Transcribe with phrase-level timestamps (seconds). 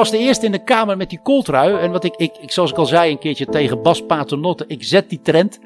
[0.00, 1.76] was de eerste in de Kamer met die kooltrui.
[1.76, 4.84] En wat ik, ik, ik, zoals ik al zei een keertje tegen Bas Paternotte, ik
[4.84, 5.58] zet die trend.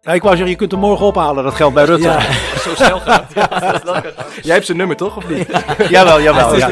[0.00, 2.08] Ja, ik wou zeggen, je kunt hem morgen ophalen, dat geldt bij Rutte.
[2.08, 2.20] Ja.
[2.64, 3.32] Zo snel gaat.
[4.42, 5.46] Jij hebt zijn nummer toch, of niet?
[5.88, 6.56] jawel, jawel.
[6.56, 6.68] Ja,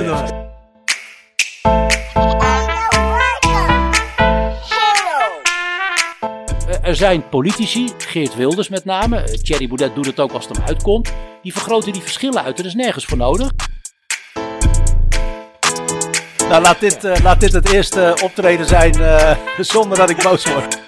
[6.69, 10.49] Eh, Er zijn politici, Geert Wilders met name, eh, Thierry Boudet doet het ook als
[10.49, 12.59] het hem uitkomt, die vergroten die verschillen uit.
[12.59, 13.51] Er is nergens voor nodig.
[16.49, 20.47] Nou, laat dit, eh, laat dit het eerste optreden zijn eh, zonder dat ik boos
[20.53, 20.83] word.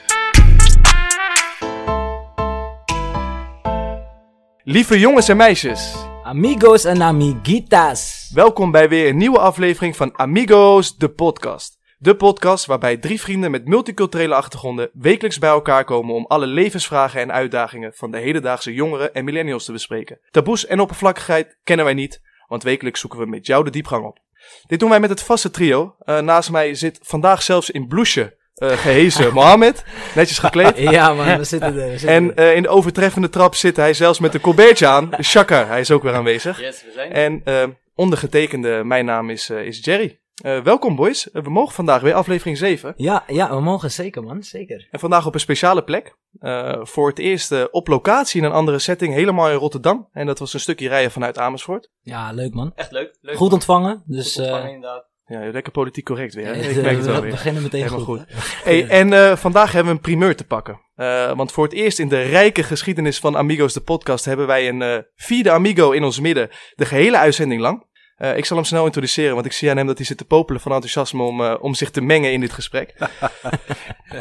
[4.62, 8.30] Lieve jongens en meisjes, Amigos en amiguitas.
[8.34, 11.78] welkom bij weer een nieuwe aflevering van Amigos, de podcast.
[11.98, 17.20] De podcast waarbij drie vrienden met multiculturele achtergronden wekelijks bij elkaar komen om alle levensvragen
[17.20, 20.20] en uitdagingen van de hedendaagse jongeren en millennials te bespreken.
[20.30, 24.24] Taboes en oppervlakkigheid kennen wij niet, want wekelijks zoeken we met jou de diepgang op.
[24.66, 25.94] Dit doen wij met het vaste trio.
[25.98, 30.78] Eh, naast mij zit vandaag zelfs in blouseje eh gehezen Mohammed, netjes gekleed.
[30.90, 31.90] Ja man, we zitten er.
[31.90, 32.48] We zitten En er.
[32.50, 35.10] eh, in de overtreffende trap zit hij zelfs met een colbertje aan.
[35.22, 36.60] Shaka, hij is ook weer aanwezig.
[36.60, 40.20] Yes, we zijn En eh, ondergetekende, mijn naam is, eh, is Jerry.
[40.42, 42.94] Eh, welkom boys, Eh, we mogen vandaag weer aflevering 7.
[42.96, 44.88] Ja, ja, we mogen zeker man, zeker.
[44.90, 46.16] En vandaag op een speciale plek.
[46.38, 50.08] Eh, voor het eerst op locatie in een andere setting, helemaal in Rotterdam.
[50.12, 51.90] En dat was een stukje rijden vanuit Amersfoort.
[52.00, 52.72] Ja, leuk man.
[52.74, 53.18] Echt leuk.
[53.20, 55.06] leuk Goed ontvangen, dus Goed ontvangen, eh, inderdaad.
[55.26, 56.46] Ja, lekker politiek correct weer.
[56.46, 56.52] Hè?
[56.52, 57.30] Ik merk het wel we weer.
[57.30, 58.18] beginnen meteen Helemaal goed.
[58.18, 58.64] goed.
[58.64, 60.80] Hey, en eh, vandaag hebben we een primeur te pakken.
[60.94, 64.68] Eh, want voor het eerst in de rijke geschiedenis van Amigos de podcast hebben wij
[64.68, 66.48] een eh, vierde Amigo in ons midden.
[66.74, 67.84] De gehele uitzending lang.
[68.16, 70.24] Eh, ik zal hem snel introduceren, want ik zie aan hem dat hij zit te
[70.24, 72.94] popelen van enthousiasme om, eh, om zich te mengen in dit gesprek.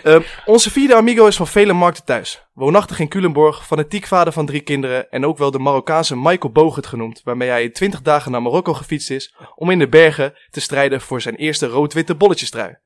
[0.03, 2.45] Eh, onze vierde Amigo is van vele markten thuis.
[2.53, 6.85] Woonachtig in Culemborg, fanatiek vader van drie kinderen en ook wel de Marokkaanse Michael Bogert
[6.85, 10.59] genoemd, waarmee hij in 20 dagen naar Marokko gefietst is om in de bergen te
[10.59, 12.77] strijden voor zijn eerste rood-witte bolletjestrui.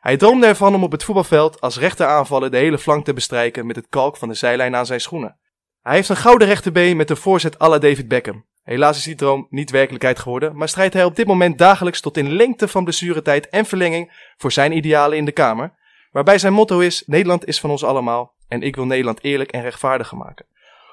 [0.00, 3.76] Hij droomde ervan om op het voetbalveld als rechteraanvaller de hele flank te bestrijken met
[3.76, 5.38] het kalk van de zijlijn aan zijn schoenen.
[5.82, 8.44] Hij heeft een gouden rechterbeen met een voorzet à la David Beckham.
[8.62, 12.16] Helaas is die droom niet werkelijkheid geworden, maar strijdt hij op dit moment dagelijks tot
[12.16, 15.72] in lengte van blessuretijd en verlenging voor zijn idealen in de Kamer.
[16.12, 19.62] Waarbij zijn motto is: Nederland is van ons allemaal en ik wil Nederland eerlijk en
[19.62, 20.46] rechtvaardiger maken.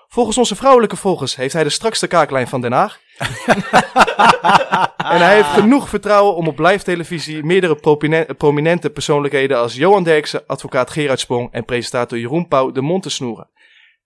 [0.08, 3.00] Volgens onze vrouwelijke volgers heeft hij de strakste kaaklijn van Den Haag.
[4.98, 7.76] en hij heeft genoeg vertrouwen om op live televisie meerdere
[8.38, 13.10] prominente persoonlijkheden als Johan Derksen, advocaat Gerard Sprong en presentator Jeroen Pauw de mond te
[13.10, 13.50] snoeren.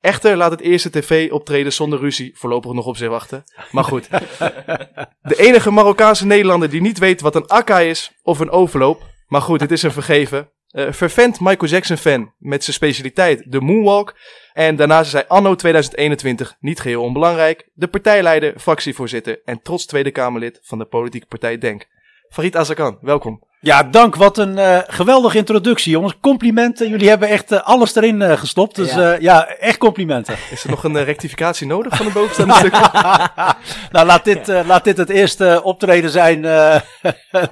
[0.01, 3.43] Echter laat het eerste tv-optreden zonder ruzie voorlopig nog op zich wachten.
[3.71, 4.09] Maar goed.
[5.21, 9.01] De enige Marokkaanse Nederlander die niet weet wat een akka is of een overloop.
[9.27, 10.51] Maar goed, het is een vergeven.
[10.67, 14.15] Eh vervent Michael Jackson fan met zijn specialiteit de moonwalk.
[14.53, 17.69] En daarnaast is hij anno 2021 niet geheel onbelangrijk.
[17.73, 21.87] De partijleider, fractievoorzitter en trots Tweede Kamerlid van de politieke partij Denk.
[22.29, 23.49] Farid Azarkan, welkom.
[23.63, 24.15] Ja, dank.
[24.15, 26.13] Wat een eh, geweldige introductie, jongens.
[26.21, 26.89] Complimenten.
[26.89, 28.75] Jullie hebben echt eh, alles erin eh, gestopt.
[28.75, 29.11] Dus Ja.
[29.11, 29.17] ja.
[29.19, 30.35] ja, echt complimenten.
[30.51, 32.81] Is er nog een rectificatie nodig van de bovenstaande stukken?
[33.91, 37.43] nou, laat dit, laat dit het eerste optreden zijn eh,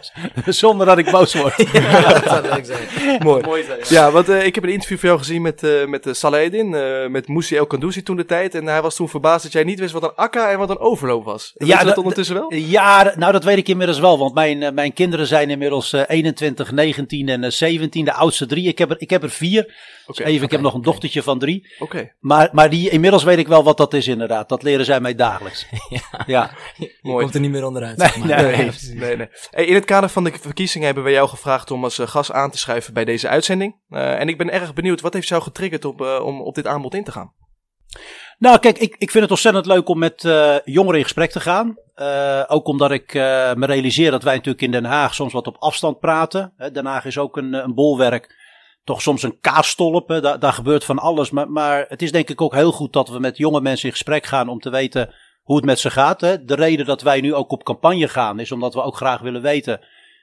[0.61, 1.55] zonder dat ik boos word.
[1.71, 3.23] Ja, dat zou leuk zijn.
[3.23, 3.43] Mooi.
[3.43, 3.79] Mooi zijn.
[3.79, 3.85] Ja.
[4.05, 7.09] Ja, want eh, ik heb een interview van jou gezien met, eh met uh, eh,
[7.09, 8.55] met Moussi El Kandouzi toen de tijd.
[8.55, 10.79] En hij was toen verbaasd dat jij niet wist wat een akka en wat een
[10.79, 11.51] overloop was.
[11.55, 12.53] Weet je dat ondertussen wel?
[12.53, 14.17] Ja, nou dat weet ik inmiddels wel.
[14.17, 18.05] Want mijn, mijn kinderen zijn inmiddels 21, 19 en eh, 17.
[18.05, 18.67] De oudste drie.
[18.67, 19.75] Ik heb er, ik heb er vier.
[20.07, 21.75] Oké, Even, ik heb nog een dochtertje van drie.
[21.79, 22.13] oké.
[22.19, 24.49] Maar, maar die, inmiddels weet ik wel wat dat is inderdaad.
[24.49, 25.65] Dat leren zij mij dagelijks.
[26.25, 26.51] ja.
[26.77, 27.21] Je Mooi.
[27.23, 27.97] komt er niet meer onderuit.
[27.97, 28.27] Nee, zeg maar.
[28.27, 28.51] nee.
[28.51, 28.93] Ja, Nee, precies.
[28.93, 29.27] nee, nee.
[29.51, 32.31] Hey, in het kader van de verkiezingen hebben we jou gevraagd om als eh, gast
[32.31, 33.75] aan te schuiven bij deze uitzending.
[33.89, 36.67] Eh, en ik ben erg benieuwd, wat heeft jou getriggerd op, eh, om op dit
[36.67, 37.33] aanbod in te gaan?
[38.39, 41.39] Nou, kijk, ik, ik vind het ontzettend leuk om met eh, jongeren in gesprek te
[41.39, 41.77] gaan.
[41.95, 45.47] Eh, ook omdat ik eh, me realiseer dat wij natuurlijk in Den Haag soms wat
[45.47, 46.53] op afstand praten.
[46.73, 48.37] Den Haag is ook een, een bolwerk.
[48.83, 50.07] Toch soms een kaasstolp.
[50.07, 51.29] hè, Daar, daar gebeurt van alles.
[51.29, 53.93] Maar, maar het is denk ik ook heel goed dat we met jonge mensen in
[53.93, 55.13] gesprek gaan om te weten
[55.43, 56.21] hoe het met ze gaat.
[56.21, 56.45] Hè.
[56.45, 59.41] De reden dat wij nu ook op campagne gaan is omdat we ook graag willen
[59.41, 59.79] weten.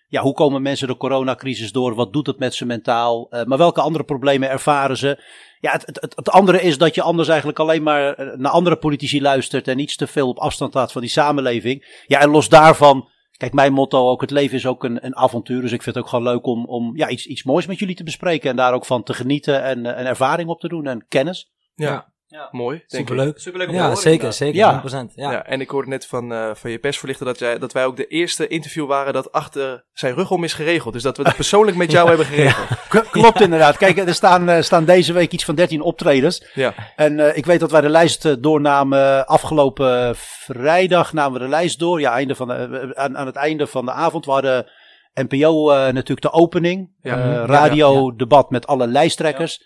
[0.08, 1.94] Ja, hoe komen mensen de coronacrisis door?
[1.94, 3.26] Wat doet het met ze mentaal?
[3.30, 5.24] Eh, maar welke andere problemen ervaren ze?
[5.60, 8.76] Ja, het, het, het, andere is dat je anders eigenlijk alleen maar eh, naar andere
[8.76, 12.02] politici luistert en iets te veel op afstand laat van die samenleving.
[12.06, 15.60] Ja, en los daarvan, kijk, mijn motto ook, het leven is ook een, een avontuur.
[15.60, 17.96] Dus ik vind het ook gewoon leuk om, om ja, iets, iets moois met jullie
[17.96, 20.86] te bespreken en daar ook van te genieten en, eh, en ervaring op te doen
[20.86, 21.52] en kennis.
[21.74, 22.14] Ja.
[22.28, 22.48] Ja.
[22.50, 22.96] Mooi, denk ik.
[22.98, 23.38] Superleuk.
[23.38, 24.34] Superleuk om te Ja, horen, zeker, inderdaad.
[24.38, 24.56] zeker.
[24.56, 25.06] Ja.
[25.08, 25.14] 100%.
[25.14, 25.30] Ja.
[25.32, 25.44] Ja.
[25.44, 28.06] en ik hoorde net van, eh, van je persverlichter dat, jij, dat wij ook de
[28.06, 30.92] eerste interview waren dat achter zijn rug om is geregeld.
[30.94, 32.68] Dus dat we het persoonlijk met jou hebben geregeld.
[33.10, 33.76] Klopt inderdaad.
[33.76, 36.46] Kijk, er staan, eh, staan deze week iets van 13 optredens.
[36.54, 41.50] Ja, En eh, ik weet dat wij de lijst doornamen afgelopen vrijdag namen we de
[41.50, 42.00] lijst door.
[42.00, 44.24] Ja, einde van de, aan, aan het einde van de avond.
[44.24, 44.66] We hadden
[45.14, 46.90] NPO eh, natuurlijk de opening.
[47.02, 47.18] Ja.
[47.18, 49.64] Eh, Ja, radiodebat met alle lijsttrekkers.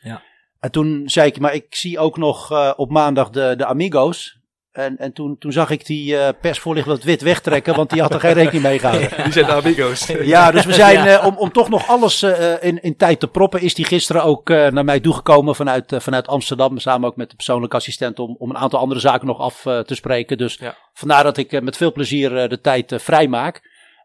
[0.61, 4.39] En toen zei ik, maar ik zie ook nog eh, op maandag de, de Amigos.
[4.73, 8.15] En, en toen, toen zag ik die eh persvoorlichter wat wit wegtrekken, want die had
[8.15, 9.11] er geen rekening mee gehouden.
[9.25, 10.07] die zijn de amigos.
[10.37, 13.29] Ja, dus we zijn, eh, om, om toch nog alles eh, in, in tijd te
[13.29, 16.79] proppen, is die gisteren ook eh, naar mij toegekomen vanuit, vanuit Amsterdam.
[16.79, 19.95] Samen ook met de persoonlijke assistent om, om een aantal andere zaken nog af te
[19.95, 20.39] spreken.
[20.39, 20.75] Dus Ja.
[20.93, 23.61] vandaar dat ik met veel plezier de tijd vrij maak.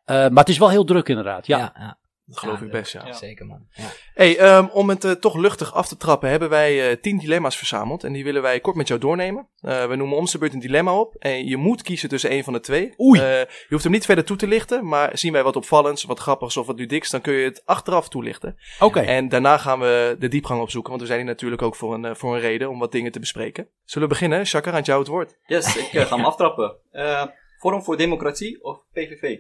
[0.06, 1.48] Eh, maar het is wel heel druk inderdaad.
[1.48, 1.58] Ja.
[1.58, 1.98] Ja, ja.
[2.26, 3.06] Dat geloof Ja, ik best, ja.
[3.06, 3.14] Ja.
[3.14, 3.68] Zeker, man.
[3.70, 3.90] Ja.
[4.14, 7.58] Hey, ehm, om het eh, toch luchtig af te trappen, hebben wij eh, tien dilemma's
[7.58, 8.04] verzameld.
[8.04, 9.48] En die willen wij kort met jou doornemen.
[9.60, 11.16] Eh, we noemen om de beurt een dilemma op.
[11.16, 12.94] En je moet kiezen tussen een van de twee.
[13.00, 13.20] Oei.
[13.20, 14.88] Eh, je hoeft hem niet verder toe te lichten.
[14.88, 18.10] Maar zien wij wat opvallends, wat grappigs of wat ludieks, dan kun je het achteraf
[18.10, 18.58] toelichten.
[18.80, 19.00] Oké.
[19.00, 20.90] En daarna gaan we de diepgang opzoeken.
[20.90, 23.20] Want we zijn hier natuurlijk ook voor een, voor een reden om wat dingen te
[23.20, 23.68] bespreken.
[23.84, 24.46] Zullen we beginnen?
[24.46, 25.38] Chakar, aan jou het woord.
[25.46, 26.76] Yes, ik ga hem aftrappen.
[26.92, 27.26] Eh,
[27.60, 29.38] Forum voor Democratie of PVV?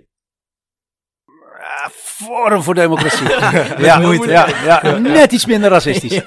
[1.65, 3.29] Ah, Forum voor Democratie.
[3.85, 4.29] ja, moeite.
[4.29, 6.23] ja, ja, net iets minder racistisch.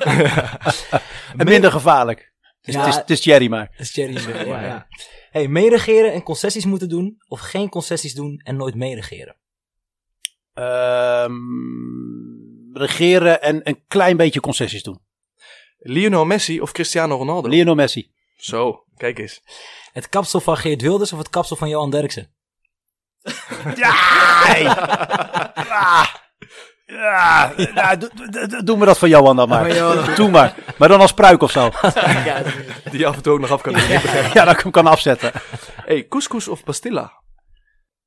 [1.36, 2.32] en minder gevaarlijk.
[2.60, 2.80] Het is, Ja.
[2.80, 3.70] het is, het is Thierry maar.
[3.76, 4.86] Dat is ja, ja.
[5.30, 9.36] Hey, meeregeren en concessies moeten doen of geen concessies doen en nooit meeregeren?
[10.54, 11.32] Ehm,
[12.72, 15.00] regeren en een klein beetje concessies doen.
[15.78, 17.48] Lionel Messi of Cristiano Ronaldo?
[17.48, 18.10] Lionel Messi.
[18.36, 19.42] Zo, kijk eens.
[19.92, 22.32] Het kapsel van Geert Wilders of het kapsel van Johan Derksen?
[23.82, 23.90] Ja!
[24.46, 24.66] hey.
[25.68, 26.14] Ah.
[26.86, 29.74] Ja, nou, doe, doe- doe me dat van Johan dan maar.
[29.76, 30.14] Johan.
[30.14, 30.54] Doe maar.
[30.78, 31.70] Maar dan als pruik of zo.
[32.24, 32.42] ja,
[32.90, 33.88] Die je af en toe ook nog af kan doen.
[34.32, 35.32] Ja, dat ik hem kan afzetten.
[35.74, 37.12] Hey, couscous of pastilla?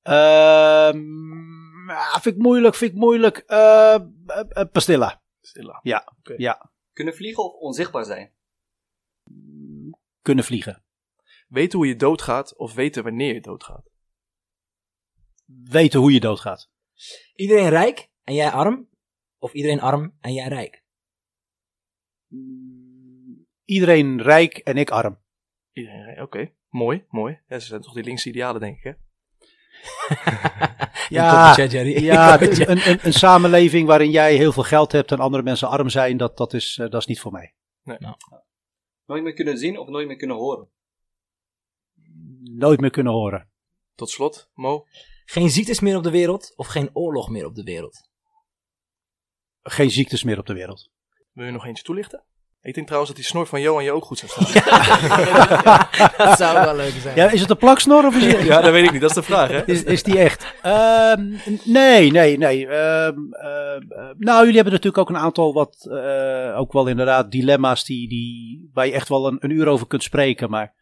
[0.02, 1.00] Ehm
[1.88, 3.38] ja, vind ik moeilijk, vind ik moeilijk.
[3.38, 3.96] Eh,
[4.72, 5.22] pastilla.
[5.42, 5.80] Pastilla.
[5.84, 6.70] Ja, ja.
[6.94, 8.32] Kunnen vliegen of onzichtbaar zijn?
[10.22, 10.84] Kunnen vliegen.
[11.48, 13.90] Weten hoe je doodgaat of weten wanneer je doodgaat?
[15.64, 16.70] Weten hoe je doodgaat.
[17.36, 18.90] Iedereen rijk en jij arm?
[19.38, 20.84] Of iedereen arm en jij rijk?
[23.66, 25.20] Iedereen rijk en ik arm.
[25.74, 26.52] Iedereen, oké.
[26.70, 27.40] Mooi, mooi.
[27.48, 28.92] Ja, ze zijn toch die linkse idealen, denk ik, hè?
[31.10, 31.56] Ja.
[31.58, 36.18] Ja, een, een, samenleving waarin jij heel veel geld hebt en andere mensen arm zijn,
[36.18, 37.54] dat, dat, is, eh, dat is niet voor mij.
[39.06, 40.70] Nooit meer kunnen zien of nooit meer kunnen horen?
[42.44, 43.50] Nooit meer kunnen horen.
[43.96, 44.86] Tot slot, Mo.
[45.32, 48.10] Geen ziektes meer op de wereld of geen oorlog meer op de wereld?
[49.62, 50.90] Geen ziektes meer op de wereld.
[51.34, 52.24] Wil je nog eentje toelichten?
[52.62, 54.54] Ik denk trouwens dat die snor van Johan je ook goed zou staan.
[56.18, 57.16] dat zou wel leuk zijn.
[57.16, 59.02] Ja, is het een plaksnor of is, het- ja, dat weet ik niet.
[59.02, 59.66] Dat is de vraag, hè?
[59.68, 60.54] is, is die echt?
[60.62, 61.30] Ehm,
[61.64, 62.68] nee, nee, nee.
[62.68, 67.32] Ehm, ehm, eh, nou, jullie hebben natuurlijk ook een aantal wat, eh, ook wel inderdaad
[67.32, 70.50] dilemma's die, die, waar je echt wel een, een uur over kunt spreken.
[70.50, 70.74] Maar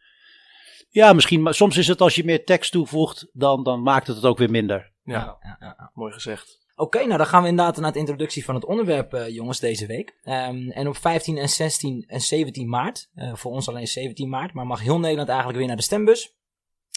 [0.90, 4.16] ja, misschien, maar soms is het als je meer tekst toevoegt, dan, dan maakt het
[4.16, 4.92] het ook weer minder.
[5.02, 5.90] Ja, Ja, ja, ja.
[5.94, 6.58] mooi gezegd.
[6.74, 9.86] Oké, nou dan gaan we inderdaad naar de introductie van het onderwerp, eh, jongens, deze
[9.86, 10.18] week.
[10.22, 14.52] Ehm, en op 15 en 16 en 17 maart, eh, voor ons alleen 17 maart,
[14.52, 16.38] maar mag heel Nederland eigenlijk weer naar de stembus.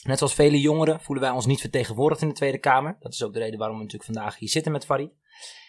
[0.03, 2.97] Net zoals vele jongeren voelen wij ons niet vertegenwoordigd in de Tweede Kamer.
[2.99, 5.11] Dat is ook de reden waarom we natuurlijk vandaag hier zitten met Farid.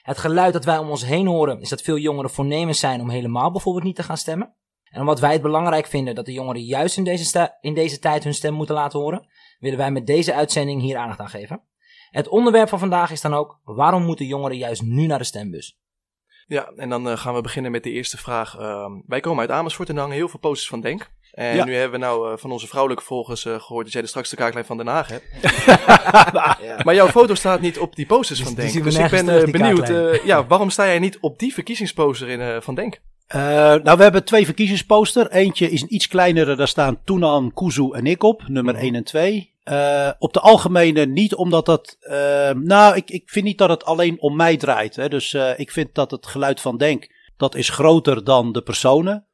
[0.03, 3.11] Het geluid dat wij om ons heen horen is dat veel jongeren voornemens zijn om
[3.11, 4.55] helemaal bijvoorbeeld niet te gaan stemmen.
[4.94, 8.25] En omdat wij het belangrijk vinden dat de jongeren juist in deze, in deze tijd
[8.25, 9.26] hun stem moeten laten horen,
[9.58, 11.62] willen wij met deze uitzending hier aandacht aan geven.
[12.10, 15.79] Het onderwerp van vandaag is dan ook: waarom moeten jongeren juist nu naar de stembus?
[16.46, 18.56] Ja, en dan eh, gaan we beginnen met de eerste vraag.
[18.58, 21.10] Ehm, wij komen uit Amersfoort en hangen heel veel posters van Denk.
[21.32, 21.65] En Ja.
[21.65, 24.31] nu hebben we nou eh, van onze vrouwelijke volgers eh, gehoord dat jij er straks
[24.31, 25.24] de kaaklijn van Den Haag hebt.
[26.84, 28.72] Maar jouw foto staat niet op die posters van Denk.
[28.82, 32.41] Dus ik ben terug, benieuwd, eh, ja, waarom sta jij niet op die verkiezingsposter in,
[32.41, 33.01] eh, van Denk?
[33.26, 33.40] Eh,
[33.74, 35.31] nou, we hebben twee verkiezingsposter.
[35.31, 39.04] Eentje is een iets kleinere, daar staan Toenan, Kuzu en ik op, nummer 1 en
[39.04, 39.52] 2.
[39.62, 41.96] Eh, op de algemene niet, omdat dat.
[42.00, 44.96] eh, nou, ik, ik vind niet dat het alleen om mij draait.
[44.96, 45.08] Hè.
[45.08, 47.12] Dus ik vind dat het geluid van Denk.
[47.36, 49.26] dat is groter dan de personen.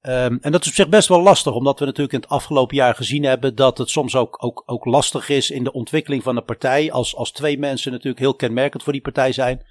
[0.00, 2.76] Ehm, en dat is op zich best wel lastig, omdat we natuurlijk in het afgelopen
[2.76, 3.54] jaar gezien hebben.
[3.54, 6.92] dat het soms ook, ook, ook lastig is in de ontwikkeling van een partij.
[6.92, 9.66] Als, als twee mensen natuurlijk heel kenmerkend voor die partij zijn.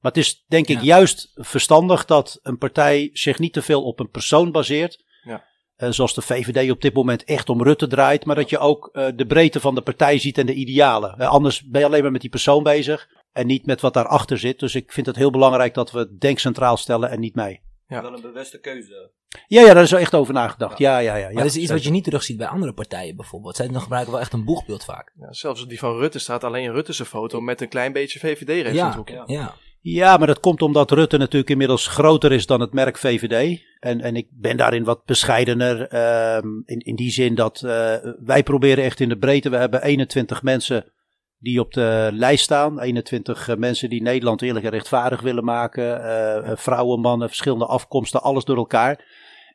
[0.00, 0.82] Maar het is denk ik Ja.
[0.82, 5.04] juist verstandig dat een partij zich niet te veel op een persoon baseert.
[5.22, 5.44] Ja.
[5.76, 8.24] Eh, zoals de VVD op dit moment echt om Rutte draait.
[8.24, 11.18] Maar dat je ook eh, de breedte van de partij ziet en de idealen.
[11.18, 13.08] Eh, anders ben je alleen maar met die persoon bezig.
[13.32, 14.58] En niet met wat daarachter zit.
[14.58, 17.62] Dus ik vind het heel belangrijk dat we Denk centraal stellen en niet mij.
[17.86, 18.02] Ja.
[18.02, 19.10] Wel een bewuste keuze.
[19.46, 20.78] Ja, ja, daar is wel echt over nagedacht.
[20.78, 21.28] Ja, ja, ja.
[21.28, 23.56] ja, Maar dat is iets wat je niet terugziet bij andere partijen bijvoorbeeld.
[23.56, 25.12] Zij gebruiken wel echt een boegbeeld vaak.
[25.20, 28.74] Ja, zelfs die van Rutte staat alleen Rutte's foto met een klein beetje VVD-rechts in
[28.74, 29.14] Ja, het hoekje.
[29.14, 29.24] Ja.
[29.26, 29.54] ja.
[29.80, 33.62] Ja, maar dat komt omdat Rutte natuurlijk inmiddels groter is dan het merk VVD.
[33.78, 35.88] En, en ik ben daarin wat bescheidener.
[35.88, 37.94] ehm, in, in die zin dat eh,
[38.24, 39.50] wij proberen echt in de breedte.
[39.50, 40.92] We hebben 21 mensen
[41.38, 42.80] die op de lijst staan.
[42.80, 46.02] 21 eh, mensen die Nederland eerlijk en rechtvaardig willen maken.
[46.44, 49.04] eh, vrouwen, mannen, verschillende afkomsten, alles door elkaar.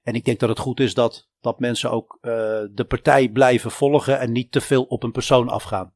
[0.04, 2.32] En ik denk dat het goed is dat, dat mensen ook eh,
[2.72, 5.94] de partij blijven volgen en niet te veel op een persoon afgaan.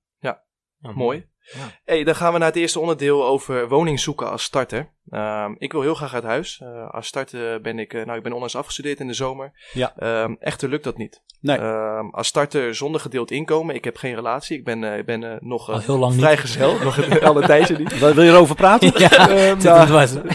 [0.80, 1.28] Mooi.
[1.54, 1.60] Ja.
[1.86, 4.90] Hey, dan gaan we naar het eerste onderdeel over woning zoeken als starter.
[5.10, 6.62] Ehm, ik wil heel graag uit huis.
[6.64, 9.52] Eh, als starter ben ik, eh, nou ik ben onlangs afgestudeerd in de zomer.
[9.74, 9.94] Ja.
[9.98, 11.22] Ehm, echter lukt dat niet.
[11.42, 11.58] Nee.
[11.58, 13.76] Ehm, als starter zonder gedeeld inkomen.
[13.76, 14.58] Ik heb geen relatie.
[14.58, 16.22] Ik ben, eh, ik ben nog Al heel lang niet.
[16.22, 16.78] vrijgezel.
[16.84, 18.00] nog al een tijdje niet.
[18.00, 18.92] Wil je erover praten?
[19.10, 19.90] Ja, nou.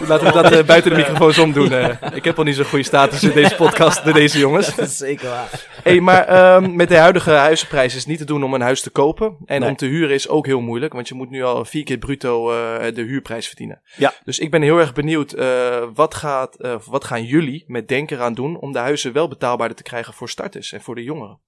[0.06, 1.72] Laten we dat buiten de microfoons omdoen.
[2.14, 4.74] ik heb al niet zo'n goede status in deze podcast door deze jongens.
[4.74, 5.48] Dat is zeker waar.
[5.82, 8.90] Hey, maar met de huidige huizenprijs is het niet te doen om een huis te
[8.90, 9.36] kopen.
[9.44, 9.68] En Nee.
[9.70, 12.50] om te huren is ook heel moeilijk, want je moet nu al vier keer bruto
[12.50, 13.82] eh, de huurprijs verdienen.
[13.96, 14.14] Ja.
[14.24, 18.20] Dus ik ben heel erg benieuwd, eh, wat, gaat, eh, wat gaan jullie met Denker
[18.20, 21.40] aan doen om de huizen wel betaalbaarder te krijgen voor starters en voor de jongeren?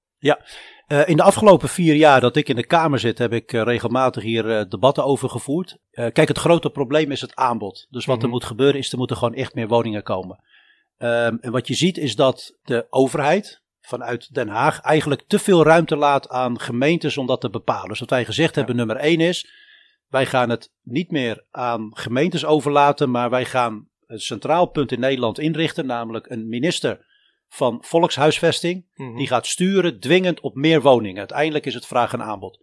[0.87, 4.23] Eh, in de afgelopen vier jaar dat ik in de Kamer zit, heb ik regelmatig
[4.23, 5.79] hier debatten over gevoerd.
[5.91, 7.87] Kijk, het grote probleem is het aanbod.
[7.91, 8.31] Dus wat er Mhm.
[8.31, 10.45] moet gebeuren is, er moeten gewoon echt meer woningen komen.
[10.97, 15.63] Ehm, en wat je ziet is dat de overheid vanuit Den Haag eigenlijk te veel
[15.63, 17.89] ruimte laat aan gemeentes om dat te bepalen.
[17.89, 19.49] Dus wat wij gezegd hebben, nummer één is,
[20.09, 25.01] wij gaan het niet meer aan gemeentes overlaten, maar wij gaan een centraal punt in
[25.01, 27.07] Nederland inrichten, namelijk een minister
[27.49, 28.87] van volkshuisvesting.
[28.95, 29.17] Mhm.
[29.17, 31.19] Die gaat sturen dwingend op meer woningen.
[31.19, 32.63] Uiteindelijk is het vraag en aanbod.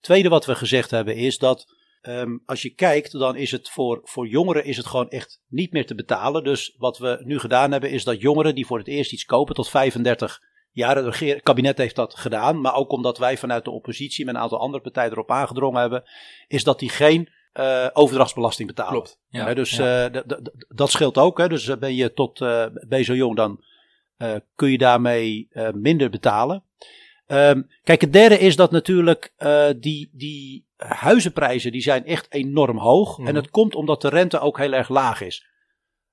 [0.00, 4.00] Tweede wat we gezegd hebben is dat ehm, als je kijkt, dan is het voor,
[4.02, 6.44] voor jongeren is het gewoon echt niet meer te betalen.
[6.44, 9.54] Dus wat we nu gedaan hebben is dat jongeren die voor het eerst iets kopen
[9.54, 10.40] tot 35
[10.72, 14.40] jaar, het kabinet heeft dat gedaan, maar ook omdat wij vanuit de oppositie met een
[14.40, 16.04] aantal andere partijen erop aangedrongen hebben,
[16.48, 18.92] is dat die geen eh, overdrachtsbelasting betalen.
[18.92, 19.18] Klopt.
[19.28, 20.10] Ja, dus ja.
[20.10, 20.22] eh,
[20.68, 21.38] dat scheelt ook.
[21.38, 21.48] Hè.
[21.48, 23.64] Dus eh, ben je tot ben je zo jong, dan
[24.54, 26.64] kun je daarmee minder betalen.
[27.26, 29.32] Ehm, kijk, het derde is dat natuurlijk
[29.80, 33.18] die, die huizenprijzen die zijn echt enorm hoog.
[33.18, 33.28] Mhm.
[33.28, 35.46] En het komt omdat de rente ook heel erg laag is.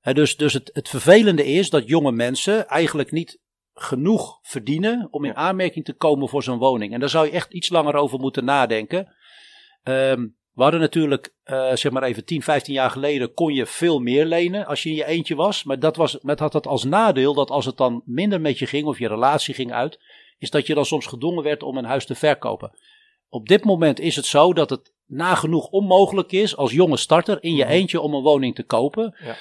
[0.01, 3.39] Dus dus het, het vervelende is dat jonge mensen eigenlijk niet
[3.79, 6.93] genoeg verdienen om in aanmerking te komen voor zo'n woning.
[6.93, 9.15] En daar zou je echt iets langer over moeten nadenken.
[9.83, 13.99] Ehm, we hadden natuurlijk, eh, zeg maar even 10, 15 jaar geleden, kon je veel
[13.99, 15.63] meer lenen als je in je eentje was.
[15.63, 18.65] Maar dat, was, met had dat als nadeel dat als het dan minder met je
[18.65, 19.99] ging of je relatie ging uit,
[20.37, 22.71] is dat je dan soms gedwongen werd om een huis te verkopen.
[23.29, 27.55] Op dit moment is het zo dat het nagenoeg onmogelijk is als jonge starter in
[27.55, 27.73] je Mhm.
[27.73, 29.15] eentje om een woning te kopen.
[29.23, 29.35] Ja.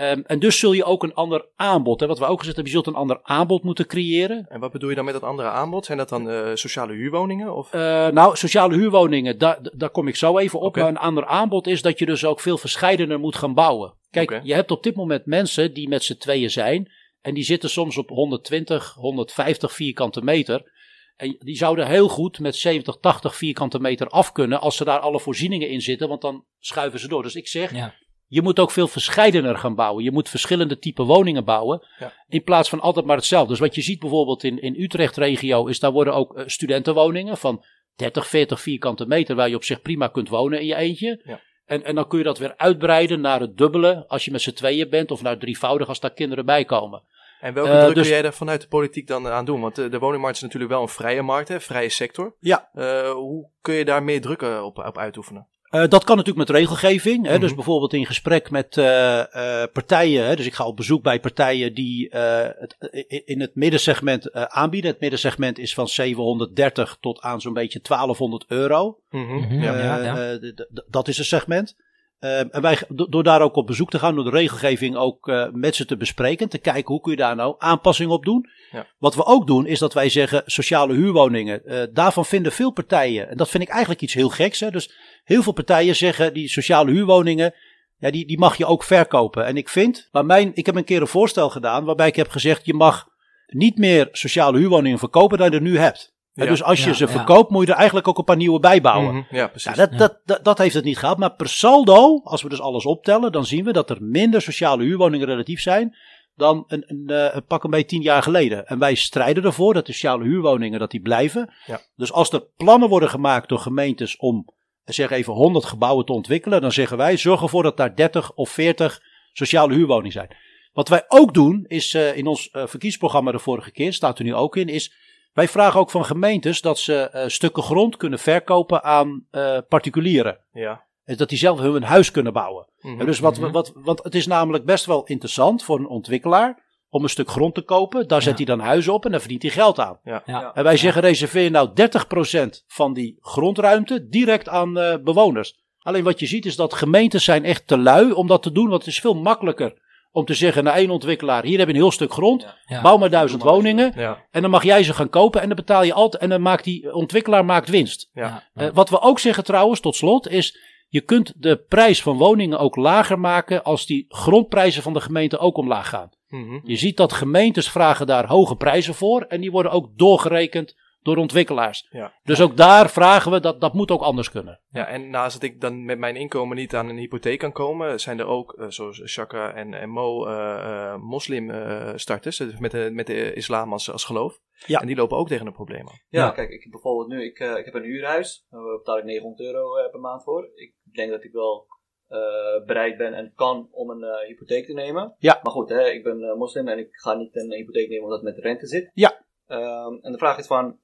[0.00, 2.72] Ehm, en dus zul je ook een ander aanbod, hè, wat we ook gezegd hebben,
[2.74, 4.46] je zult een ander aanbod moeten creëren.
[4.48, 5.84] En wat bedoel je dan met dat andere aanbod?
[5.84, 7.56] Zijn dat dan eh, sociale huurwoningen?
[7.56, 7.72] Of?
[7.72, 10.76] Eh, nou, sociale huurwoningen, daar, daar kom ik zo even op.
[10.76, 13.94] Maar een ander aanbod is dat je dus ook veel verscheidener moet gaan bouwen.
[14.10, 16.92] Kijk, je hebt op dit moment mensen die met z'n tweeën zijn.
[17.20, 20.72] En die zitten soms op 120, 150 vierkante meter.
[21.16, 24.60] En die zouden heel goed met 70, 80 vierkante meter af kunnen.
[24.60, 26.08] Als ze daar alle voorzieningen in zitten.
[26.08, 27.22] Want dan schuiven ze door.
[27.22, 27.94] Dus ik zeg, Ja.
[28.30, 30.04] Je moet ook veel verscheidener gaan bouwen.
[30.04, 31.86] Je moet verschillende type woningen bouwen.
[31.98, 32.12] Ja.
[32.28, 33.48] In plaats van altijd maar hetzelfde.
[33.48, 35.66] Dus wat je ziet bijvoorbeeld in, in Utrecht-regio.
[35.66, 37.64] Is daar worden ook eh, studentenwoningen van
[37.96, 39.36] 30, 40 vierkante meter.
[39.36, 41.20] Waar je op zich prima kunt wonen in je eentje.
[41.24, 41.40] Ja.
[41.64, 44.04] En, en dan kun je dat weer uitbreiden naar het dubbele.
[44.08, 45.10] Als je met z'n tweeën bent.
[45.10, 47.02] Of naar het drievoudig als daar kinderen bij komen.
[47.40, 49.60] En welke Eh, druk dus- kun jij daar vanuit de politiek dan aan doen?
[49.60, 52.34] Want eh, de woningmarkt is natuurlijk wel een vrije markt, hè, vrije sector.
[52.40, 52.68] Ja.
[52.74, 55.46] Eh, hoe kun je daar meer druk eh, op, op uitoefenen?
[55.70, 57.26] Eh, dat kan natuurlijk met regelgeving.
[57.26, 57.38] Hè?
[57.38, 57.54] Dus Mhm.
[57.56, 59.18] bijvoorbeeld in gesprek met eh,
[59.62, 60.26] eh, partijen.
[60.26, 60.36] Hè?
[60.36, 62.76] Dus ik ga op bezoek bij partijen die eh, het,
[63.24, 64.90] in het middensegment eh, aanbieden.
[64.90, 68.98] Het middensegment is van 730 tot aan zo'n beetje 1200 euro.
[69.10, 69.62] Mhm, Mhm.
[69.62, 69.76] ja.
[69.78, 70.30] Ja, ja.
[70.32, 70.50] eh,
[70.88, 71.76] dat is een segment.
[72.20, 75.74] En wij, do- door daar ook op bezoek te gaan, door de regelgeving ook met
[75.76, 76.48] ze te bespreken.
[76.48, 78.48] Te kijken hoe kun je daar nou aanpassingen op doen.
[78.70, 78.86] Ja.
[78.98, 81.64] Wat we ook doen, is dat wij zeggen sociale huurwoningen.
[81.64, 84.60] eh, daarvan vinden veel partijen, en dat vind ik eigenlijk iets heel geks.
[84.60, 84.70] Hè?
[84.70, 84.90] Dus
[85.24, 87.54] heel veel partijen zeggen die sociale huurwoningen.
[87.98, 89.46] Ja, die, die mag je ook verkopen.
[89.46, 92.28] En ik vind, maar mijn, ik heb een keer een voorstel gedaan waarbij ik heb
[92.28, 93.08] gezegd: je mag
[93.46, 96.14] niet meer sociale huurwoningen verkopen dan je er nu hebt.
[96.32, 96.46] Ja.
[96.46, 97.10] Dus als je Ja, ze ja.
[97.10, 99.14] verkoopt, moet je er eigenlijk ook een paar nieuwe bij bouwen.
[99.14, 99.74] Mhm, ja, precies.
[99.74, 101.18] Ja, dat, dat, dat, dat heeft het niet gehad.
[101.18, 104.82] Maar per saldo, als we dus alles optellen, dan zien we dat er minder sociale
[104.82, 105.96] huurwoningen relatief zijn
[106.40, 108.66] dan een, een, eh, een pak een beetje tien jaar geleden.
[108.66, 111.54] En wij strijden ervoor dat de sociale huurwoningen dat die blijven.
[111.66, 111.80] Ja.
[111.96, 114.44] Dus als er plannen worden gemaakt door gemeentes om,
[114.84, 118.50] zeg even, 100 gebouwen te ontwikkelen, dan zeggen wij, zorg ervoor dat daar 30 of
[118.50, 120.36] 40 sociale huurwoningen zijn.
[120.72, 124.24] Wat wij ook doen, is eh, in ons eh, verkiezingsprogramma de vorige keer, staat er
[124.24, 124.92] nu ook in, is
[125.32, 129.26] wij vragen ook van gemeentes dat ze eh, stukken grond kunnen verkopen aan
[129.68, 130.38] particulieren.
[130.52, 130.84] Ja.
[131.04, 132.66] En dat die zelf hun huis kunnen bouwen.
[132.80, 133.00] Mhm.
[133.00, 133.50] En dus wat, Mhm.
[133.50, 137.54] wat, want het is namelijk best wel interessant voor een ontwikkelaar om een stuk grond
[137.54, 138.08] te kopen.
[138.08, 138.44] Daar zet Ja.
[138.44, 139.98] hij dan huizen op en daar verdient hij geld aan.
[140.04, 140.52] Ja.
[140.54, 145.58] En wij zeggen reserveer nou 30% van die grondruimte direct aan eh, bewoners.
[145.78, 148.68] Alleen wat je ziet is dat gemeentes zijn echt te lui om dat te doen.
[148.68, 151.44] Want het is veel makkelijker om te zeggen naar één ontwikkelaar.
[151.44, 152.42] Hier heb je een heel stuk grond.
[152.42, 152.54] Ja.
[152.66, 152.82] Ja.
[152.82, 153.92] Bouw maar duizend woningen.
[153.96, 154.26] Ja.
[154.30, 156.22] En dan mag jij ze gaan kopen en dan betaal je altijd.
[156.22, 158.10] En dan maakt die ontwikkelaar maakt winst.
[158.12, 158.48] Ja.
[158.54, 162.58] Eh, wat we ook zeggen trouwens, tot slot, is je kunt de prijs van woningen
[162.58, 166.10] ook lager maken als die grondprijzen van de gemeente ook omlaag gaan.
[166.30, 166.60] Mhm.
[166.62, 171.16] Je ziet dat gemeentes vragen daar hoge prijzen voor en die worden ook doorgerekend door
[171.16, 171.86] ontwikkelaars.
[171.90, 172.14] Ja.
[172.22, 174.60] Dus ook daar vragen we dat dat moet ook anders kunnen.
[174.70, 178.00] Ja, en naast dat ik dan met mijn inkomen niet aan een hypotheek kan komen,
[178.00, 182.90] zijn er ook, eh, zoals Shaka en, en Mo, eh, eh, moslim-starters dus met, de,
[182.92, 184.38] met de islam als, als geloof.
[184.66, 184.80] Ja.
[184.80, 186.00] En die lopen ook tegen een probleem aan.
[186.08, 186.30] Ja, Ja.
[186.30, 189.40] kijk, ik heb bijvoorbeeld nu, ik, eh, ik heb een huurhuis, daar betaal ik 900
[189.40, 190.50] euro per maand voor.
[190.54, 191.66] Ik denk dat ik wel
[192.10, 195.14] eh, bereid ben en kan om een eh, hypotheek te nemen.
[195.18, 195.40] Ja.
[195.42, 198.22] Maar goed, hè, ik ben eh, moslim en ik ga niet een hypotheek nemen omdat
[198.22, 198.90] het met rente zit.
[198.94, 199.24] Ja.
[199.46, 200.78] Ehm, en de vraag is van,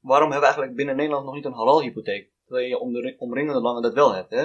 [0.00, 2.30] waarom hebben we eigenlijk binnen Nederland nog niet een halal hypotheek?
[2.46, 4.30] Terwijl je om de omringende landen dat wel hebt.
[4.30, 4.44] Hè?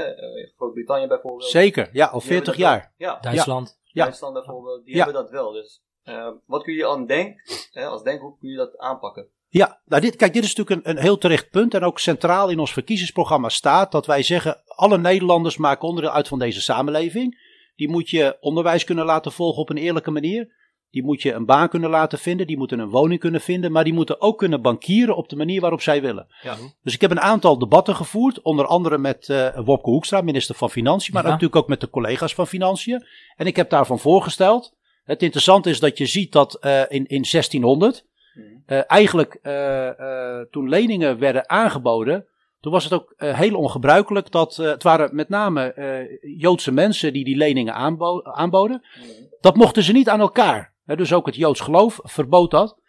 [0.55, 1.49] Groot-Brittannië bijvoorbeeld.
[1.49, 2.65] Zeker, ja, al Die hebben 40 dat wel.
[2.65, 2.93] jaar.
[2.97, 3.79] Ja, Duitsland.
[3.83, 4.03] Ja.
[4.03, 5.03] Duitsland bijvoorbeeld, die Ja.
[5.03, 5.51] hebben dat wel.
[5.51, 9.27] Dus eh, wat kun je aan denken, hè, als denk, hoe kun je dat aanpakken?
[9.49, 11.73] Ja, nou dit, kijk, dit is natuurlijk een, een heel terecht punt.
[11.73, 16.27] En ook centraal in ons verkiezingsprogramma staat dat wij zeggen: alle Nederlanders maken onderdeel uit
[16.27, 17.51] van deze samenleving.
[17.75, 20.61] Die moet je onderwijs kunnen laten volgen op een eerlijke manier.
[20.89, 22.47] Die moet je een baan kunnen laten vinden.
[22.47, 23.71] Die moeten een woning kunnen vinden.
[23.71, 26.27] Maar die moeten ook kunnen bankieren op de manier waarop zij willen.
[26.41, 26.55] Ja.
[26.83, 28.41] Dus ik heb een aantal debatten gevoerd.
[28.41, 31.13] Onder andere met eh Wopke Hoekstra, minister van Financiën.
[31.13, 31.29] Maar Ja.
[31.29, 33.05] natuurlijk ook met de collega's van Financiën.
[33.35, 34.73] En ik heb daarvan voorgesteld.
[35.03, 38.05] Het interessante is dat je ziet dat eh, in, in 1600.
[38.33, 38.45] Mhm.
[38.65, 39.39] Eh, eigenlijk
[40.51, 42.25] toen leningen werden aangeboden,
[42.63, 46.72] toen was het ook eh, heel ongebruikelijk dat eh, het waren met name eh, Joodse
[46.72, 48.86] mensen die die leningen aanbo- aanboden.
[49.41, 50.74] Dat mochten ze niet aan elkaar.
[50.86, 52.79] Hè, dus ook het Joods geloof verbood dat.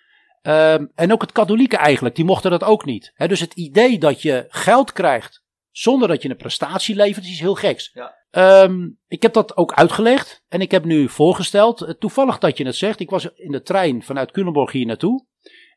[0.42, 3.12] Ehm, en ook het katholieke eigenlijk, die mochten dat ook niet.
[3.14, 7.40] Hè, dus het idee dat je geld krijgt zonder dat je een prestatie levert, is
[7.40, 7.90] heel geks.
[7.94, 8.14] Ja.
[8.30, 12.76] Ehm, ik heb dat ook uitgelegd en ik heb nu voorgesteld, toevallig dat je het
[12.76, 15.26] zegt, ik was in de trein vanuit Culemborg hier naartoe.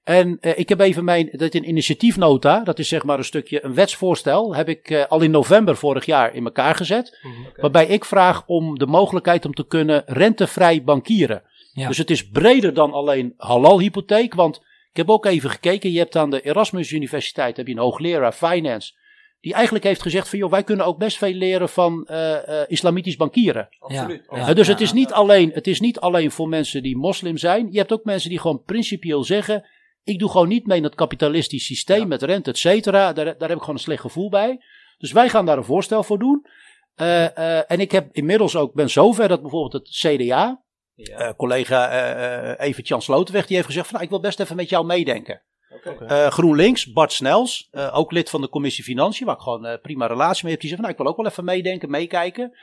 [0.08, 3.24] En eh, ik heb even mijn, dat is een initiatiefnota, dat is zeg maar een
[3.24, 7.20] stukje, een wetsvoorstel, heb ik eh, al in november vorig jaar in elkaar gezet.
[7.22, 7.62] Mhm.
[7.62, 11.44] Waarbij ik vraag om de mogelijkheid om te kunnen rentevrij bankieren.
[11.74, 11.88] Ja.
[11.88, 14.34] Dus het is breder dan alleen halal hypotheek.
[14.34, 14.56] Want
[14.92, 15.92] ik heb ook even gekeken.
[15.92, 18.94] Je hebt aan de Erasmus Universiteit heb je een hoogleraar finance.
[19.42, 22.66] Die eigenlijk heeft gezegd van joh, wij kunnen ook best veel leren van eh, eh,
[22.68, 23.70] islamitisch bankieren.
[23.80, 24.24] Absoluut.
[24.30, 24.54] Ja.
[24.54, 27.68] Dus het, is niet alleen, het is niet alleen voor mensen die moslim zijn.
[27.72, 29.66] Je hebt ook mensen die gewoon principieel zeggen.
[30.08, 32.06] Ik doe gewoon niet mee in het kapitalistisch systeem Ja.
[32.06, 33.14] met rente, et cetera.
[33.14, 34.64] Daar, daar heb ik gewoon een slecht gevoel bij.
[34.98, 36.46] Dus wij gaan daar een voorstel voor doen.
[36.96, 41.18] Eh, eh, en ik heb inmiddels ook, ben zover dat bijvoorbeeld het CDA, Ja.
[41.18, 44.40] eh, collega eh eh Evert Jan Slotenweg, die heeft gezegd van nou, ik wil best
[44.40, 45.42] even met jou meedenken.
[45.86, 46.06] Oké.
[46.06, 49.82] Eh, GroenLinks, Bart Snels, eh, ook lid van de commissie Financiën, waar ik gewoon eh,
[49.82, 52.58] prima relatie mee heb, die zegt van nou, ik wil ook wel even meedenken, meekijken.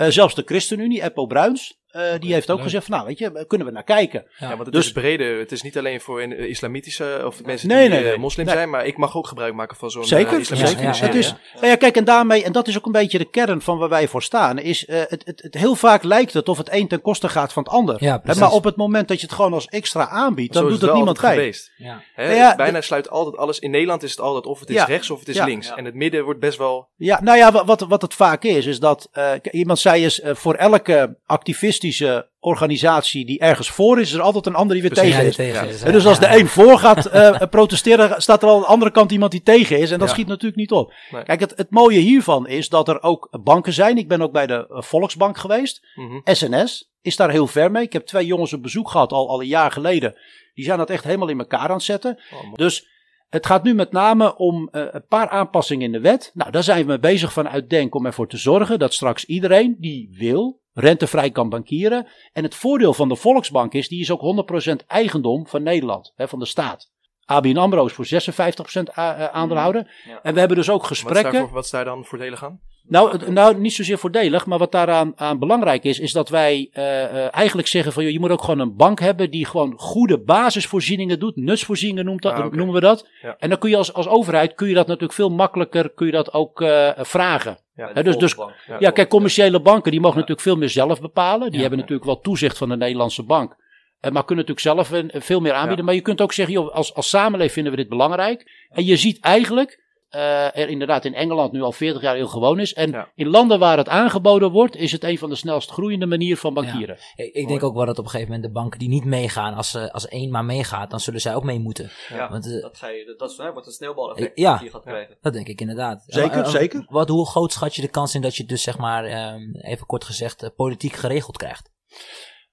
[0.00, 2.64] Eh, zelfs de ChristenUnie, Eppo Bruins, eh, die heeft ook leuk.
[2.64, 4.26] gezegd van nou, weet je, kunnen we naar kijken.
[4.38, 5.38] Ja, want het Dus- is breder.
[5.38, 8.18] Het is niet alleen voor een, eh, islamitische of mensen Nee, die nee, eh, nee.
[8.18, 8.54] moslim Nee.
[8.54, 10.80] zijn, maar ik mag ook gebruik maken van zo'n Zeker, eh, islamitische zeker.
[10.80, 11.54] financiering, Het is, hè?
[11.60, 13.88] nou ja, kijk, en daarmee, en dat is ook een beetje de kern van waar
[13.88, 16.88] wij voor staan, is eh, het, het, het, heel vaak lijkt het of het een
[16.88, 17.96] ten koste gaat van het ander.
[17.98, 20.72] Ja, maar op het moment dat je het gewoon als extra aanbiedt, dan Zo is
[20.74, 21.34] doet het het wel niemand bij.
[21.34, 21.72] geweest.
[21.76, 22.02] Ja.
[22.14, 22.34] Hè?
[22.34, 23.58] Ja, Bijna sluit altijd alles.
[23.58, 24.84] In Nederland is het altijd of het is Ja.
[24.84, 25.44] rechts of het is Ja.
[25.44, 25.66] links.
[25.68, 25.76] Ja.
[25.76, 26.88] En het midden wordt best wel.
[26.96, 30.20] Ja, nou ja, wa- wat, wat het vaak is, is dat eh, iemand zei eens,
[30.20, 34.82] eh, voor elke activistische organisatie die ergens voor is, is er altijd een ander die
[34.82, 35.10] weer Precies.
[35.14, 35.36] tegen is.
[35.36, 38.66] tegen is, dus als de een voor gaat eh, protesteren, staat er al aan de
[38.66, 39.90] andere kant iemand die tegen is.
[39.90, 40.14] En dat Ja.
[40.14, 40.92] schiet natuurlijk niet op.
[41.10, 41.22] Nee.
[41.22, 43.98] Kijk, het, het mooie hiervan is dat er ook banken zijn.
[43.98, 45.86] Ik ben ook bij de eh, Volksbank geweest.
[45.94, 46.18] Mhm.
[46.24, 47.82] SNS is daar heel ver mee.
[47.82, 50.14] Ik heb twee jongens op bezoek gehad al, al een jaar geleden.
[50.54, 52.20] Die zijn dat echt helemaal in elkaar aan het zetten.
[52.32, 52.54] Oh.
[52.54, 52.86] Dus
[53.30, 56.30] het gaat nu met name om eh, een paar aanpassingen in de wet.
[56.34, 59.76] Nou, daar zijn we mee bezig vanuit Denk om ervoor te zorgen dat straks iedereen
[59.78, 62.06] die wil rentevrij kan bankieren.
[62.32, 66.28] En het voordeel van de Volksbank is, die is ook 100% eigendom van Nederland, hè,
[66.28, 66.90] van de staat.
[67.24, 70.02] ABN AMRO is voor 56% a- eh, aandeelhouder.
[70.06, 70.20] Ja.
[70.22, 71.32] En we hebben dus ook Wat is, gesprekken.
[71.32, 72.60] daarvoor, wat is daar dan voordelig aan?
[72.90, 77.04] Nou, nou, niet zozeer voordelig, maar wat daaraan aan belangrijk is, is dat wij eh,
[77.04, 80.18] eh, eigenlijk zeggen van joh, je moet ook gewoon een bank hebben die gewoon goede
[80.18, 83.08] basisvoorzieningen doet, nutsvoorzieningen noemt dat, Ah, noemen we dat.
[83.22, 83.36] Ja.
[83.38, 86.12] En dan kun je als, als overheid kun je dat natuurlijk veel makkelijker kun je
[86.12, 87.58] dat ook eh, vragen.
[87.74, 87.92] Ja.
[88.02, 88.34] Dus- dus-
[88.66, 88.76] ja.
[88.78, 91.50] Ja, kijk, commerciële banken die mogen natuurlijk veel meer zelf bepalen.
[91.50, 93.56] Die hebben natuurlijk wel toezicht van de Nederlandse bank.
[94.00, 94.92] Maar kunnen natuurlijk zelf
[95.24, 95.84] veel meer aanbieden.
[95.84, 98.66] Maar je kunt ook zeggen, joh, als, als samenleving vinden we dit belangrijk.
[98.70, 102.60] En je ziet eigenlijk, eh, er inderdaad in Engeland nu al 40 jaar heel gewoon
[102.60, 102.74] is.
[102.74, 103.08] En Ja.
[103.14, 106.54] in landen waar het aangeboden wordt, is het een van de snelst groeiende manieren van
[106.54, 106.98] bankieren.
[107.14, 109.54] Ik, ik denk ook wel dat op een gegeven moment de banken die niet meegaan,
[109.54, 111.90] als, ze- als één maar meegaat, dan zullen zij ook mee moeten.
[112.08, 114.52] Ja, Want, eh, dat, ga je, dat is, hè, wordt een sneeuwbaleffect Ja.
[114.52, 115.16] dat je gaat krijgen.
[115.20, 116.02] Dat denk ik inderdaad.
[116.06, 116.84] Zeker, eh, zeker.
[116.88, 119.86] Wat, hoe groot schat je de kans in dat je dus zeg maar, ehm, even
[119.86, 121.70] kort gezegd, eh, politiek geregeld krijgt?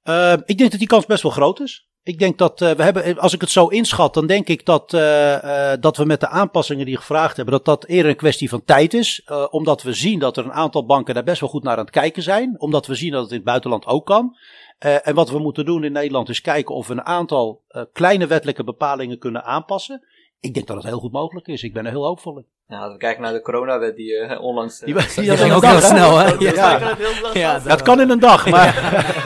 [0.03, 1.87] Eh, ik denk dat die kans best wel groot is.
[2.07, 4.93] Ik denk dat eh, we hebben, als ik het zo inschat, dan denk ik dat,
[4.93, 8.49] eh, eh, dat we met de aanpassingen die gevraagd hebben, dat dat eerder een kwestie
[8.49, 9.21] van tijd is.
[9.25, 11.79] Eh, omdat we zien dat er een aantal banken daar best wel goed naar aan
[11.85, 12.55] het kijken zijn.
[12.57, 14.37] Omdat we zien dat het in het buitenland ook kan.
[14.77, 17.81] Eh, en wat we moeten doen in Nederland is kijken of we een aantal eh,
[17.93, 20.07] kleine wettelijke bepalingen kunnen aanpassen.
[20.39, 21.63] Ik denk dat het heel goed mogelijk is.
[21.63, 22.45] Ik ben er heel hoopvol in.
[22.69, 24.79] Ja, als we kijken naar de coronawet die eh, onlangs...
[24.79, 24.95] eh, Die,
[25.37, 25.87] ging een ook dag, heel hè?
[25.87, 26.25] snel, hè?
[26.39, 26.79] Ja.
[26.79, 28.67] dat- Ja, kan in een dag, maar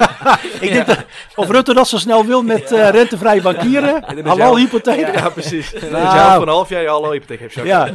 [0.62, 0.98] ik denk dat
[1.36, 4.04] of Rutte dat zo snel wil met eh, rentevrije bankieren,
[4.38, 5.00] jou- hypotheek.
[5.00, 5.74] Ja, ja, precies.
[5.74, 5.92] Nou.
[5.92, 7.54] Nou, een half jaar je hallo hypotheek hebt.
[7.54, 7.90] Ja.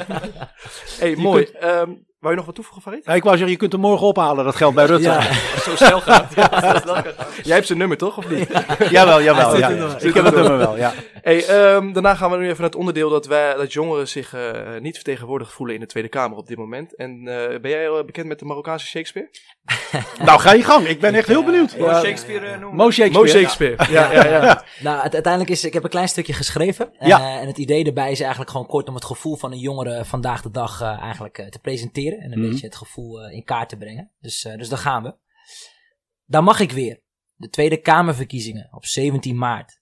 [0.98, 1.48] Hey, mooi.
[1.60, 3.04] Ehm wou je nog wat toevoegen, Farid?
[3.04, 5.08] Ja, ik wou zeggen, je kunt hem morgen ophalen, dat geld bij Rutte.
[5.16, 5.22] Ja.
[5.60, 6.34] Zo snel gaat.
[7.42, 8.48] Jij hebt zijn nummer toch, of niet?
[8.90, 9.56] jawel, jawel.
[9.56, 9.96] Ja, ja.
[9.98, 10.92] Ik heb het nummer wel, ja.
[11.26, 14.34] Hey, ehm, daarna gaan we nu even naar het onderdeel dat, wij, dat jongeren zich
[14.34, 16.96] eh, niet vertegenwoordigd voelen in de Tweede Kamer op dit moment.
[16.96, 19.30] En eh, ben jij eh, bekend met de Marokkaanse Shakespeare?
[20.24, 20.86] Nou, ga je gang.
[20.86, 21.72] Ik ben echt heel benieuwd.
[21.72, 22.76] Je Shakespeare noemen?
[22.76, 23.26] Mo Shakespeare.
[23.26, 23.92] Mo Shakespeare.
[23.92, 24.64] Ja, ja, ja.
[24.80, 26.92] Nou, het, uiteindelijk is, ik heb een klein stukje geschreven.
[26.98, 27.40] Ja.
[27.40, 30.42] en het idee erbij is eigenlijk gewoon kort om het gevoel van een jongere vandaag
[30.42, 32.05] de dag eigenlijk te presenteren.
[32.12, 32.50] En een Mhm.
[32.50, 34.12] beetje het gevoel eh, in kaart te brengen.
[34.18, 35.14] Dus, eh, dus daar gaan we.
[36.24, 37.04] Dan mag ik weer.
[37.34, 39.80] De Tweede Kamerverkiezingen op 17 maart.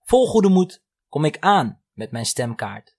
[0.00, 2.96] Vol goede moed kom ik aan met mijn stemkaart.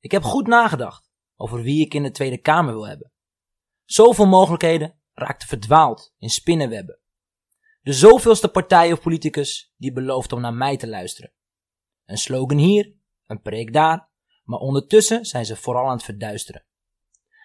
[0.00, 3.12] Ik heb goed nagedacht over wie ik in de Tweede Kamer wil hebben.
[3.84, 6.98] Zoveel mogelijkheden raakte verdwaald in spinnenwebben.
[7.80, 11.32] De zoveelste partij of politicus die belooft om naar mij te luisteren.
[12.04, 12.94] Een slogan hier,
[13.26, 14.08] een preek daar,
[14.42, 16.64] maar ondertussen zijn ze vooral aan het verduisteren.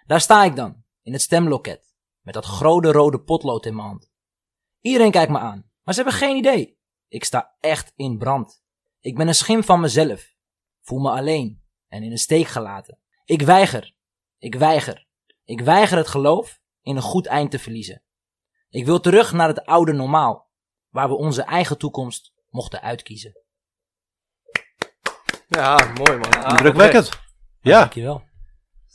[0.09, 4.11] Daar sta ik dan, in het stemloket, met dat grote rode potlood in mijn hand.
[4.79, 6.79] Iedereen kijkt me aan, maar ze hebben geen idee.
[7.07, 8.63] Ik sta echt in brand.
[8.99, 10.33] Ik ben een schim van mezelf.
[10.81, 12.99] Voel me alleen en in de steek gelaten.
[13.25, 13.95] Ik weiger,
[14.37, 15.07] ik weiger,
[15.43, 18.03] ik weiger het geloof in een goed eind te verliezen.
[18.69, 20.49] Ik wil terug naar het oude normaal,
[20.89, 23.37] waar we onze eigen toekomst mochten uitkiezen.
[25.47, 26.31] Ja, mooi man.
[26.31, 27.09] Ja, Drukwekkend.
[27.61, 28.27] Ja, Dankjewel.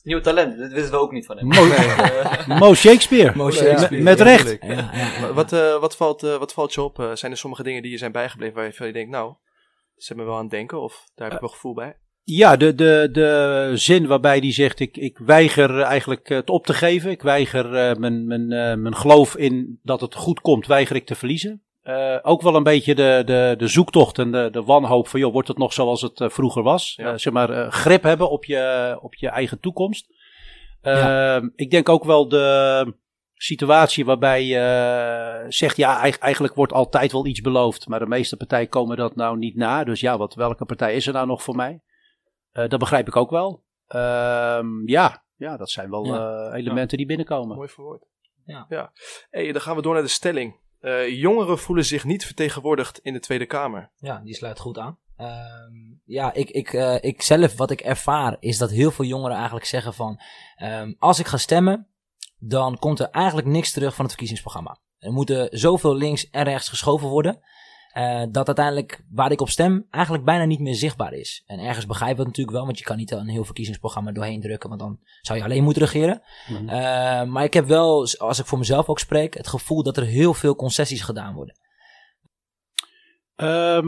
[0.05, 1.47] Nieuw talent, dit wisten we ook niet van hem.
[1.47, 1.65] Mo,
[2.67, 3.37] Mo Shakespeare.
[3.37, 4.03] Mo Shakespeare.
[4.03, 4.45] Met recht.
[4.45, 4.91] Natuurlijk.
[4.93, 5.33] Ja, ja, ja.
[5.33, 6.99] Wat, eh, wat, valt, eh, wat valt je op?
[6.99, 9.35] Eh, zijn er sommige dingen die je zijn bijgebleven waar je, van je denkt, nou,
[9.97, 11.97] ze hebben me wel aan het denken of daar heb ik wel gevoel bij?
[12.25, 16.75] Ja, de, de, de zin waarbij die zegt: ik, ik weiger eigenlijk het op te
[16.75, 17.11] geven.
[17.11, 21.07] Ik weiger eh, mijn, mijn, eh, mijn geloof in dat het goed komt, weiger ik
[21.07, 21.63] te verliezen.
[21.85, 25.33] Eh, ook wel een beetje de, de, de zoektocht en de, de wanhoop van: joh,
[25.33, 26.95] wordt het nog zoals het eh, vroeger was?
[26.97, 27.13] Ja.
[27.13, 30.07] Eh, zeg maar, eh, grip hebben op je, op je eigen toekomst.
[31.55, 32.95] Ik denk ook wel de
[33.35, 38.37] situatie waarbij je zegt: ja, eig- eigenlijk wordt altijd wel iets beloofd, maar de meeste
[38.37, 39.85] partijen komen dat nou niet na.
[39.85, 41.81] Dus ja, wat, welke partij is er nou nog voor mij?
[42.53, 43.65] Eh, dat begrijp ik ook wel.
[43.87, 46.49] Ehm, ja, ja, dat zijn wel Ja.
[46.51, 47.57] eh, elementen die binnenkomen.
[47.57, 48.05] Mooi verwoord.
[48.47, 48.67] Ja.
[48.69, 48.93] ja.
[49.31, 50.63] Hey, dan gaan we door naar de stelling.
[50.85, 53.91] Eh, jongeren voelen zich niet vertegenwoordigd in de Tweede Kamer.
[53.97, 54.99] Ja, die sluit goed aan.
[55.17, 55.73] Ehm,
[56.05, 59.67] ja, ik, ik, eh, ik zelf, wat ik ervaar, is dat heel veel jongeren eigenlijk
[59.67, 60.21] zeggen van...
[60.57, 61.89] ehm, als ik ga stemmen,
[62.39, 64.79] dan komt er eigenlijk niks terug van het verkiezingsprogramma.
[64.99, 67.41] Er moeten zoveel links en rechts geschoven worden...
[67.95, 71.43] eh, dat uiteindelijk waar ik op stem eigenlijk bijna niet meer zichtbaar is.
[71.47, 74.41] En ergens begrijp ik het natuurlijk wel, want je kan niet een heel verkiezingsprogramma doorheen
[74.41, 76.23] drukken, want dan zou je alleen moeten regeren.
[76.49, 76.69] Mhm.
[76.69, 80.05] Eh, maar ik heb wel, als ik voor mezelf ook spreek, het gevoel dat er
[80.05, 81.59] heel veel concessies gedaan worden.
[83.35, 83.87] Ehm,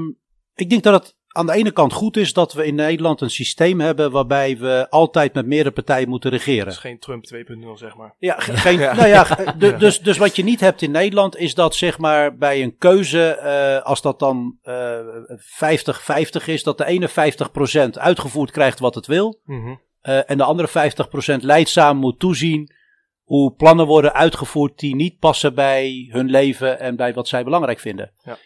[0.55, 3.31] ik denk dat het aan de ene kant goed is dat we in Nederland een
[3.31, 6.67] systeem hebben waarbij we altijd met meerdere partijen moeten Dat regeren.
[6.73, 8.15] is geen Trump 2.0, zeg maar.
[8.19, 8.95] Ja, ge- geen, Ja.
[8.95, 9.25] Nou ja,
[9.79, 13.29] dus, dus wat je niet hebt in Nederland is dat zeg maar bij een keuze,
[13.29, 14.99] eh, als dat dan eh
[16.41, 19.41] 50-50 is, dat de ene 50% uitgevoerd krijgt wat het wil.
[19.45, 19.75] Mhm.
[20.01, 22.75] eh, en de andere 50% leidzaam moet toezien
[23.25, 27.79] hoe plannen worden uitgevoerd die niet passen bij hun leven en bij wat zij belangrijk
[27.81, 28.13] vinden.
[28.25, 28.37] Ja.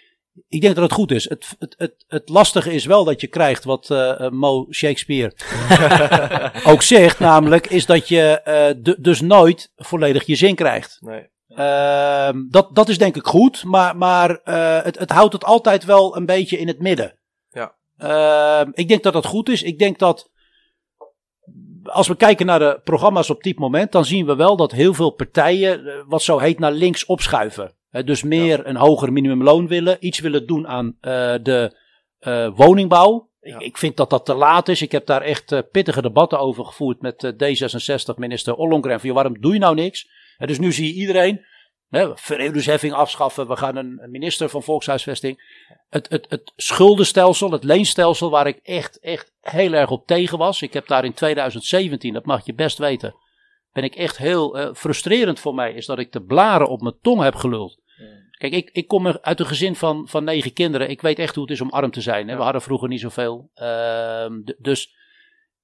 [0.48, 1.28] Ik denk dat het goed is.
[1.28, 5.32] Het, het, het, het lastige is wel dat je krijgt wat eh, eh, Mo Shakespeare
[6.72, 10.98] ook zegt, namelijk is dat je eh, du- dus nooit volledig je zin krijgt.
[11.00, 11.28] Nee.
[11.48, 14.40] Ehm, dat, dat is denk ik goed, maar, maar
[14.84, 17.18] het, het houdt het altijd wel een beetje in het midden.
[17.50, 17.74] Ja.
[17.96, 19.62] Ehm, ik denk dat dat goed is.
[19.62, 20.30] Ik denk dat
[21.82, 24.94] als we kijken naar de programma's op dit moment, dan zien we wel dat heel
[24.94, 27.74] veel partijen wat zo heet naar links opschuiven.
[27.90, 31.76] Dus meer een hoger minimumloon willen, iets willen doen aan eh, de
[32.18, 33.28] eh, woningbouw.
[33.40, 33.58] Ja.
[33.58, 34.82] Ik, vind dat dat te laat is.
[34.82, 39.00] Ik heb daar echt eh, pittige debatten over gevoerd met eh, D66, minister Ollongren.
[39.00, 40.08] Van, waarom doe je nou niks?
[40.38, 41.44] Dus nu zie je iedereen,
[42.14, 45.42] verhuurdersheffing afschaffen, we gaan een, minister van Volkshuisvesting.
[45.88, 50.62] Het, het, het schuldenstelsel, het leenstelsel, waar ik echt, echt heel erg op tegen was.
[50.62, 53.14] Ik heb daar in 2017, dat mag je best weten,
[53.72, 56.98] ben ik echt heel eh, frustrerend voor mij, is dat ik de blaren op mijn
[57.02, 57.79] tong heb geluld.
[58.40, 60.90] Kijk, ik, ik kom uit een gezin van, van negen kinderen.
[60.90, 62.28] Ik weet echt hoe het is om arm te zijn.
[62.28, 62.36] Hè?
[62.36, 63.50] We hadden vroeger niet zoveel.
[64.44, 64.94] D- dus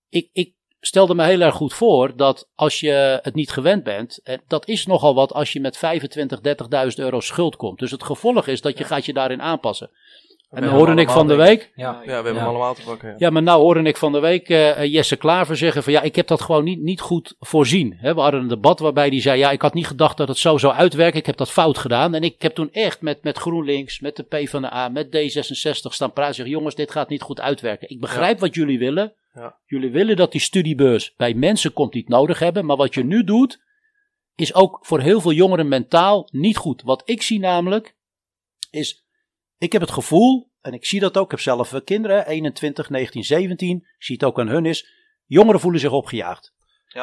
[0.09, 4.21] ik, ik stelde me heel erg goed voor dat als je het niet gewend bent,
[4.47, 6.47] dat is nogal wat als je met 25, 30.000
[6.95, 7.79] euro schuld komt.
[7.79, 9.91] Dus het gevolg is dat je gaat je daarin aanpassen.
[10.51, 11.93] En dan hoorde ik van de week, Ja.
[11.93, 12.39] Ja, we hebben Ja.
[12.39, 13.09] hem allemaal te pakken.
[13.09, 13.15] Ja.
[13.19, 16.03] ja, maar nou hoorde ik van de week eh, eh, Jesse Klaver zeggen van ja,
[16.03, 17.95] ik heb dat gewoon niet, niet goed voorzien.
[17.99, 20.39] Hè, we hadden een debat waarbij hij zei ja, ik had niet gedacht dat het
[20.39, 21.19] zo zou uitwerken.
[21.19, 22.15] Ik heb dat fout gedaan.
[22.15, 26.35] En ik heb toen echt met, met GroenLinks, met de PvdA, met D66 staan praten.
[26.35, 27.89] Zeggen jongens, dit gaat niet goed uitwerken.
[27.91, 29.15] Ik begrijp wat jullie willen.
[29.35, 29.57] Ja.
[29.67, 32.65] Jullie willen dat die studiebeurs bij mensen komt die het nodig hebben.
[32.67, 33.61] Maar wat je nu doet,
[34.35, 36.83] is ook voor heel veel jongeren mentaal niet goed.
[36.83, 37.95] Wat ik zie namelijk,
[38.71, 39.06] is
[39.59, 42.91] ik heb het gevoel, en ik zie dat ook, ik heb zelf eh, kinderen, 21,
[42.91, 44.87] 19, 17, ik zie het ook aan hun is,
[45.27, 46.55] jongeren voelen zich opgejaagd.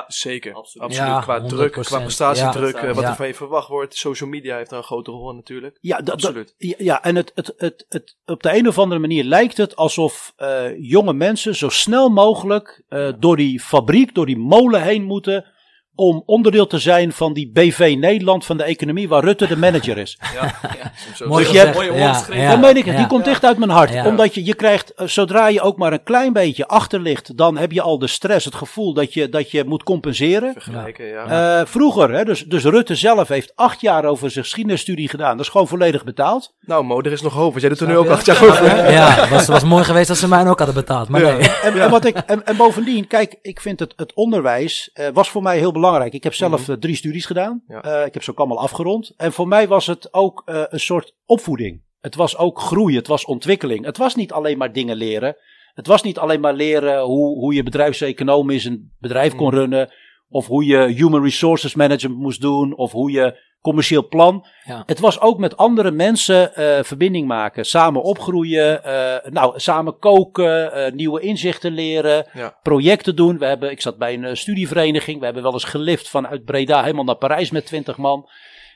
[0.07, 0.87] Zeker, Absoluut.
[0.87, 1.09] absoluut.
[1.09, 1.45] Ja, qua 100%.
[1.45, 2.81] druk, qua prestatiedruk, Ja.
[2.81, 3.09] eh, wat Ja.
[3.09, 3.95] er van je verwacht wordt.
[3.95, 5.77] Social media heeft daar een grote rol in natuurlijk.
[5.81, 6.55] Ja, Absoluut.
[6.57, 9.75] ja, ja, en het, het, het, het, op de een of andere manier lijkt het
[9.75, 15.03] alsof eh, jonge mensen zo snel mogelijk eh, door die fabriek, door die molen heen
[15.03, 15.45] moeten.
[15.95, 19.97] Om onderdeel te zijn van die BV Nederland van de economie, waar Rutte de manager
[19.97, 20.17] is.
[20.33, 20.53] Ja,
[20.95, 21.77] soms zo Mooi Dus je gezegd.
[21.77, 22.41] hebt- mooie Ja, omschrijving.
[22.41, 23.93] ja, Dan meen ik het, die komt echt uit mijn hart.
[23.93, 24.05] Ja.
[24.07, 27.57] Omdat je, je krijgt, eh, zodra je ook maar een klein beetje achter ligt, dan
[27.57, 30.51] heb je al de stress, het gevoel dat je, dat je moet compenseren.
[30.53, 31.05] vergelijken.
[31.05, 31.59] Ja.
[31.59, 35.37] Eh, vroeger, hè, dus, dus Rutte zelf heeft acht jaar over zijn geschiedenisstudie gedaan.
[35.37, 36.53] Dat is gewoon volledig betaald.
[36.61, 37.49] Nou, Mo, er is nog hoop.
[37.49, 38.91] Want jij doet er nu ook acht jaar over.
[38.91, 41.09] Ja, het was, was mooi geweest als ze mij ook hadden betaald.
[41.09, 41.31] Maar Ja.
[41.37, 41.49] nee.
[41.63, 45.29] En, en, wat ik, en, en bovendien, kijk, ik vind het, het onderwijs eh, was
[45.29, 45.81] voor mij heel belangrijk.
[45.91, 47.63] Ik heb zelf eh, drie studies gedaan.
[47.67, 47.81] Ja.
[47.81, 49.13] Eh, ik heb ze ook allemaal afgerond.
[49.17, 51.81] En voor mij was het ook eh, een soort opvoeding.
[51.99, 53.85] Het was ook groeien, het was ontwikkeling.
[53.85, 55.35] Het was niet alleen maar dingen leren.
[55.73, 59.93] Het was niet alleen maar leren hoe, hoe je bedrijfseconomisch een bedrijf kon runnen.
[60.29, 62.75] Of hoe je human resources management moest doen.
[62.75, 64.45] Of hoe je commercieel plan.
[64.65, 64.83] Ja.
[64.85, 67.65] Het was ook met andere mensen eh, verbinding maken.
[67.65, 68.83] Samen opgroeien.
[68.83, 70.73] eh, nou, samen koken.
[70.73, 72.25] eh, nieuwe inzichten leren.
[72.33, 72.57] Ja.
[72.63, 73.37] Projecten doen.
[73.37, 75.19] We hebben, ik zat bij een studievereniging.
[75.19, 78.29] We hebben wel eens gelift vanuit Breda helemaal naar Parijs met 20 man.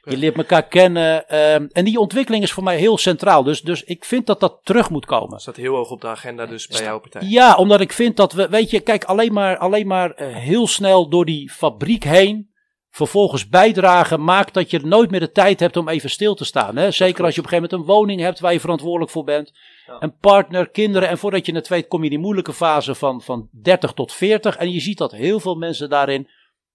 [0.04, 1.28] Je leert elkaar kennen.
[1.30, 3.43] ehm, en die ontwikkeling is voor mij heel centraal.
[3.43, 5.30] Dus, dus ik vind dat dat terug moet komen.
[5.30, 7.21] Dat staat heel hoog op de agenda dus bij jouw partij.
[7.26, 11.10] Ja, omdat ik vind dat we, weet je, kijk, alleen maar, alleen maar heel snel
[11.10, 12.50] door die fabriek heen.
[12.97, 16.75] Vervolgens bijdragen maakt dat je nooit meer de tijd hebt om even stil te staan.
[16.75, 16.91] Hè?
[16.91, 19.53] Zeker als je op een gegeven moment een woning hebt waar je verantwoordelijk voor bent.
[19.86, 19.97] Ja.
[19.99, 21.10] Een partner, kinderen.
[21.10, 24.13] En voordat je het weet kom je in die moeilijke fase van, van 30 tot
[24.13, 24.57] 40.
[24.57, 26.29] En je ziet dat heel veel mensen daarin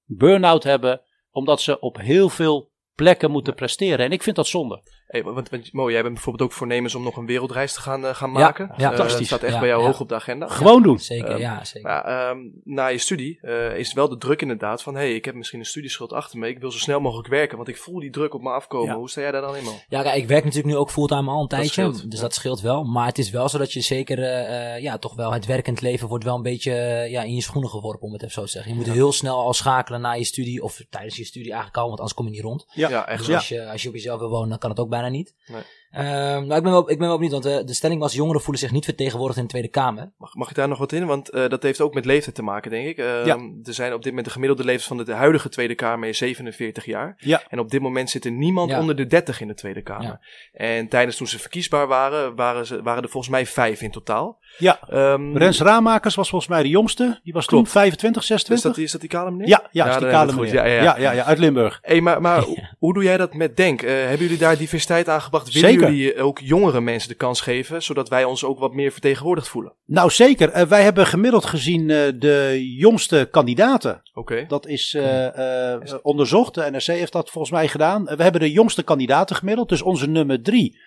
[0.04, 1.00] burn-out hebben.
[1.30, 4.04] Omdat ze op heel veel plekken moeten presteren.
[4.04, 4.82] En ik vind dat zonde.
[5.12, 8.06] Hey, want, want Mo, jij bent bijvoorbeeld ook voornemens om nog een wereldreis te gaan,
[8.06, 8.66] eh, gaan Ja, maken.
[8.66, 8.74] ja.
[8.76, 9.16] Eh, Fantastisch.
[9.18, 9.86] Dat staat echt Ja, bij jou ja.
[9.86, 10.48] hoog op de agenda.
[10.48, 10.98] Gewoon doen.
[10.98, 11.88] Zeker, Ehm, ja, zeker.
[11.90, 14.94] Maar ehm, na je studie eh, is wel de druk inderdaad van...
[14.94, 16.48] hé, hey, ik heb misschien een studieschuld achter me.
[16.48, 18.88] Ik wil zo snel mogelijk werken, want ik voel die druk op me afkomen.
[18.92, 18.96] Ja.
[18.96, 19.74] Hoe sta jij daar dan in, man?
[19.88, 21.90] Ja, kijk, ik werk natuurlijk nu ook fulltime al een tijdje.
[21.90, 22.20] dus ja.
[22.20, 22.84] dat scheelt wel.
[22.84, 25.80] Maar het is wel zo dat je zeker, eh, eh, ja, toch wel het werkend
[25.80, 26.72] leven wordt wel een beetje
[27.08, 28.72] ja, in je schoenen geworpen, om het even zo te zeggen.
[28.72, 31.86] Je moet heel snel al schakelen na je studie, of tijdens je studie eigenlijk al,
[31.86, 32.66] want anders kom je niet rond.
[32.72, 33.06] Ja.
[33.06, 33.34] echt Dus zo.
[33.34, 35.34] als, je, als je op jezelf wil wonen, dan kan het ook bijna niet.
[35.46, 35.62] Nee.
[35.90, 38.40] Ehm, nou, ik ben wel, ik ben wel benieuwd, want eh, de stelling was, jongeren
[38.40, 40.12] voelen zich niet vertegenwoordigd in de Tweede Kamer.
[40.18, 41.06] Mag, mag ik daar nog wat in?
[41.06, 42.98] Want eh, dat heeft ook met leeftijd te maken, denk ik.
[42.98, 43.36] Ehm, Ja.
[43.64, 46.84] Er zijn op dit moment de gemiddelde leeftijd van de huidige Tweede Kamer is 47
[46.84, 47.14] jaar.
[47.18, 47.42] Ja.
[47.48, 48.80] En op dit moment zit er niemand Ja.
[48.80, 50.04] onder de 30 in de Tweede Kamer.
[50.04, 50.20] Ja.
[50.52, 54.38] En tijdens toen ze verkiesbaar waren, waren, ze, waren er volgens mij vijf in totaal.
[54.58, 54.80] Ja.
[54.88, 57.20] Ehm, Rens Raamakers was volgens mij de jongste.
[57.22, 57.72] Die was toen Klopt.
[57.72, 58.66] 25, is 26.
[58.66, 59.48] dat, die, is dat die kale meneer?
[59.48, 60.54] Ja, ja, is dan die kale meneer.
[60.54, 60.82] Ja, ja, ja.
[60.82, 60.96] ja.
[60.98, 61.78] Ja, ja, uit Limburg.
[61.82, 62.42] Hey, maar, maar
[62.78, 63.82] hoe- doe jij dat met Denk?
[63.82, 65.52] Eh, hebben jullie daar diversiteit aan gebracht?
[65.52, 65.90] Willen Zeker.
[65.92, 69.72] jullie ook jongere mensen de kans geven, zodat wij ons ook wat meer vertegenwoordigd voelen?
[69.86, 70.50] Nou, zeker.
[70.50, 74.02] Eh, wij hebben gemiddeld gezien eh, de jongste kandidaten.
[74.14, 74.44] Oké.
[74.48, 76.54] Dat is eh, eh, onderzocht.
[76.54, 78.08] De NRC heeft dat volgens mij gedaan.
[78.08, 79.68] Eh, we hebben de jongste kandidaten gemiddeld.
[79.68, 80.78] Dus onze nummer drie,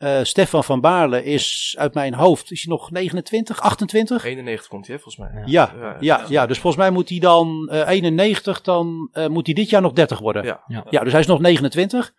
[0.00, 4.24] eh, Stefan van Baarle, is uit mijn hoofd, is hij nog 29, 28?
[4.24, 5.42] 91 komt hij, hè, volgens mij.
[5.46, 9.46] Ja, Ja, ja, ja, dus volgens mij moet hij dan eh, 91, dan eh, moet
[9.46, 10.44] hij dit jaar nog 30 worden.
[10.44, 10.60] Ja.
[10.66, 10.84] Ja.
[10.90, 12.12] Ja, dus hij is nog 29.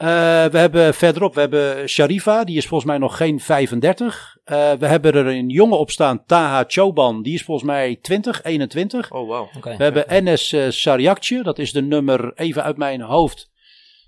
[0.00, 0.06] Eh,
[0.44, 4.36] we hebben verderop, we hebben Sharifa, die is volgens mij nog geen 35.
[4.44, 8.42] Eh, we hebben er een jongen op staan, Taha Choban, die is volgens mij 20,
[8.42, 9.12] 21.
[9.12, 9.48] Oh, wow.
[9.56, 9.76] Oké.
[9.76, 13.49] We hebben Enes uh, Sariakje, dat is de nummer, even uit mijn hoofd,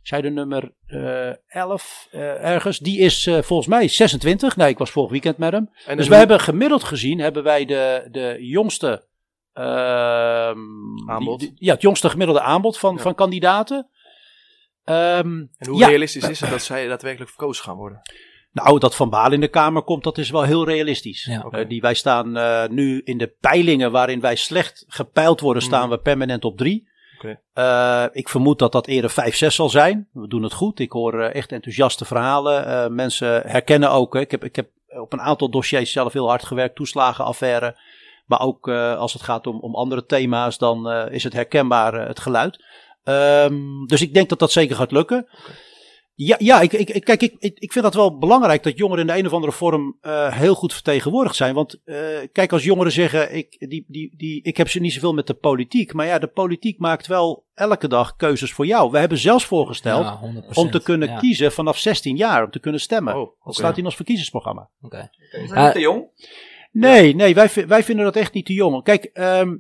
[0.03, 2.79] zij de nummer eh 11 eh, ergens.
[2.79, 4.57] Die is eh, volgens mij 26.
[4.57, 5.71] Nee, ik was vorig weekend met hem.
[5.87, 9.07] En Dus we hebben gemiddeld gezien, hebben wij de, de jongste
[9.53, 10.59] ehm,
[11.11, 11.39] Aanbod.
[11.41, 13.03] die- die- ja, het jongste gemiddelde aanbod van, Ja.
[13.03, 13.89] van kandidaten.
[14.85, 15.27] Ehm,
[15.59, 15.87] En hoe ja.
[15.87, 18.01] realistisch is het dat zij daadwerkelijk verkozen gaan worden?
[18.53, 21.25] Nou, dat Van Baal in de Kamer komt, dat is wel heel realistisch.
[21.25, 21.65] Ja.
[21.65, 25.91] Die, wij staan eh, nu in de peilingen waarin wij slecht gepeild worden, staan Mhm.
[25.97, 26.91] we permanent op drie.
[27.53, 30.09] Eh, ik vermoed dat dat eerder 5, 6 zal zijn.
[30.13, 30.79] We doen het goed.
[30.79, 32.67] Ik hoor eh, echt enthousiaste verhalen.
[32.67, 34.15] Eh, mensen herkennen ook.
[34.15, 34.21] Hè.
[34.21, 36.77] Ik, heb, ik heb op een aantal dossiers zelf heel hard gewerkt.
[36.77, 37.77] Toeslagenaffaire.
[38.27, 42.65] Maar ook als het gaat om, om andere thema's, dan is het herkenbaar het geluid.
[43.05, 45.29] Ehm, dus ik denk dat dat zeker gaat lukken.
[46.15, 49.01] Ja, ja ik, ik, ik- kijk, ik, ik, ik vind dat wel belangrijk dat jongeren
[49.01, 51.55] in de een of andere vorm eh, heel goed vertegenwoordigd zijn.
[51.55, 51.97] Want eh,
[52.33, 55.35] kijk, als jongeren zeggen, ik, die, die, die, ik heb ze niet zoveel met de
[55.35, 55.93] politiek.
[55.93, 58.91] Maar ja, de politiek maakt wel elke dag keuzes voor jou.
[58.91, 60.55] We hebben zelfs voorgesteld Ja, 100%.
[60.55, 63.17] om te kunnen Ja, kiezen vanaf 16 jaar, om te kunnen stemmen.
[63.21, 64.69] Oh, Dat staat in ons verkiezingsprogramma.
[64.83, 65.11] oké.
[65.31, 66.05] Is dat Eh, niet te jong?
[66.73, 68.83] Nee, nee, wij, wij vinden dat echt niet te jong.
[68.83, 69.55] Kijk, ehm, eh,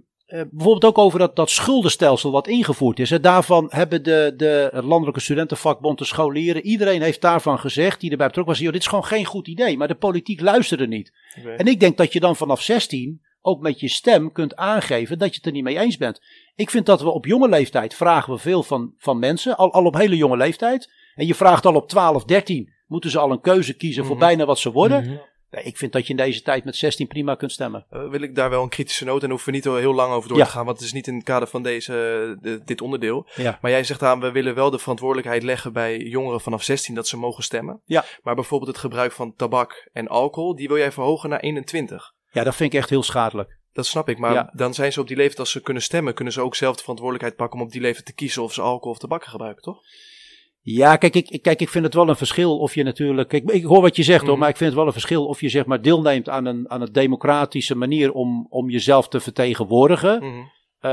[0.51, 3.11] bijvoorbeeld ook over dat, dat schuldenstelsel wat ingevoerd is.
[3.11, 3.21] Hè.
[3.21, 8.55] Daarvan hebben de, de Landelijke Studentenvakbond, de scholieren, iedereen heeft daarvan gezegd, die erbij betrokken
[8.55, 9.77] was, joh, dit is gewoon geen goed idee.
[9.77, 11.12] Maar de politiek luisterde niet.
[11.57, 15.29] En ik denk dat je dan vanaf 16 ook met je stem kunt aangeven dat
[15.29, 16.21] je het er niet mee eens bent.
[16.55, 19.85] Ik vind dat we op jonge leeftijd vragen we veel van, van mensen, al, al
[19.85, 20.90] op hele jonge leeftijd.
[21.14, 24.25] En je vraagt al op 12, 13, moeten ze al een keuze kiezen voor Mhm.
[24.25, 25.05] bijna wat ze worden.
[25.05, 25.16] Mhm.
[25.53, 27.87] Nee, ik vind dat je in deze tijd met 16 prima kunt stemmen.
[27.91, 30.29] Eh, wil ik daar wel een kritische noot en hoeven we niet heel- lang over
[30.29, 30.45] door Ja.
[30.45, 31.93] te gaan, want het is niet in het kader van deze,
[32.41, 33.29] de- dit onderdeel.
[33.35, 33.59] Ja.
[33.61, 37.09] Maar jij zegt aan, we willen wel de verantwoordelijkheid leggen bij jongeren vanaf 16 dat
[37.09, 37.81] ze mogen stemmen.
[37.85, 38.05] Ja.
[38.23, 42.12] Maar bijvoorbeeld het gebruik van tabak en alcohol, die wil jij verhogen naar 21.
[42.31, 43.61] Ja, dat vind ik echt heel schadelijk.
[43.73, 44.53] Dat snap ik, maar Ja.
[44.57, 46.81] dan zijn ze op die leeftijd, als ze kunnen stemmen, kunnen ze ook zelf de
[46.81, 49.79] verantwoordelijkheid pakken om op die leeftijd te kiezen of ze alcohol of tabak gebruiken, toch?
[50.64, 53.33] Ja, kijk ik, kijk, ik vind het wel een verschil of je natuurlijk.
[53.33, 54.38] Ik, ik hoor wat je zegt hoor, Mhm.
[54.40, 56.81] maar ik vind het wel een verschil of je zeg maar deelneemt aan een, aan
[56.81, 60.22] een democratische manier om, om jezelf te vertegenwoordigen.
[60.79, 60.90] Eh,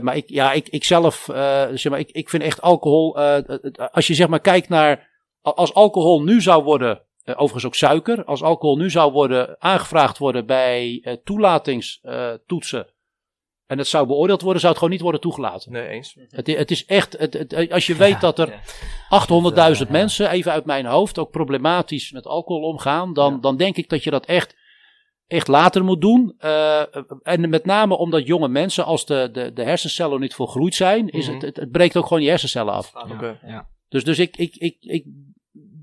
[0.00, 3.16] maar ik, ja, ik, ik zelf, eh, zeg maar, ik, ik vind echt alcohol.
[3.16, 5.08] het- als je zeg maar kijkt naar.
[5.42, 7.02] Als alcohol nu zou worden.
[7.24, 8.24] overigens ook suiker.
[8.24, 12.86] Als alcohol nu zou worden aangevraagd worden bij toelatingstoetsen.
[13.70, 15.72] En het zou beoordeeld worden, zou het gewoon niet worden toegelaten.
[15.72, 16.16] Nee, eens.
[16.28, 17.18] Het, het is echt.
[17.18, 18.60] Het, het- als je weet Ja, dat er ja.
[19.26, 19.86] 800.000 Ja, ja.
[19.90, 23.12] mensen, even uit mijn hoofd, ook problematisch met alcohol omgaan.
[23.12, 23.38] Dan, Ja.
[23.40, 24.56] dan denk ik dat je dat echt,
[25.26, 26.34] echt later moet doen.
[26.38, 26.82] Eh,
[27.22, 31.24] en met name omdat jonge mensen, als de, de, de hersencellen niet volgroeid zijn, is
[31.26, 31.34] Mhm.
[31.34, 32.92] het, het, het breekt ook gewoon je hersencellen af.
[32.94, 33.38] Ja, Oké.
[33.46, 33.68] ja.
[33.88, 35.04] Dus, dus ik, ik, ik, ik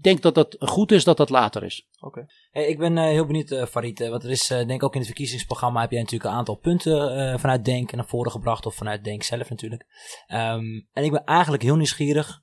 [0.01, 1.87] denk dat het goed is dat dat later is.
[2.51, 4.01] Hey, ik ben eh, heel benieuwd, eh, Farid.
[4.01, 6.37] eh, want er is, eh, denk ik ook in het verkiezingsprogramma heb jij natuurlijk een
[6.37, 8.65] aantal punten eh, vanuit Denk naar voren gebracht.
[8.65, 9.85] Of vanuit Denk zelf natuurlijk.
[10.27, 12.41] Ehm, en ik ben eigenlijk heel nieuwsgierig.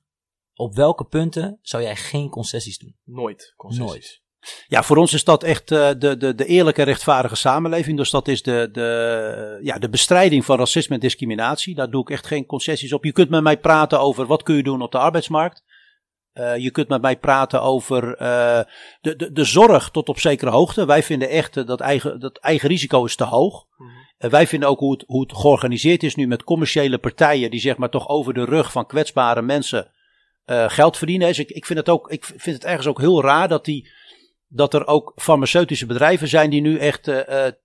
[0.53, 2.95] Op welke punten zou jij geen concessies doen?
[3.03, 3.87] Nooit concessies.
[3.87, 4.23] Nooit.
[4.67, 7.97] Ja, voor ons is dat echt eh, de, de, de eerlijke, rechtvaardige samenleving.
[7.97, 11.75] Dus dat is de, de, ja, de bestrijding van racisme en discriminatie.
[11.75, 13.03] Daar doe ik echt geen concessies op.
[13.03, 15.63] Je kunt met mij praten over wat kun je doen op de arbeidsmarkt.
[16.35, 18.59] Eh, je kunt met mij praten over eh,
[19.01, 20.85] de, de, de zorg tot op zekere hoogte.
[20.85, 23.65] Wij vinden echt eh, dat eigen, dat eigen risico is te hoog.
[24.17, 27.59] En wij vinden ook hoe het, hoe het georganiseerd is nu met commerciële partijen die
[27.59, 29.91] zeg maar toch over de rug van kwetsbare mensen
[30.67, 31.27] geld verdienen.
[31.27, 33.89] Dus ik, ik, vind het ook, ik vind het ergens ook heel raar dat, die,
[34.47, 37.11] dat er ook farmaceutische bedrijven zijn die nu echt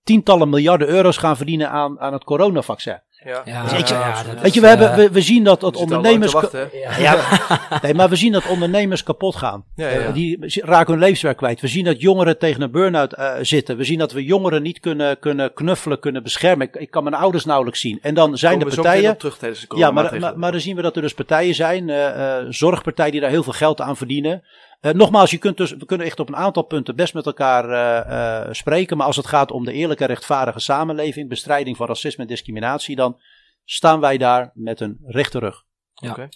[0.05, 3.03] tientallen miljarden euro's gaan verdienen aan, aan het coronavaccin.
[3.25, 3.43] Ja.
[3.45, 5.61] Ja, Dus ik- ja, dat Weet is, je, we, hebben, eh, we, we zien dat,
[5.61, 6.33] dat ondernemers.
[6.33, 7.17] wachten, ja.
[7.83, 9.65] Nee, maar we zien dat ondernemers kapot gaan.
[9.77, 10.07] Ja, ja, ja.
[10.07, 11.61] Eh, die raken hun levenswerk kwijt.
[11.61, 13.77] We zien dat jongeren tegen een burn-out eh, zitten.
[13.77, 16.67] We zien dat we jongeren niet kunnen, kunnen knuffelen, kunnen beschermen.
[16.67, 17.99] Ik, ik kan mijn ouders nauwelijks zien.
[18.03, 19.17] En dan zijn meteen partijen.
[19.17, 21.91] terug tijdens de Ja, maar, maar, maar dan zien we dat er dus partijen zijn,
[21.91, 24.43] eh, eh, zorgpartijen die daar heel veel geld aan verdienen.
[24.81, 27.71] Eh, nogmaals, je kunt dus, we kunnen echt op een aantal punten best met elkaar
[27.71, 28.97] eh, eh, spreken.
[28.97, 33.21] Maar als het gaat om de eerlijke, rechtvaardige samenleving, bestrijding van racisme en discriminatie, dan
[33.65, 35.65] staan wij daar met een rechte rug.
[35.95, 36.11] Ja.
[36.11, 36.29] Oké.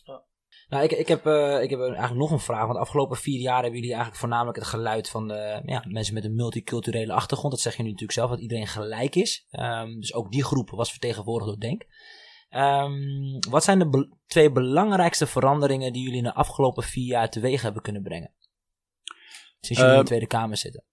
[0.69, 2.61] Nou, ik, ik, heb, eh, ik heb eigenlijk nog een vraag.
[2.61, 6.15] Want de afgelopen vier jaar hebben jullie eigenlijk voornamelijk het geluid van de, ja, mensen
[6.15, 7.53] met een multiculturele achtergrond.
[7.53, 9.47] Dat zeg je nu natuurlijk zelf, dat iedereen gelijk is.
[9.51, 11.83] Ehm, dus ook die groep was vertegenwoordigd door Denk.
[12.55, 17.31] Ehm, wat zijn de be- twee belangrijkste veranderingen die jullie in de afgelopen vier jaar
[17.31, 18.35] teweeg hebben kunnen brengen?
[19.61, 20.85] Sinds jullie in Ehm, de Tweede Kamer zitten.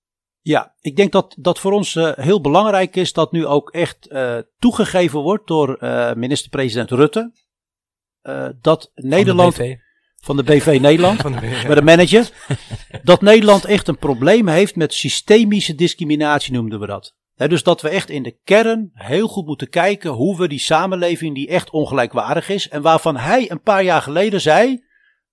[0.41, 4.07] Ja, ik denk dat dat voor ons eh, heel belangrijk is dat nu ook echt
[4.07, 7.31] eh, toegegeven wordt door eh, minister-president Rutte.
[8.61, 9.75] dat Van de Nederland BV.
[10.15, 11.67] van de BV Nederland, Van de- ja.
[11.67, 12.29] met de manager,
[13.03, 17.15] dat Nederland echt een probleem heeft met systemische discriminatie, noemden we dat.
[17.47, 21.35] Dus dat we echt in de kern heel goed moeten kijken hoe we die samenleving
[21.35, 24.83] die echt ongelijkwaardig is en waarvan hij een paar jaar geleden zei,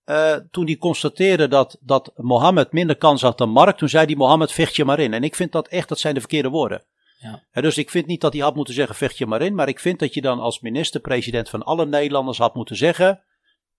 [0.03, 4.15] eh, toen hij constateerde dat, dat Mohammed minder kans had dan Mark, toen zei hij
[4.15, 5.13] Mohammed vecht je maar in.
[5.13, 6.83] En ik vind dat echt, dat zijn de verkeerde woorden.
[7.19, 7.61] Ja.
[7.61, 9.79] Dus ik vind niet dat hij had moeten zeggen vecht je maar in, maar ik
[9.79, 13.23] vind dat je dan als minister-president van alle Nederlanders had moeten zeggen,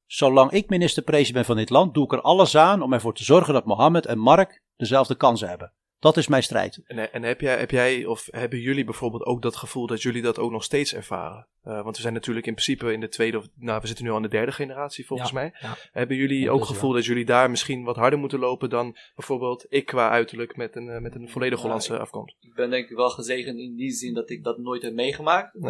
[0.07, 3.25] zolang ik minister-president ben van dit land, doe ik er alles aan om ervoor te
[3.25, 5.73] zorgen dat Mohammed en Mark dezelfde kansen hebben.
[6.01, 6.81] Dat is mijn strijd.
[6.87, 10.23] En, en heb, jij, heb jij of hebben jullie bijvoorbeeld ook dat gevoel dat jullie
[10.23, 11.47] dat ook nog steeds ervaren?
[11.65, 14.11] Eh, want we zijn natuurlijk in principe in de tweede, of nou we zitten nu
[14.11, 15.55] al in de derde generatie volgens Ja, mij.
[15.61, 15.77] ja.
[15.93, 18.97] Hebben jullie Ja, ook is gevoel dat jullie daar misschien wat harder moeten lopen dan
[19.15, 22.37] bijvoorbeeld ik qua uiterlijk met een, eh, met een volledig Hollandse ik- afkomst?
[22.41, 25.55] Ik ben denk ik wel gezegend in die zin dat ik dat nooit heb meegemaakt.
[25.55, 25.61] Eh,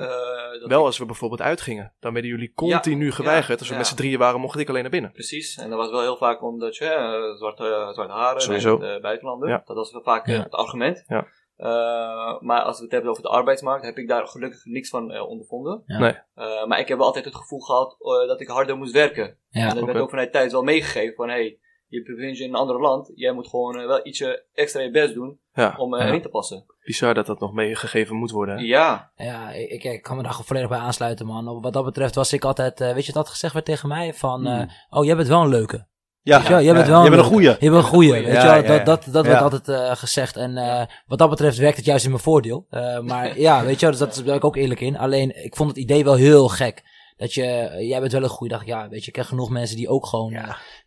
[0.60, 3.58] dat Wel ik- als we bijvoorbeeld uitgingen, dan werden jullie continu geweigerd.
[3.58, 5.12] Als we met z'n drieën waren, mocht ik alleen naar binnen.
[5.12, 8.78] Precies, en dat was wel heel vaak omdat je eh, zwarte, eh, zwarte haren Sowieso.
[8.80, 9.62] en buitenlander.
[9.64, 11.04] Dat was wel vaak eh, het argument.
[11.06, 11.26] Ja.
[11.60, 15.10] Eh, maar als we het hebben over de arbeidsmarkt, heb ik daar gelukkig niks van
[15.12, 15.82] eh, ondervonden.
[15.86, 15.98] Ja.
[15.98, 16.14] Nee.
[16.34, 19.36] Eh, maar ik heb wel altijd het gevoel gehad eh, dat ik harder moest werken.
[19.48, 19.68] Ja.
[19.68, 22.56] en dat werd ook vanuit thuis wel meegegeven van hey, je bevindt je in een
[22.60, 26.06] ander land, jij moet gewoon wel ietsje extra je best doen Ja, om eh, Ja.
[26.06, 26.64] erin te passen.
[26.84, 28.56] bizar dat dat nog meegegeven moet worden.
[28.56, 28.62] hè?
[28.64, 31.60] Ja, Ja, ik, kan me daar volledig bij aansluiten, man.
[31.60, 34.14] Wat dat betreft was ik altijd, eh, weet je wat gezegd werd tegen mij?
[34.14, 35.86] Van, eh, oh, jij bent wel een leuke.
[36.22, 37.48] Ja, wel, jij bent wel bent een goeie.
[37.48, 38.44] Je bent een goeie, weet Ja, je wel.
[38.44, 38.84] ja, ja.
[38.84, 39.30] Dat, dat, dat Ja.
[39.30, 40.36] wordt altijd eh, gezegd.
[40.36, 42.66] En eh, wat dat betreft werkt het juist in mijn voordeel.
[42.70, 44.98] Eh, maar ja, weet je wel, dus dat daar ben ik ook eerlijk in.
[44.98, 46.82] Alleen, ik vond het idee wel heel gek.
[47.16, 48.52] Dat je, jij bent wel een goeie.
[48.52, 50.32] Dacht ik, ja, weet je, ik ken genoeg mensen die ook gewoon,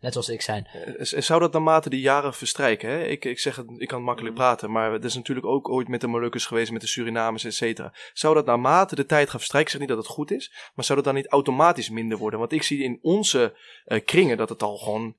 [0.00, 0.66] net zoals ik zijn.
[1.00, 2.88] Zou dat naarmate de jaren verstrijken?
[2.90, 3.04] Hè?
[3.04, 6.00] Ik, ik zeg het, ik kan makkelijk praten, maar het is natuurlijk ook ooit met
[6.00, 7.92] de Molukkers geweest, met de Surinamers, et cetera.
[8.12, 10.84] Zou dat naarmate de tijd gaat verstrijken, ik zeg niet dat het goed is, maar
[10.84, 12.38] zou dat dan niet automatisch minder worden?
[12.38, 13.56] Want ik zie in onze
[14.04, 15.14] kringen dat het al gewoon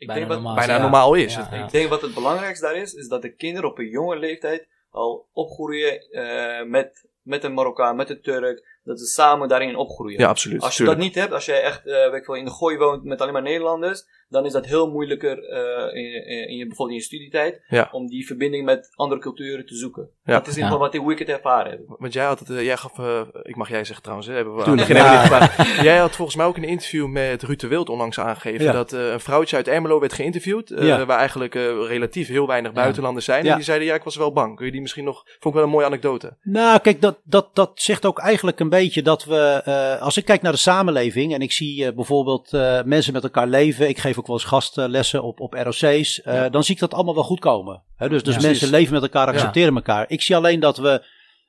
[0.00, 0.54] ik Bijna denk wat, normaal.
[0.56, 0.80] bijna ja.
[0.80, 1.34] normaal is.
[1.34, 1.64] Ja, Het- ja.
[1.64, 4.68] Ik denk wat het belangrijkste daar is, is dat de kinderen op een jonge leeftijd
[4.90, 8.78] al opgroeien eh, met, met een Marokkaan, met een Turk.
[8.84, 10.18] Dat ze samen daarin opgroeien.
[10.20, 10.62] Ja, absoluut.
[10.62, 10.98] Als je tuurlijk.
[10.98, 13.20] dat niet hebt, als jij echt eh, weet ik veel, in de gooi woont met
[13.20, 16.94] alleen maar Nederlanders, dan is dat heel moeilijker eh, in, in, in je, bijvoorbeeld in
[16.94, 17.88] je studietijd, Ja.
[17.92, 20.08] om die verbinding met andere culturen te zoeken.
[20.24, 20.32] Ja.
[20.32, 21.80] Dat is in ieder geval wat ik, hoe ik het ervaren heb.
[21.86, 24.54] Want jij had het, eh, jij gaf, eh, ik mag jij zeggen trouwens, hè, hebben
[24.56, 25.50] we aan begin Ja.
[25.82, 28.72] Jij had volgens mij ook een interview met Ruud de Wild onlangs aangegeven Ja.
[28.72, 31.06] dat eh, een vrouwtje uit Ermelo werd geïnterviewd, eh, Ja.
[31.06, 33.44] waar eigenlijk eh, relatief heel weinig buitenlanders zijn.
[33.44, 33.50] Ja.
[33.50, 34.56] En die zeiden, ja, ik was wel bang.
[34.56, 36.36] Kun je die misschien nog, vond ik wel een mooie anekdote.
[36.42, 40.24] Nou, kijk, dat, dat, dat zegt ook eigenlijk een beetje dat we, eh, als ik
[40.24, 44.18] kijk naar de samenleving en ik zie bijvoorbeeld eh, mensen met elkaar leven, ik geef
[44.20, 46.48] ook wel eens gastlessen op, op ROC's, eh, Ja.
[46.48, 47.82] dan zie ik dat allemaal wel goed komen.
[47.96, 48.76] Hè, dus dus Ja, mensen precies.
[48.78, 50.04] leven met elkaar, accepteren elkaar.
[50.08, 51.06] Ik zie alleen dat we,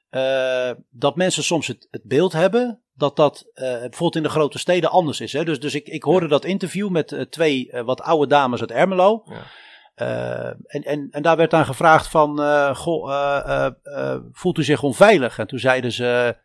[0.09, 4.59] eh, dat mensen soms het, het beeld hebben dat dat eh, bijvoorbeeld in de grote
[4.59, 5.33] steden anders is.
[5.33, 5.43] Hè?
[5.43, 9.23] Dus, dus ik, ik hoorde dat interview met twee wat oude dames uit Ermelo.
[9.25, 9.41] Ja.
[10.65, 12.39] En, en, en daar werd aan gevraagd van,
[12.75, 13.67] goh,
[14.31, 15.39] voelt u zich onveilig?
[15.39, 16.37] En toen zeiden ze,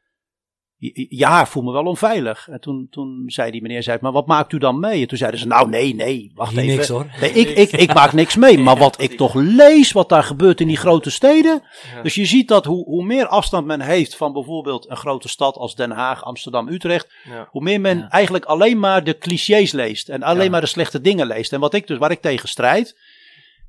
[1.08, 2.48] ja, voel me wel onveilig.
[2.48, 5.00] En toen, toen zei die meneer, zei, maar wat maakt u dan mee?
[5.02, 6.74] En toen zeiden ze, nou nee, nee, wacht Hier even.
[6.76, 7.06] niks hoor.
[7.20, 10.60] Nee, ik, ik, ik maak niks mee, maar wat ik toch lees, wat daar gebeurt
[10.60, 11.62] in die grote steden.
[12.02, 15.56] Dus je ziet dat hoe, hoe meer afstand men heeft van bijvoorbeeld een grote stad
[15.56, 17.48] als Den Haag, Amsterdam, Utrecht, Ja.
[17.50, 18.08] hoe meer men Ja.
[18.08, 20.50] eigenlijk alleen maar de clichés leest en alleen Ja.
[20.50, 21.52] maar de slechte dingen leest.
[21.52, 22.96] En wat ik dus, waar ik tegen strijd,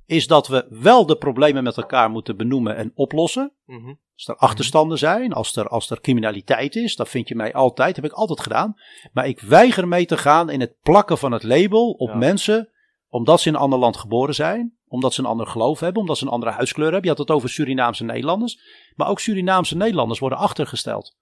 [0.07, 3.53] is dat we wel de problemen met elkaar moeten benoemen en oplossen.
[3.65, 3.93] Mhm.
[4.13, 7.95] Als er achterstanden zijn, als er, als er criminaliteit is, dat vind je mij altijd,
[7.95, 8.75] heb ik altijd gedaan.
[9.13, 12.15] Maar ik weiger mee te gaan in het plakken van het label op Ja.
[12.15, 12.69] mensen,
[13.07, 16.17] omdat ze in een ander land geboren zijn, omdat ze een ander geloof hebben, omdat
[16.17, 17.03] ze een andere huiskleur hebben.
[17.03, 18.59] Je had het over Surinaamse Nederlanders,
[18.95, 21.15] maar ook Surinaamse Nederlanders worden achtergesteld.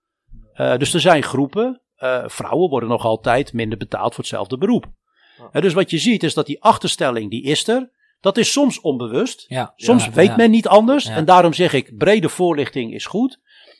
[0.54, 4.86] Eh, dus er zijn groepen, eh, vrouwen worden nog altijd minder betaald voor hetzelfde beroep.
[5.38, 5.50] Ja.
[5.52, 7.94] Eh, dus wat je ziet is dat die achterstelling, die is er.
[8.26, 9.46] Dat is soms onbewust.
[9.48, 9.74] Ja.
[9.76, 10.36] Soms Ja, weet ja.
[10.36, 11.06] men niet anders.
[11.06, 13.40] En daarom zeg ik, brede voorlichting is goed.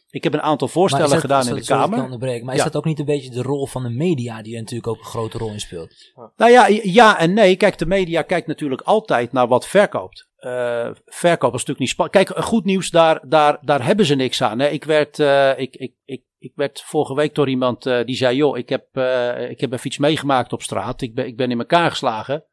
[0.10, 2.20] Ik heb een aantal voorstellen dat- gedaan in de Kamer.
[2.20, 2.64] Maar is Ja.
[2.64, 5.04] dat ook niet een beetje de rol van de media, die er natuurlijk ook een
[5.06, 5.94] grote rol in speelt?
[6.38, 7.56] Nou ja, ja en nee.
[7.56, 10.28] Kijk, de media kijkt natuurlijk altijd naar wat verkoopt.
[10.38, 12.26] Eh verkoop is natuurlijk niet spannend.
[12.26, 14.60] Kijk, goed nieuws, daar, daar, daar hebben ze niks aan.
[14.60, 14.68] Hè.
[14.68, 18.36] Ik, werd, eh, ik, ik, ik, ik werd vorige week door iemand eh, die zei:
[18.36, 21.02] Joh, ik heb, eh, ik heb even iets meegemaakt op straat.
[21.02, 22.44] Ik ben, ik ben in elkaar geslagen.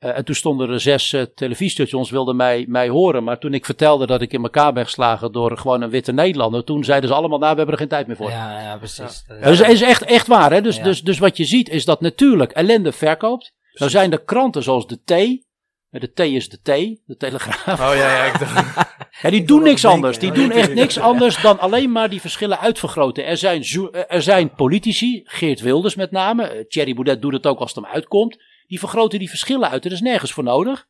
[0.00, 3.24] Eh, en toen stonden er zes eh, televisiestations, wilden mij, mij horen.
[3.24, 6.64] Maar toen ik vertelde dat ik in elkaar ben geslagen door gewoon een witte Nederlander.
[6.64, 8.30] Toen zeiden ze allemaal: Nou, we hebben er geen tijd meer voor.
[8.30, 8.96] Ja, ja, precies.
[8.96, 10.52] Dat is- Ja, dus het is echt, echt waar.
[10.52, 10.60] Hè?
[10.60, 10.82] Dus, Ja.
[10.82, 13.52] dus, dus wat je ziet is dat natuurlijk ellende verkoopt.
[13.72, 15.48] Nou zijn er kranten zoals de T.
[15.90, 16.64] De T is de T,
[17.06, 17.80] de Telegraaf.
[17.80, 18.54] Oh ja, ja, ik dacht...
[19.22, 20.18] Ja, die Ik doen niks anders.
[20.18, 23.26] Die doen echt niks anders dan alleen maar die verschillen uitvergroten.
[23.26, 23.62] Er zijn,
[24.08, 27.84] er zijn politici, Geert Wilders met name, eh, Thierry Baudet doet het ook als het
[27.84, 28.36] hem uitkomt.
[28.70, 29.84] Die vergroten die verschillen uit.
[29.84, 30.88] Er is nergens voor nodig.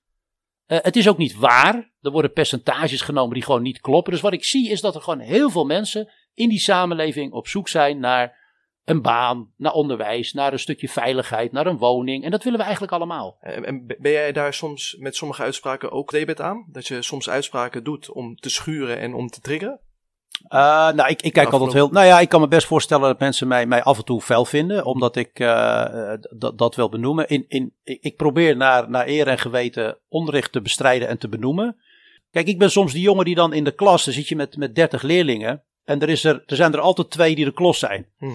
[0.67, 1.93] Eh, het is ook niet waar.
[2.01, 4.13] Er worden percentages genomen die gewoon niet kloppen.
[4.13, 7.49] Dus wat ik zie is dat er gewoon heel veel mensen in die samenleving op
[7.49, 8.39] zoek zijn naar
[8.85, 12.25] een baan, naar onderwijs, naar een stukje veiligheid, naar een woning.
[12.25, 13.37] En dat willen we eigenlijk allemaal.
[13.41, 16.67] En, en ben jij daar soms met sommige uitspraken ook debet aan?
[16.69, 19.81] Dat je soms uitspraken doet om te schuren en om te triggeren?
[20.49, 20.61] Uh,
[20.91, 21.89] nou, ik, ik kijk Afgelopen- altijd heel.
[21.93, 24.45] Nou ja, ik kan me best voorstellen dat mensen mij, mij af en toe fel
[24.45, 26.21] vinden, omdat ik eh, eh,
[26.57, 27.29] dat, wil benoemen.
[27.29, 31.29] In, in, ik ik probeer naar, naar eer en geweten onrecht te bestrijden en te
[31.29, 31.77] benoemen.
[32.31, 34.57] Kijk, ik ben soms die jongen die dan in de klas, dan zit je met,
[34.57, 35.63] met 30 leerlingen.
[35.91, 38.07] En er, is er, er zijn er altijd twee die de klos zijn.
[38.19, 38.33] Mhm.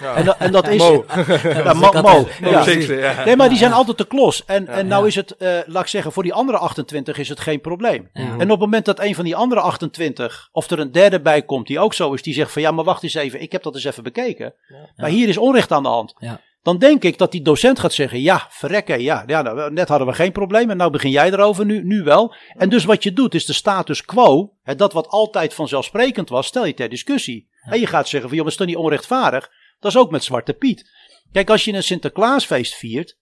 [0.00, 0.14] Ja.
[0.14, 0.78] En, dat- en dat is.
[0.78, 1.04] Mo.
[1.42, 2.28] Ja, Mo, Mo.
[2.40, 2.62] Ja.
[2.62, 3.24] Zeker, ja.
[3.24, 4.44] Nee, maar die zijn altijd de klos.
[4.44, 5.08] En, en nou Ja.
[5.08, 8.10] is het, eh, laat ik zeggen, voor die andere 28 is het geen probleem.
[8.12, 8.22] Ja.
[8.22, 11.42] En op het moment dat een van die andere 28, of er een derde bij
[11.42, 13.62] komt die ook zo is, die zegt van ja, maar wacht eens even, ik heb
[13.62, 14.54] dat eens even bekeken.
[14.96, 16.14] Maar hier is onrecht aan de hand.
[16.18, 16.40] Ja.
[16.62, 20.06] Dan denk ik dat die docent gaat zeggen, ja, verrekken, ja, ja nou, net hadden
[20.06, 22.34] we geen probleem en nou begin jij erover, nu, nu wel.
[22.56, 26.46] En dus wat je doet is de status quo, hè, dat wat altijd vanzelfsprekend was,
[26.46, 27.50] stel je ter discussie.
[27.62, 29.50] En je gaat zeggen van, joh, is toch niet onrechtvaardig?
[29.80, 30.90] Dat is ook met Zwarte Piet.
[31.32, 33.18] Kijk, als je een Sinterklaasfeest viert,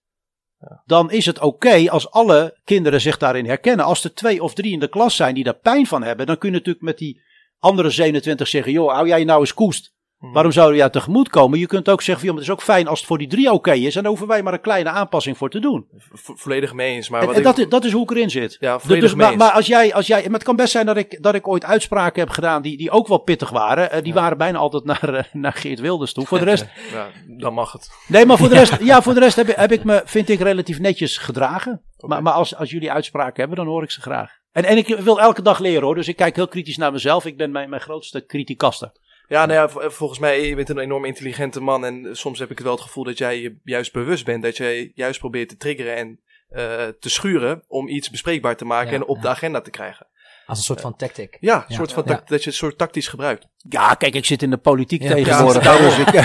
[0.85, 3.85] dan is het oké als alle kinderen zich daarin herkennen.
[3.85, 6.37] Als er twee of drie in de klas zijn die daar pijn van hebben, dan
[6.37, 7.21] kun je natuurlijk met die
[7.59, 9.93] andere 27 zeggen, joh, hou jij nou eens koest.
[10.21, 10.33] Mhm.
[10.33, 11.59] Waarom zouden we jou tegemoet komen?
[11.59, 13.71] Je kunt ook zeggen, van, het is ook fijn als het voor die drie oké
[13.73, 13.95] is.
[13.95, 15.87] En daar hoeven wij maar een kleine aanpassing voor te doen.
[15.97, 17.09] Vo- volledig mee eens.
[17.09, 18.57] Maar En, wat en ik- dat, is, dat is hoe ik erin zit.
[18.59, 19.41] Ja, Dus, volledig dus- mee maar, eens.
[19.43, 21.65] maar als jij, als jij, maar het kan best zijn dat ik, dat ik ooit
[21.65, 23.91] uitspraken heb gedaan die, die ook wel pittig waren.
[23.91, 26.25] Eh, die waren bijna altijd naar, eh, naar Geert Wilders toe.
[26.25, 27.07] Voor de rest, Ja,
[27.37, 27.89] dan mag het.
[28.07, 30.29] nee, maar voor de rest, ja, voor de rest heb, ik- heb ik me, vind
[30.29, 31.81] ik, relatief netjes gedragen.
[31.97, 34.31] Maar, maar als, als jullie uitspraken hebben, dan hoor ik ze graag.
[34.51, 37.25] En, en ik wil elke dag leren hoor, dus ik kijk heel kritisch naar mezelf.
[37.25, 38.91] Ik ben mijn, mijn grootste criticaster.
[39.31, 41.85] Ja, nou ja, v- volgens mij, je bent een enorm intelligente man.
[41.85, 44.43] En soms heb ik wel het gevoel dat jij je juist bewust bent.
[44.43, 46.19] Dat jij juist probeert te triggeren en
[46.49, 46.63] eh,
[46.99, 49.21] te schuren om iets bespreekbaar te maken Ja, en op ja.
[49.21, 50.07] de agenda te krijgen.
[50.45, 51.37] Als een soort van tactic.
[51.39, 51.75] Ja, een Ja.
[51.75, 52.21] soort van Ja.
[52.25, 53.47] dat je het soort tactisch gebruikt.
[53.57, 55.63] Ja, kijk, ik zit in de politiek Ja, tegenwoordig.
[55.63, 56.21] ja, dus ik, Nee,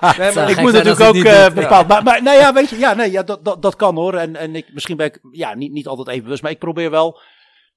[0.00, 1.88] maar Zou ik moet natuurlijk ook het eh bepaald.
[1.88, 4.14] Maar, maar nou ja, weet je, ja, nee, ja, dat, dat, dat kan hoor.
[4.14, 6.90] En, en ik, misschien ben ik ja, niet, niet altijd even bewust, maar ik probeer
[6.90, 7.20] wel.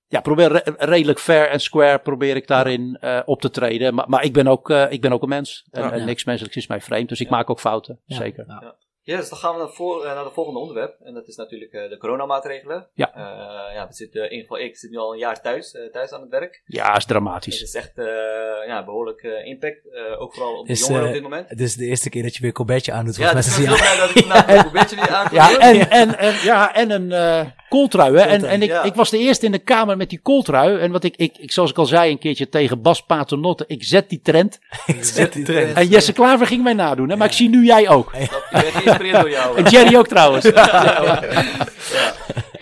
[0.08, 3.94] Ja, probeer re- redelijk fair en square probeer ik daarin eh, op te treden.
[3.94, 5.68] Maar, maar ik, ben ook, eh, ik ben ook een mens.
[5.72, 5.92] En, Ja.
[5.92, 6.06] en Ja.
[6.06, 7.10] niks menselijks is mij vreemd.
[7.10, 7.36] Dus ik Ja.
[7.36, 8.00] maak ook fouten.
[8.06, 8.46] Zeker.
[9.06, 9.18] Ja.
[9.18, 10.96] Yes, dan gaan we naar, voor, eh, naar de volgende onderwerp.
[11.04, 12.88] En dat is natuurlijk eh, de coronamaatregelen.
[12.94, 13.14] Ja.
[13.16, 15.92] Eh, ja, we zitten, in ieder geval ik zit nu al een jaar thuis, eh,
[15.92, 16.62] thuis aan het werk.
[16.66, 17.62] Ja, is Het dramatisch.
[17.62, 18.06] is echt eh,
[18.68, 21.50] ja, behoorlijk eh, impact, eh, ook vooral op de jongeren eh, op dit moment.
[21.50, 23.16] Het is de eerste keer dat je weer Colbertje aandoet.
[23.16, 25.38] Ja, Volgens dus ik is het heel blij dat ik vandaag een weer aankom.
[25.38, 28.18] Ja, en, en, en, ja, en een eh kooltrui.
[28.18, 28.22] Hè?
[28.22, 28.84] En, en ik, ja.
[28.84, 30.80] ik was de eerste in de kamer met die kooltrui.
[30.80, 33.84] En wat ik, ik, ik, zoals ik al zei een keertje tegen Bas Paternotte, ik
[33.84, 34.60] zet die trend.
[35.00, 35.78] Zet die trend.
[35.78, 37.10] En Jesse Klaver ging mij nadoen.
[37.10, 37.16] Hè?
[37.16, 38.14] Maar ik zie nu jij ook.
[38.14, 39.58] Ik geïnspireerd door jou.
[39.58, 40.46] En Jerry ook trouwens.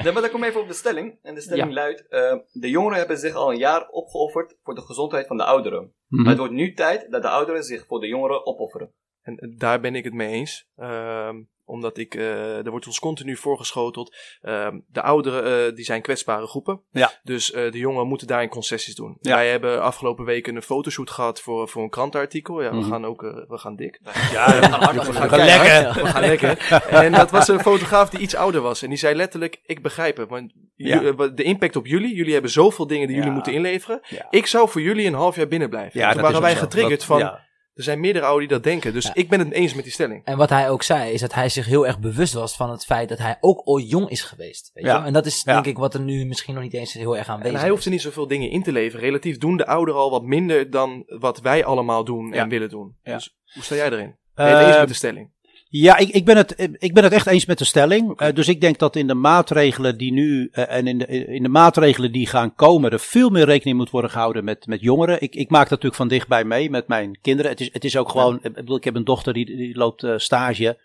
[0.03, 0.11] Ja.
[0.11, 1.19] Maar dan kom ik even op de stelling.
[1.21, 1.73] En de stelling Ja.
[1.73, 5.43] luidt: eh, De jongeren hebben zich al een jaar opgeofferd voor de gezondheid van de
[5.43, 5.93] ouderen.
[6.07, 6.21] Mhm.
[6.21, 8.93] Maar het wordt nu tijd dat de ouderen zich voor de jongeren opofferen.
[9.21, 10.67] En daar ben ik het mee eens.
[10.75, 11.35] Ehm,
[11.73, 14.15] omdat ik, eh, er wordt ons continu voorgeschoteld.
[14.41, 16.81] ehm, de ouderen eh, die zijn kwetsbare groepen.
[16.91, 17.11] Ja.
[17.23, 19.17] Dus eh, de jongeren moeten daarin concessies doen.
[19.21, 19.35] Ja.
[19.35, 22.61] Wij hebben afgelopen weken een fotoshoot gehad voor, voor een krantenartikel.
[22.61, 22.89] Ja, we Mhm.
[22.89, 23.99] gaan ook we gaan dik.
[24.31, 26.03] Ja, We gaan hard We lekker.
[26.03, 26.81] We gaan lekker.
[27.03, 28.81] En dat was een fotograaf die iets ouder was.
[28.81, 30.29] En die zei letterlijk, ik begrijp het.
[30.29, 30.99] Want Ja.
[31.11, 33.21] de impact op jullie, jullie hebben zoveel dingen die Ja.
[33.21, 33.99] jullie moeten inleveren.
[34.09, 34.27] Ja.
[34.29, 35.99] Ik zou voor jullie een half jaar binnen blijven.
[35.99, 37.51] Ja, En toen dat waren wij getriggerd Dat- van, ja.
[37.75, 38.93] Er zijn meerdere ouderen die dat denken.
[38.93, 39.11] Dus Ja.
[39.13, 40.21] ik ben het eens met die stelling.
[40.25, 42.85] En wat hij ook zei, is dat hij zich heel erg bewust was van het
[42.85, 44.71] feit dat hij ook ooit jong is geweest.
[44.73, 44.89] Weet je?
[44.89, 44.97] Ja.
[44.97, 45.05] wel?
[45.07, 45.53] En dat is Ja.
[45.53, 47.85] denk ik wat er nu misschien nog niet eens heel erg aanwezig En hij hoeft
[47.85, 49.05] er niet zoveel dingen in te leveren.
[49.05, 52.41] Relatief doen de ouderen al wat minder dan wat wij allemaal doen Ja.
[52.43, 52.95] en willen doen.
[53.03, 53.13] Ja.
[53.13, 54.15] Dus hoe sta jij erin?
[54.35, 55.31] Ben je het Eh, eens met de stelling?
[55.75, 58.19] Ja, ik, ik, ben het, ik ben het echt eens met de stelling.
[58.19, 61.43] Eh, dus ik denk dat in de maatregelen die nu eh, en in de, in
[61.43, 65.21] de maatregelen die gaan komen, er veel meer rekening moet worden gehouden met, met jongeren.
[65.21, 67.51] Ik, ik maak dat natuurlijk van dichtbij mee met mijn kinderen.
[67.51, 70.03] Het is, het is ook gewoon, ik, bedoel, ik heb een dochter die, die loopt
[70.03, 70.79] eh, stage.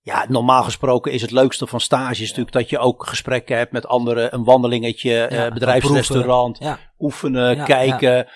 [0.00, 3.86] Ja, normaal gesproken is het leukste van stage natuurlijk dat je ook gesprekken hebt met
[3.86, 6.58] anderen, een wandelingetje, Ja, eh, bedrijfsrestaurant,
[6.98, 8.26] oefenen, Ja, kijken.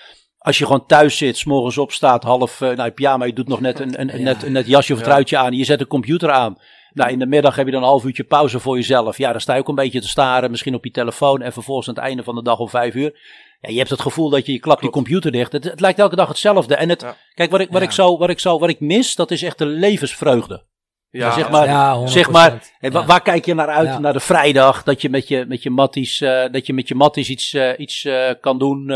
[0.45, 3.59] Als je gewoon thuis zit, 's morgens opstaat, half eh, nou, pyjama, je doet nog
[3.59, 4.23] net een, een, een Ja.
[4.23, 5.05] net, een net jasje of Ja.
[5.05, 6.57] truitje aan, je zet de computer aan.
[6.93, 9.17] Nou, in de middag heb je dan een half uurtje pauze voor jezelf.
[9.17, 11.87] Ja, dan sta je ook een beetje te staren, misschien op je telefoon en vervolgens
[11.87, 13.19] aan het einde van de dag om vijf uur.
[13.61, 15.51] Ja, je hebt het gevoel dat je, je klapt die computer dicht.
[15.51, 16.75] Het, het lijkt elke dag hetzelfde.
[16.75, 17.15] En het, Ja.
[17.33, 17.87] kijk, wat ik, wat, Ja.
[17.87, 20.63] ik zo, wat, ik zo, wat ik mis, dat is echt de levensvreugde.
[21.09, 22.03] Ja, zeg maar, ja 100%.
[22.11, 22.59] zeg maar,
[23.05, 23.87] waar kijk je naar uit?
[23.87, 23.99] Ja.
[23.99, 26.95] Naar de vrijdag, dat je met je, met je matties, eh, dat je met je
[26.95, 28.93] matties iets, eh, iets eh, kan doen.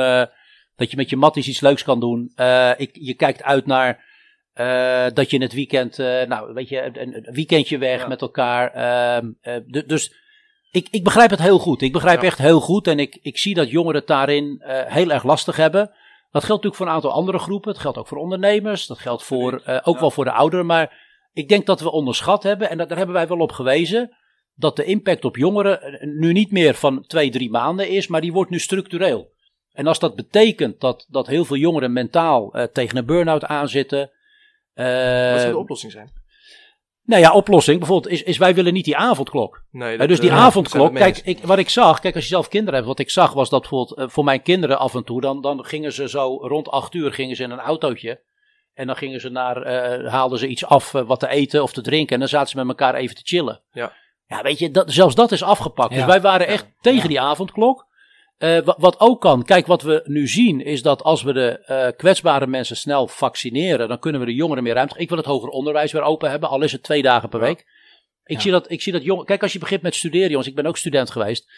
[0.80, 2.32] Dat je met je matties iets leuks kan doen.
[2.36, 4.08] Eh, ik, je kijkt uit naar
[4.54, 8.08] Eh, dat je in het weekend, eh, nou weet je, een, een weekendje weg Ja.
[8.08, 8.72] met elkaar.
[8.74, 10.14] Ehm, eh, du- dus
[10.72, 11.82] ik, ik begrijp het heel goed.
[11.82, 12.28] Ik begrijp Ja.
[12.28, 12.88] echt heel goed.
[12.88, 15.82] En ik, ik zie dat jongeren het daarin heel erg lastig hebben.
[16.32, 17.72] Dat geldt natuurlijk voor een aantal andere groepen.
[17.72, 18.88] Het geldt ook voor ondernemers.
[18.88, 19.54] Dat geldt voor,
[19.84, 20.00] ook Ja.
[20.00, 20.66] wel voor de ouderen.
[20.66, 20.98] Maar
[21.34, 22.70] ik denk dat we onderschat hebben.
[22.70, 24.18] En dat, daar hebben wij wel op gewezen.
[24.56, 28.08] Dat de impact op jongeren nu niet meer van twee, drie maanden is.
[28.08, 29.32] Maar die wordt nu structureel.
[29.80, 34.12] En als dat betekent dat, dat heel veel jongeren mentaal eh, tegen een burn-out aanzitten.
[34.74, 34.86] eh,
[35.32, 36.12] Wat zou de oplossing zijn?
[37.04, 39.64] nou ja, oplossing bijvoorbeeld is, is wij willen niet die avondklok.
[39.72, 42.48] Nee, Hè, dus die eh, avondklok, kijk, ik, wat ik zag, kijk, als je zelf
[42.48, 45.22] kinderen hebt, wat ik zag was dat bijvoorbeeld eh, voor mijn kinderen af en toe,
[45.22, 48.22] dan, dan gingen ze zo rond acht uur gingen ze in een autootje.
[48.74, 51.74] En dan gingen ze naar, eh, haalden ze iets af eh, wat te eten of
[51.74, 52.14] te drinken.
[52.14, 53.62] En dan zaten ze met elkaar even te chillen.
[53.72, 53.94] Ja.
[54.26, 55.90] Ja, weet je, dat, zelfs dat is afgepakt.
[55.92, 55.96] Ja.
[55.96, 57.88] Dus wij waren echt tegen die avondklok.
[58.40, 61.60] Eh, wa- wat ook kan, kijk, wat we nu zien is dat als we de
[61.66, 64.98] eh, kwetsbare mensen snel vaccineren, dan kunnen we de jongeren meer ruimte.
[64.98, 67.60] Ik wil het hoger onderwijs weer open hebben, al is het twee dagen per week.
[68.24, 68.42] Ik, Ja.
[68.42, 69.26] zie dat, ik zie dat jong.
[69.26, 71.52] Kijk, als je begint met studeren, jongens, ik ben ook student geweest.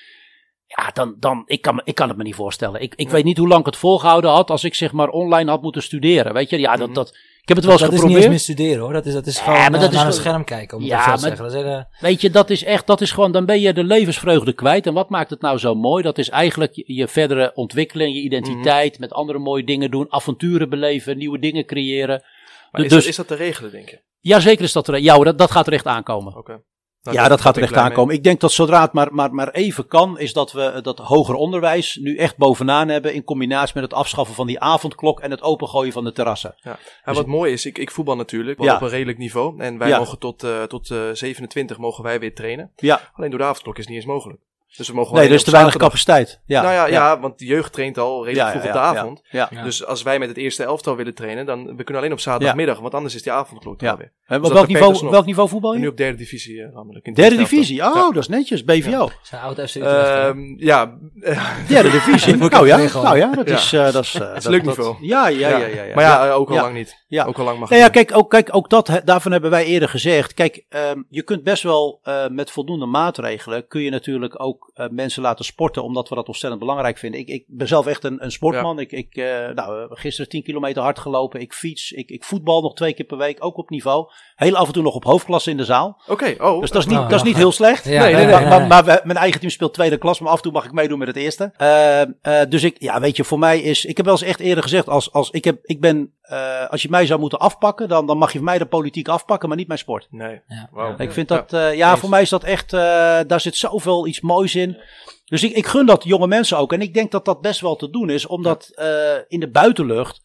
[0.65, 2.81] Ja, dan, dan ik, kan, ik kan het me niet voorstellen.
[2.81, 3.13] Ik, ik Ja.
[3.13, 5.83] weet niet hoe lang ik het volgehouden had als ik zeg maar online had moeten
[5.83, 6.33] studeren.
[6.33, 6.95] Weet je, ja, dat, Mhm.
[6.95, 8.29] dat, ik heb het wel eens dat is niet eens geprobeerd.
[8.29, 8.93] meer studeren hoor.
[8.93, 10.77] Dat is, dat is Ja, gewoon maar eh, dat is naar een scherm kijken.
[10.77, 11.43] Om Ja, te maar- zeggen.
[11.43, 13.83] Dat is hele- Weet je, dat is echt, dat is gewoon, dan ben je de
[13.83, 14.87] levensvreugde kwijt.
[14.87, 16.03] En wat maakt het nou zo mooi?
[16.03, 20.69] Dat is eigenlijk je, je verdere ontwikkeling, je identiteit, met andere mooie dingen doen, avonturen
[20.69, 22.23] beleven, nieuwe dingen creëren.
[22.71, 24.01] Maar is, dus- dat, is dat te regelen, denk je?
[24.19, 26.37] Ja, zeker is dat er, ja, hoor, dat, dat gaat er echt aankomen.
[26.37, 26.61] Oké.
[27.03, 27.79] Nou, ja, dat gaat er echt mee.
[27.83, 28.15] aankomen.
[28.15, 31.35] Ik denk dat zodra het maar, maar, maar even kan, is dat we dat hoger
[31.35, 33.13] onderwijs nu echt bovenaan hebben.
[33.13, 36.55] In combinatie met het afschaffen van die avondklok en het opengooien van de terrassen.
[36.57, 36.77] Ja,
[37.13, 38.75] wat mooi is, ik, ik voetbal natuurlijk, wel Ja.
[38.75, 39.59] op een redelijk niveau.
[39.61, 39.97] En wij Ja.
[39.97, 42.71] mogen tot, eh, tot eh 27 mogen wij weer trainen.
[42.75, 44.39] Ja, Alleen door de avondklok is het niet eens mogelijk.
[44.77, 46.41] Dus we mogen nee, er is te weinig zaterdag- capaciteit.
[46.45, 47.19] Ja, nou ja, ja.
[47.19, 49.21] want de jeugd traint al redelijk vroeg op de avond.
[49.29, 49.63] Ja, Ja.
[49.63, 52.79] Dus als wij met het eerste elftal willen trainen, dan we kunnen alleen op zaterdagmiddag,
[52.79, 53.91] want anders is die avondklok Ja.
[53.91, 54.11] alweer.
[54.25, 55.09] En op dat welk, niveau, nog.
[55.11, 55.79] welk niveau voetbal je?
[55.79, 57.05] nu op derde divisie eh, landelijk.
[57.05, 57.81] in Derde divisie.
[57.83, 58.63] Oh, dat is netjes.
[58.63, 59.09] BVO.
[59.23, 59.73] Zijn oud FC.
[59.75, 60.27] Ja.
[60.27, 60.97] Ehm, ja,
[61.67, 62.35] Derde divisie.
[62.51, 63.55] Nou, ja, nou ja, dat Ja.
[63.55, 63.73] is...
[63.73, 64.95] eh, dat is, eh, is dat- leuk dat- niveau.
[65.05, 65.57] Ja, ja, ja.
[65.57, 65.95] ja, ja.
[65.95, 67.03] maar ja, ook al lang niet.
[67.07, 67.25] Ja.
[67.25, 69.89] Ook al lang mag Nou ja, kijk, ook, kijk, ook dat, daarvan hebben wij eerder
[69.89, 70.33] gezegd.
[70.33, 74.89] Kijk, ehm, je kunt best wel eh, met voldoende maatregelen, kun je natuurlijk ook eh,
[74.89, 77.19] mensen laten sporten, omdat we dat ontzettend belangrijk vinden.
[77.19, 78.79] Ik, ik ben zelf echt een, een sportman.
[78.79, 81.39] Ik, ik, eh, nou, gisteren 10 kilometer hard gelopen.
[81.39, 81.91] Ik fiets.
[81.91, 84.11] Ik, ik voetbal nog twee keer per week, ook op niveau.
[84.43, 86.01] Heel af en toe nog op hoofdklasse in de zaal.
[86.07, 86.61] Oké, oh.
[86.61, 87.83] Dus dat is niet, Nou, dat is niet heel slecht.
[87.85, 88.67] Ja, nee, nee, maar, nee, maar, nee.
[88.67, 90.97] maar we- mijn eigen team speelt tweede klas, maar af en toe mag ik meedoen
[90.99, 91.51] met het eerste.
[91.57, 92.09] Eh, eh,
[92.49, 94.89] dus ik, ja, weet je, voor mij is, ik heb wel eens echt eerder gezegd,
[94.89, 98.17] als, als ik heb, ik ben, eh, als je mij zou moeten afpakken, dan, dan
[98.17, 100.07] mag je van mij de politiek afpakken, maar niet mijn sport.
[100.09, 100.41] Nee.
[100.47, 100.93] Ja.
[100.97, 102.79] Ik vind dat, eh, ja, voor mij is dat echt, eh,
[103.27, 104.77] daar zit zoveel iets moois in.
[105.25, 106.73] Dus ik, ik gun dat jonge mensen ook.
[106.73, 108.87] En ik denk dat dat best wel te doen is, omdat eh,
[109.27, 110.21] in de buitenlucht.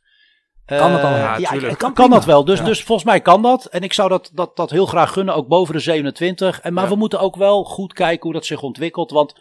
[0.67, 1.19] Eh, Kan dat allemaal?
[1.19, 1.79] Ja, Ja, tuurlijk.
[1.79, 2.45] kan, Kan dat wel.
[2.45, 2.65] Dus, Ja.
[2.65, 3.65] dus volgens mij kan dat.
[3.65, 6.61] En ik zou dat, dat, dat heel graag gunnen, ook boven de 27.
[6.61, 6.91] En, maar Ja.
[6.91, 9.11] we moeten ook wel goed kijken hoe dat zich ontwikkelt.
[9.11, 9.35] Want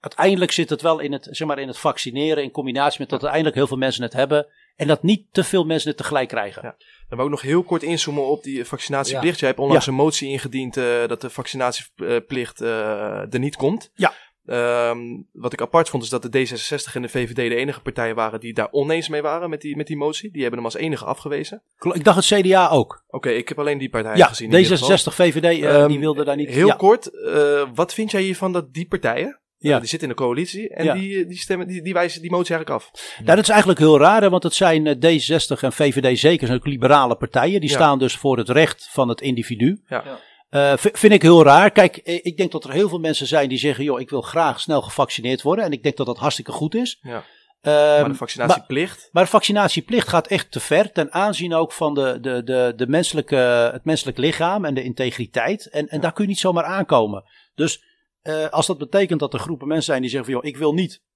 [0.00, 2.42] uiteindelijk zit het wel in het, zeg maar, in het vaccineren.
[2.42, 4.46] In combinatie met dat uiteindelijk heel veel mensen het hebben.
[4.76, 6.62] En dat niet te veel mensen het tegelijk krijgen.
[6.64, 6.74] Ja.
[7.08, 9.38] Dan wil ik nog heel kort inzoomen op die vaccinatieplicht.
[9.38, 13.90] Jij hebt onlangs een motie ingediend eh, dat de vaccinatieplicht eh, er niet komt.
[13.94, 14.12] Ja.
[14.48, 14.98] Ehm,
[15.32, 18.40] wat ik apart vond is dat de D66 en de VVD de enige partijen waren
[18.40, 20.30] die daar oneens mee waren met die, met die motie.
[20.30, 21.62] Die hebben hem als enige afgewezen.
[21.92, 23.04] Ik dacht het CDA ook.
[23.08, 24.50] Oké, ik heb alleen die partijen Ja, gezien.
[24.52, 24.96] in ieder geval.
[25.12, 26.48] D66, VVD, eh, Ehm, die wilden daar niet.
[26.48, 26.74] Heel ja.
[26.74, 29.74] kort, eh, wat vind jij hiervan dat die partijen, Ja.
[29.74, 30.94] eh, die zitten in de coalitie en Ja.
[30.94, 32.90] die, die, stemmen, die, die wijzen die motie eigenlijk af?
[33.16, 36.46] Nou, dat is eigenlijk heel raar, hè, want het zijn eh, D66 en VVD zeker
[36.46, 37.60] zijn ook liberale partijen.
[37.60, 37.76] Die Ja.
[37.76, 39.80] staan dus voor het recht van het individu.
[39.88, 40.18] Ja.
[40.48, 41.70] Eh, vind ik heel raar.
[41.70, 44.20] Kijk, eh, ik denk dat er heel veel mensen zijn die zeggen: joh, ik wil
[44.20, 45.64] graag snel gevaccineerd worden.
[45.64, 46.98] En ik denk dat dat hartstikke goed is.
[47.00, 47.24] Ja.
[47.60, 51.94] Ehm, maar de vaccinatieplicht, maar de vaccinatieplicht gaat echt te ver ten aanzien ook van
[51.94, 53.36] de, de, de, de menselijke,
[53.72, 55.66] het menselijk lichaam en de integriteit.
[55.66, 57.24] En, en daar kun je niet zomaar aankomen.
[57.54, 57.84] Dus
[58.22, 60.72] eh, als dat betekent dat er groepen mensen zijn die zeggen van joh, ik wil
[60.72, 61.06] niet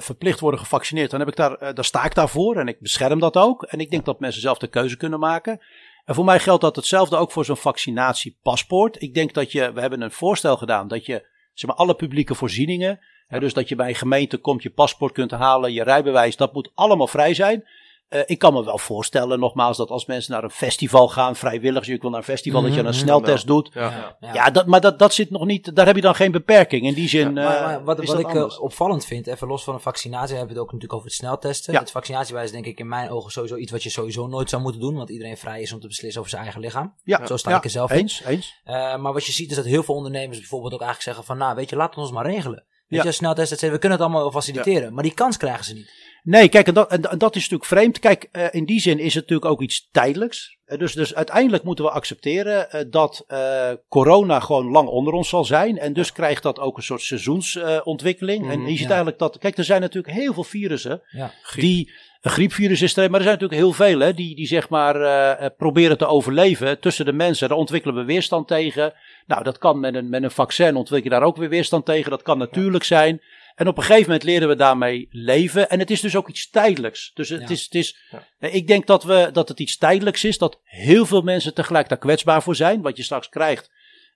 [0.00, 3.36] verplicht worden gevaccineerd, dan, heb ik daar, daar sta ik daarvoor en ik bescherm dat
[3.36, 3.62] ook.
[3.62, 5.60] En ik denk dat mensen zelf de keuze kunnen maken.
[6.08, 9.02] En voor mij geldt dat hetzelfde ook voor zo'n vaccinatiepaspoort.
[9.02, 12.34] Ik denk dat je, we hebben een voorstel gedaan dat je zeg maar, alle publieke
[12.34, 16.36] voorzieningen, hè, dus dat je bij een gemeente komt, je paspoort kunt halen, je rijbewijs,
[16.36, 17.68] dat moet allemaal vrij zijn.
[18.08, 21.88] Eh, ik kan me wel voorstellen, nogmaals, dat als mensen naar een festival gaan, vrijwilligers,
[21.88, 23.02] ik wil naar een festival, dat je Mhm, een mhm.
[23.02, 23.70] sneltest doet.
[23.74, 24.16] ja.
[24.32, 24.50] Ja.
[24.50, 26.86] Dat, maar dat, dat zit nog niet, daar heb je dan geen beperking.
[26.86, 27.32] In die zin.
[27.32, 28.58] Maar, eh, maar wat, is wat dat ik eh, anders.
[28.58, 31.72] opvallend vind, even los van de vaccinatie, hebben we het ook natuurlijk over het sneltesten.
[31.72, 31.78] Ja.
[31.80, 34.62] Het vaccinatiewijs is denk ik in mijn ogen sowieso iets wat je sowieso nooit zou
[34.62, 36.94] moeten doen, want iedereen vrij is om te beslissen over zijn eigen lichaam.
[37.04, 37.96] ja, Zo sta ja, ik er zelf in.
[37.98, 38.60] eens, eens.
[38.64, 41.46] Eh, maar wat je ziet is dat heel veel ondernemers bijvoorbeeld ook eigenlijk zeggen van,
[41.46, 42.64] nou weet je, laat ons maar regelen.
[42.88, 43.06] Weet Ja.
[43.06, 43.72] je, sneltest, et cetera.
[43.72, 44.94] We kunnen het allemaal faciliteren.
[44.94, 46.06] Maar die kans krijgen ze niet.
[46.22, 47.98] Nee, kijk, en dat, en, en dat is natuurlijk vreemd.
[47.98, 50.56] Kijk, eh, in die zin is het natuurlijk ook iets tijdelijks.
[50.64, 55.28] Eh, dus, dus uiteindelijk moeten we accepteren eh, dat eh, corona gewoon lang onder ons
[55.28, 55.78] zal zijn.
[55.78, 58.50] En dus krijgt dat ook een soort seizoensontwikkeling.
[58.50, 58.86] en Mhm, je ziet ja.
[58.86, 59.38] eigenlijk dat.
[59.38, 61.02] Kijk, er zijn natuurlijk heel veel virussen.
[61.10, 61.30] Ja.
[61.54, 61.92] Die.
[62.20, 64.96] Een griepvirus is er, maar er zijn natuurlijk heel veel hè, die, die zeg maar
[65.00, 67.48] eh, eh, proberen te overleven tussen de mensen.
[67.48, 68.92] Daar ontwikkelen we weerstand tegen.
[69.28, 72.10] Nou, dat kan met een, met een vaccin ontwikkel je daar ook weer weerstand tegen.
[72.10, 73.22] Dat kan natuurlijk zijn.
[73.54, 75.70] En op een gegeven moment leren we daarmee leven.
[75.70, 77.10] En het is dus ook iets tijdelijks.
[77.14, 77.48] Dus het Ja.
[77.48, 78.26] is, het is Ja.
[78.38, 80.38] eh, ik denk dat, we, dat het iets tijdelijks is.
[80.38, 82.82] Dat heel veel mensen tegelijk daar kwetsbaar voor zijn.
[82.82, 83.70] Wat je straks krijgt.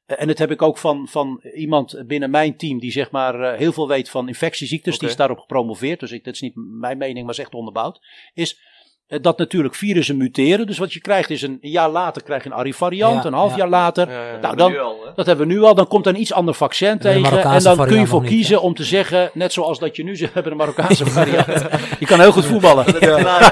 [0.07, 3.41] Eh, En dat heb ik ook van, van iemand binnen mijn team die zeg maar
[3.41, 4.99] eh, heel veel weet van infectieziektes.
[4.99, 6.01] Die is daarop gepromoveerd.
[6.01, 8.01] Dus ik, dat is niet mijn mening, maar is echt onderbouwd.
[8.35, 8.61] Is
[9.21, 10.67] dat natuurlijk virussen muteren.
[10.67, 13.23] Dus wat je krijgt is een, een jaar later krijg je een ARI-variant.
[13.23, 13.57] Ja, een half ja.
[13.57, 14.09] jaar later.
[14.09, 14.31] Ja, ja, ja.
[14.31, 15.75] Nou, Dat dan, al, dat hebben we nu al.
[15.75, 17.43] Dan komt er een iets ander vaccin tegen.
[17.43, 20.05] En dan kun je variant voor niet, kiezen om te zeggen, net zoals dat je
[20.05, 21.65] nu zegt, we hebben een Marokkaanse variant.
[21.99, 22.85] Je kan heel goed voetballen.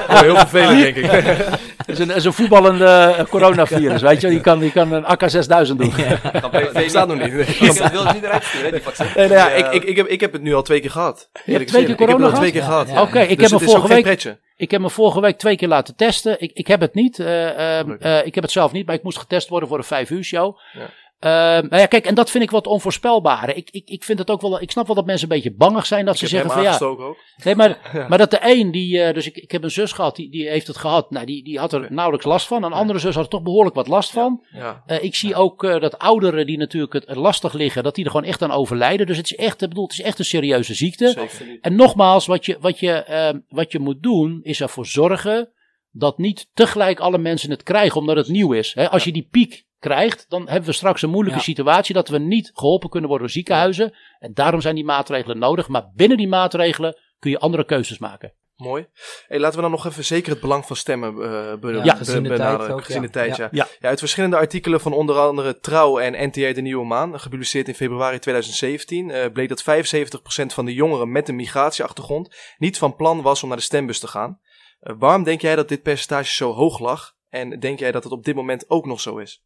[0.07, 1.09] Heel vervelend, denk ik.
[1.85, 4.27] Het is een, het is een voetballende eh, coronavirus, weet je.
[4.27, 5.93] Je kan, je kan een AK6000 doen.
[6.41, 7.31] Kan PSV Dat staat nog niet.
[7.77, 9.05] Dat wil ik niet eruit sturen, die vaccin.
[9.15, 9.55] Nee, nou ja, Ja.
[9.55, 11.29] ik, ik, ik, heb, ik heb het nu al twee keer gehad.
[11.45, 12.89] Eerlijk twee keer Ik heb het corona al twee keer gehad?
[12.99, 14.37] Oké, ik Dus heb vorige week...
[14.61, 16.41] Ik heb me vorige week twee keer laten testen.
[16.41, 17.19] Ik, ik heb het niet.
[17.19, 19.83] eh, ehm, eh, ik heb het zelf niet, maar ik moest getest worden voor een
[19.83, 20.57] vijf uur show.
[20.73, 20.89] Ja.
[21.21, 23.55] Ehm, nou ja, kijk, en dat vind ik wat onvoorspelbaar.
[23.55, 24.61] Ik, ik, ik vind het ook wel.
[24.61, 26.77] Ik snap wel dat mensen een beetje bangig zijn dat Ik ze zeggen van ja.
[26.79, 27.17] ook.
[27.43, 29.01] Nee, maar, maar dat de een die.
[29.01, 31.11] eh, dus ik, ik heb een zus gehad, die, die heeft het gehad.
[31.11, 32.63] Nou, die, die had er nauwelijks last van.
[32.63, 34.43] Een andere zus had er toch behoorlijk wat last van.
[34.51, 34.83] Ja.
[34.85, 38.11] Eh, ik zie ook eh, dat ouderen die natuurlijk het, lastig liggen, dat die er
[38.11, 39.07] gewoon echt aan overlijden.
[39.07, 41.07] Dus het is echt, ik bedoel, het is echt een serieuze ziekte.
[41.07, 41.57] Zeker.
[41.61, 45.49] En nogmaals, wat je, wat, je, ehm, wat je moet doen, is ervoor zorgen
[45.91, 48.77] dat niet tegelijk alle mensen het krijgen omdat het nieuw is.
[48.77, 51.45] Als je die piek krijgt, dan hebben we straks een moeilijke Ja.
[51.45, 53.93] situatie dat we niet geholpen kunnen worden door ziekenhuizen.
[54.19, 55.67] En daarom zijn die maatregelen nodig.
[55.67, 58.33] Maar binnen die maatregelen kun je andere keuzes maken.
[58.55, 58.87] Mooi.
[59.27, 62.23] Hey, laten we dan nog even zeker het belang van stemmen eh be- Ja, gezien
[62.23, 62.59] de benaderen.
[62.59, 63.07] tijd ook, gezien ja.
[63.07, 63.49] de tijd, ja.
[63.51, 63.67] Ja.
[63.79, 67.75] Ja, uit verschillende artikelen van onder andere Trouw en NTA De Nieuwe Maan, gepubliceerd in
[67.75, 73.21] februari 2017, eh, bleek dat 75% van de jongeren met een migratieachtergrond niet van plan
[73.21, 74.39] was om naar de stembus te gaan.
[74.79, 77.13] Eh, waarom denk jij dat dit percentage zo hoog lag?
[77.29, 79.43] En denk jij dat het op dit moment ook nog zo is?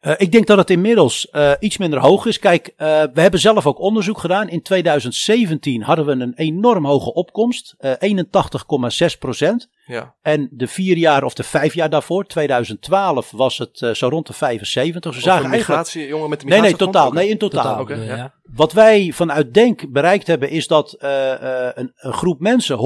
[0.00, 2.38] Eh, ik denk dat het inmiddels eh, iets minder hoog is.
[2.38, 4.48] Kijk, eh, we hebben zelf ook onderzoek gedaan.
[4.48, 9.68] In 2017 hadden we een enorm hoge opkomst, eh 81,6 procent.
[9.86, 14.08] Ja, En de vier jaar of de vijf jaar daarvoor, 2012, was het eh, zo
[14.08, 14.92] rond de 75.
[15.02, 15.68] Dus we Over zagen eigenlijk.
[15.80, 17.14] migratie, jongeren met een Nee, nee, migratieachtergrond?
[17.14, 17.22] totaal.
[17.22, 18.16] Nee, in totaal.
[18.16, 18.34] Ja.
[18.54, 21.32] Wat wij vanuit Denk bereikt hebben, is dat eh,
[21.66, 22.78] eh, een, een groep mensen,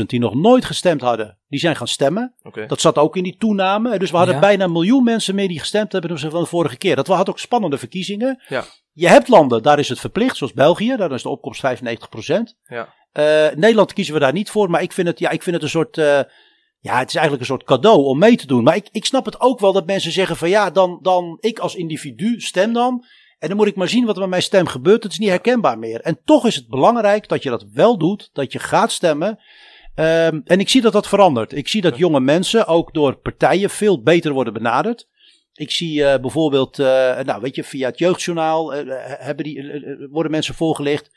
[0.00, 2.34] 100.000 die nog nooit gestemd hadden, die zijn gaan stemmen.
[2.66, 3.98] Dat zat ook in die toename.
[3.98, 4.40] Dus we hadden Ja.
[4.40, 6.96] bijna een miljoen mensen meer die gestemd hebben van de vorige keer.
[6.96, 8.42] Dat we hadden ook spannende verkiezingen.
[8.48, 8.64] Ja.
[8.92, 12.56] Je hebt landen, daar is het verplicht, zoals België, daar is de opkomst 95%.
[12.66, 12.94] Ja.
[13.12, 15.64] Eh, Nederland kiezen we daar niet voor, maar ik vind het, ja, ik vind het
[15.64, 15.98] een soort.
[15.98, 16.20] eh,
[16.82, 18.64] ja, het is eigenlijk een soort cadeau om mee te doen.
[18.64, 21.58] Maar ik, ik snap het ook wel dat mensen zeggen van ja, dan, dan ik
[21.58, 23.04] als individu stem dan.
[23.40, 25.02] En dan moet ik maar zien wat er met mijn stem gebeurt.
[25.02, 26.00] Het is niet herkenbaar meer.
[26.00, 28.30] En toch is het belangrijk dat je dat wel doet.
[28.32, 29.38] Dat je gaat stemmen.
[29.94, 31.52] Ehm, en ik zie dat dat verandert.
[31.52, 35.08] Ik zie dat jonge mensen ook door partijen veel beter worden benaderd.
[35.54, 36.86] Ik zie eh, bijvoorbeeld, eh,
[37.20, 38.82] nou weet je, via het jeugdjournaal eh,
[39.18, 41.10] hebben die, worden mensen voorgelicht.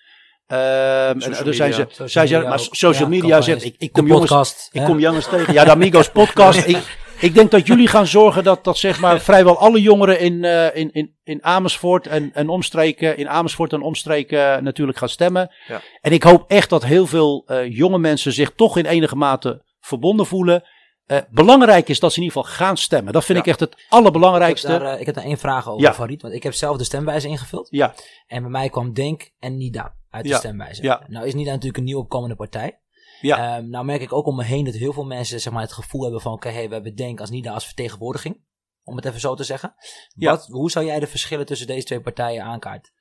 [0.48, 4.08] Ehm, en er zijn ze, Social zij zeggen, media maar social media zegt, ik, kom
[4.08, 5.54] jongens, ik kom jongens tegen.
[5.54, 6.68] Ja, de Amigos podcast.
[6.68, 10.44] ik, ik denk dat jullie gaan zorgen dat, dat zeg maar vrijwel alle jongeren in,
[10.44, 15.52] eh, in, in, in Amersfoort en, en omstreken, in Amersfoort en omstreken natuurlijk gaan stemmen.
[15.68, 15.82] Ja.
[16.02, 19.64] En ik hoop echt dat heel veel eh, jonge mensen zich toch in enige mate
[19.80, 20.64] verbonden voelen.
[21.06, 23.14] Eh, belangrijk is dat ze in ieder geval gaan stemmen.
[23.14, 23.44] Dat vind Ja.
[23.44, 24.68] ik echt het Ik heb, allerbelangrijkste.
[24.68, 25.94] daar, ik heb daar één vraag over, Ja.
[25.94, 26.22] Farid.
[26.22, 27.68] Want ik heb zelf de stemwijze ingevuld.
[27.72, 27.94] Ja,
[28.28, 30.38] En bij mij kwam Denk en Nida uit de Ja.
[30.38, 30.84] stemwijze.
[30.84, 31.04] Ja.
[31.08, 32.78] Nou is Nida natuurlijk een nieuw opkomende partij.
[33.24, 33.58] Ja.
[33.58, 35.74] Ehm, nou merk ik ook om me heen dat heel veel mensen zeg maar, het
[35.74, 36.34] gevoel hebben van...
[36.34, 38.42] oké, hey, we hebben Denk als Nida als vertegenwoordiging.
[38.84, 39.76] Om het even zo te zeggen.
[40.16, 40.30] Ja.
[40.32, 42.92] Wat, hoe zou jij de verschillen tussen deze twee partijen aankaarten?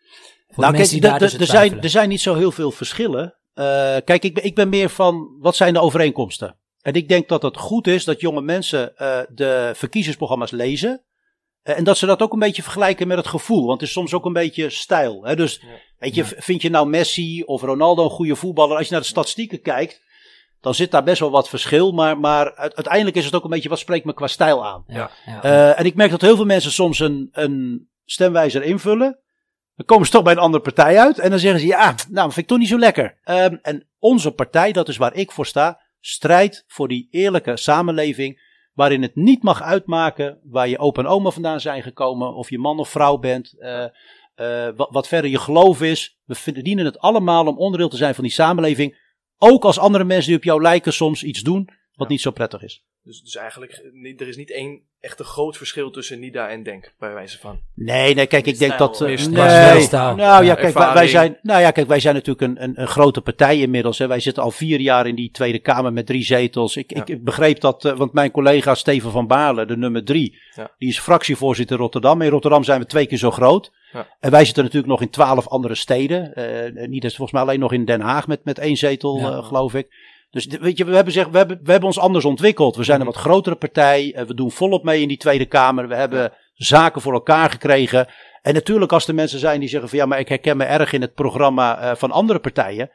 [0.47, 2.71] Voor nou kijk, mensen die daar er- tussen zijn, er zijn niet zo heel veel
[2.71, 3.39] verschillen.
[3.55, 3.65] Eh,
[4.05, 6.59] kijk, ik ben, ik ben meer van, wat zijn de overeenkomsten?
[6.81, 11.05] En ik denk dat het goed is dat jonge mensen eh, de verkiezingsprogramma's lezen.
[11.63, 13.67] Eh, en dat ze dat ook een beetje vergelijken met het gevoel.
[13.67, 15.25] Want het is soms ook een beetje stijl.
[15.25, 15.37] Hè?
[15.37, 15.69] Dus Ja.
[15.99, 18.77] weet je, vind je nou Messi of Ronaldo een goede voetballer?
[18.77, 20.01] Als je naar de statistieken kijkt,
[20.63, 21.93] dan zit daar best wel wat verschil.
[21.93, 24.85] Maar, maar uit- uiteindelijk is het ook een beetje wat spreekt me qua stijl aan.
[24.87, 25.43] Ja, ja.
[25.43, 29.19] Eh, en ik merk dat heel veel mensen soms een, een stemwijzer invullen.
[29.77, 31.19] Dan komen ze toch bij een andere partij uit.
[31.19, 33.19] En dan zeggen ze, ja, nou, vind ik toch niet zo lekker.
[33.25, 38.51] Ehm, en onze partij, dat is waar ik voor sta, strijdt voor die eerlijke samenleving.
[38.73, 42.35] Waarin het niet mag uitmaken waar je opa en oma vandaan zijn gekomen.
[42.35, 43.55] Of je man of vrouw bent.
[43.59, 43.85] eh,
[44.35, 46.19] eh, wat, wat verder je geloof is.
[46.25, 49.01] We verdienen het allemaal om onderdeel te zijn van die samenleving.
[49.45, 51.65] Ook als andere mensen die op jou lijken soms iets doen
[51.95, 52.13] wat Ja.
[52.15, 52.85] niet zo prettig is.
[53.05, 53.73] Dus, dus eigenlijk,
[54.05, 57.39] eh, er is niet één echt een groot verschil tussen Nida en Denk, bij wijze
[57.39, 57.61] van.
[57.75, 59.01] Nee, nee, kijk, ik denk dat.
[59.01, 62.81] eh, nee, nou ja, kijk, wij, zijn, nou ja, kijk, wij zijn natuurlijk een, een,
[62.81, 63.99] een grote partij inmiddels.
[63.99, 64.07] Hè.
[64.07, 66.77] Wij zitten al vier jaar in die Tweede Kamer met drie zetels.
[66.77, 67.15] Ik, ik, Ja.
[67.15, 70.71] ik begreep dat, eh, want mijn collega Steven van Baarle, de nummer drie, Ja.
[70.79, 72.23] die is fractievoorzitter in Rotterdam.
[72.23, 73.73] In Rotterdam zijn we twee keer zo groot.
[73.93, 74.07] Ja.
[74.21, 76.35] En wij zitten natuurlijk nog in twaalf andere steden.
[76.35, 79.31] Eh, niet eens volgens mij alleen nog in Den Haag met, met één zetel, Ja.
[79.31, 80.11] eh, geloof ik.
[80.31, 82.77] Dus weet je, we hebben, zeg, we, hebben, we hebben ons anders ontwikkeld.
[82.77, 83.15] We zijn een Mhm.
[83.15, 84.13] wat grotere partij.
[84.15, 85.89] eh, we doen volop mee in die Tweede Kamer.
[85.89, 88.07] We hebben zaken voor elkaar gekregen.
[88.43, 90.93] En natuurlijk als er mensen zijn die zeggen van ja, maar ik herken me erg
[90.93, 92.91] in het programma van andere partijen.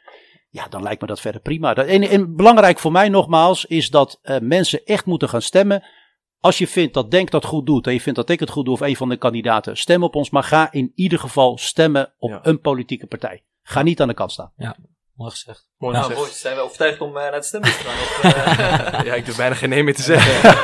[0.50, 1.76] Ja, dan lijkt me dat verder prima.
[1.76, 5.84] En, en belangrijk voor mij nogmaals is dat mensen echt moeten gaan stemmen.
[6.40, 8.66] Als je vindt dat Denk dat goed doet en je vindt dat ik het goed
[8.66, 10.30] doe of een van de kandidaten, stem op ons.
[10.30, 12.40] Maar ga in ieder geval stemmen op Ja.
[12.44, 13.44] een politieke partij.
[13.62, 14.52] Ga niet aan de kant staan.
[15.14, 15.67] Mooi gezegd.
[15.78, 17.94] Mooi Nou, boys, zijn we overtuigd om eh, naar het stembus te gaan?
[17.94, 18.24] Of,
[19.00, 20.36] eh, Ja, ik durf bijna geen nee meer te zeggen.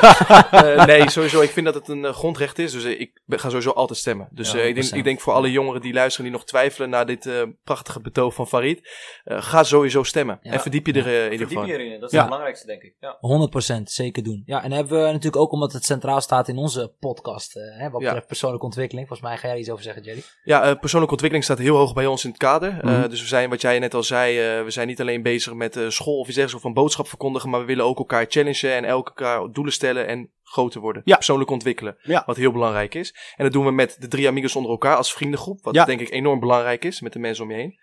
[0.54, 1.40] Eh, nee, sowieso.
[1.40, 2.72] Ik vind dat het een grondrecht is.
[2.72, 4.28] Dus ik ben- ga sowieso altijd stemmen.
[4.30, 4.96] Dus Ja, eh, ik, denk, 100%.
[4.98, 8.34] ik denk voor alle jongeren die luisteren, die nog twijfelen naar dit eh, prachtige betoog
[8.34, 8.88] van Farid.
[9.24, 10.38] eh, ga sowieso stemmen.
[10.42, 10.52] Ja.
[10.52, 12.00] En verdiep je er in ieder Verdiep je erin.
[12.00, 12.16] Dat is Ja.
[12.18, 12.94] het belangrijkste, denk ik.
[13.00, 13.16] Ja.
[13.20, 14.42] 100% zeker doen.
[14.46, 18.00] Ja, en hebben we natuurlijk ook omdat het centraal staat in onze podcast, hè, wat
[18.00, 18.06] Ja.
[18.06, 19.06] betreft persoonlijke ontwikkeling.
[19.08, 20.22] Volgens mij ga jij er iets over zeggen, Jerry.
[20.44, 22.78] Ja, eh, persoonlijke ontwikkeling staat heel hoog bij ons in het kader.
[22.80, 23.08] Eh, Mhm.
[23.08, 25.76] dus we zijn, wat jij net al zei, eh, we zijn niet alleen bezig met
[25.76, 28.72] eh, school of iets dergelijks of een boodschap verkondigen, maar we willen ook elkaar challengen
[28.74, 31.02] en elkaar doelen stellen en groter worden.
[31.04, 31.14] Ja.
[31.16, 31.96] Persoonlijk ontwikkelen.
[32.02, 32.22] Ja.
[32.26, 33.14] Wat heel belangrijk is.
[33.36, 35.58] En dat doen we met de drie amigos onder elkaar als vriendengroep.
[35.62, 35.84] Wat Ja.
[35.84, 37.78] denk ik enorm belangrijk is met de mensen om je heen.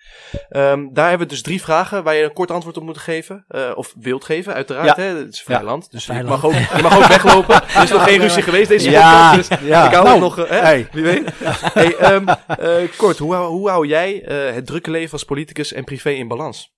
[0.50, 3.46] Ehm, daar hebben we dus drie vragen waar je een kort antwoord op moet geven.
[3.48, 4.96] eh, of wilt geven, uiteraard.
[4.96, 5.04] Hè?
[5.04, 5.92] Het is vrij land.
[5.92, 7.56] Dus je, mag ook, je mag ook weglopen.
[7.76, 9.50] Er is nog geen ruzie geweest deze Ja, podcast.
[9.50, 9.86] Dus ja.
[9.86, 10.88] ik hou Nou, het nog, eh, hey.
[10.92, 11.30] wie weet.
[11.74, 14.14] Hey, ehm, eh, kort, hoe, hou- hoe hou jij
[14.54, 16.74] het drukke leven als politicus en privé in balans?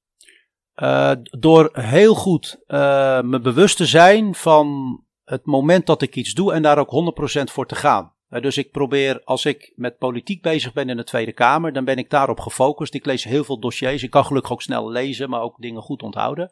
[0.73, 6.33] Eh, door heel goed eh, me bewust te zijn van het moment dat ik iets
[6.33, 8.13] doe en daar ook 100% voor te gaan.
[8.33, 11.85] Eh, dus ik probeer, als ik met politiek bezig ben in de Tweede Kamer, dan
[11.85, 12.93] ben ik daarop gefocust.
[12.93, 14.03] Ik lees heel veel dossiers.
[14.03, 16.51] Ik kan gelukkig ook snel lezen, maar ook dingen goed onthouden.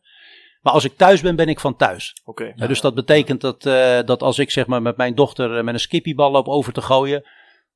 [0.61, 2.15] Maar als ik thuis ben, ben ik van thuis.
[2.25, 2.53] Oké.
[2.55, 5.79] Dus dat betekent dat, eh, dat als ik zeg maar met mijn dochter met een
[5.79, 7.23] skippiebal loop over te gooien,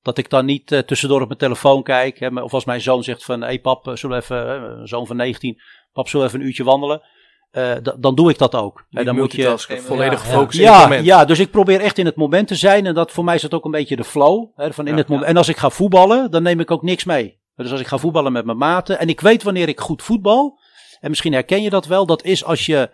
[0.02, 2.20] dat ik dan niet tussendoor op mijn telefoon kijk.
[2.20, 5.16] Hè, of als mijn zoon zegt van, hé hey pap, zullen we even, zoon van
[5.16, 5.62] 19,
[5.96, 7.02] pap, zullen we even een uurtje wandelen?
[7.52, 8.86] Eh, d- dan doe ik dat ook.
[8.90, 10.30] Niet dan moet je, Ja, volledig ja.
[10.30, 11.06] gefocust in het ja, moment.
[11.06, 12.86] ja, dus ik probeer echt in het moment te zijn.
[12.86, 14.46] En dat voor mij is dat ook een beetje de flow.
[14.56, 15.26] Hè, van in Ja, het moment.
[15.28, 15.32] ja.
[15.34, 17.40] En als ik ga voetballen, dan neem ik ook niks mee.
[17.56, 19.00] Dus als ik ga voetballen met mijn maten.
[19.00, 20.60] En ik weet wanneer ik goed voetbal.
[21.00, 22.06] En misschien herken je dat wel.
[22.06, 22.90] Dat is als je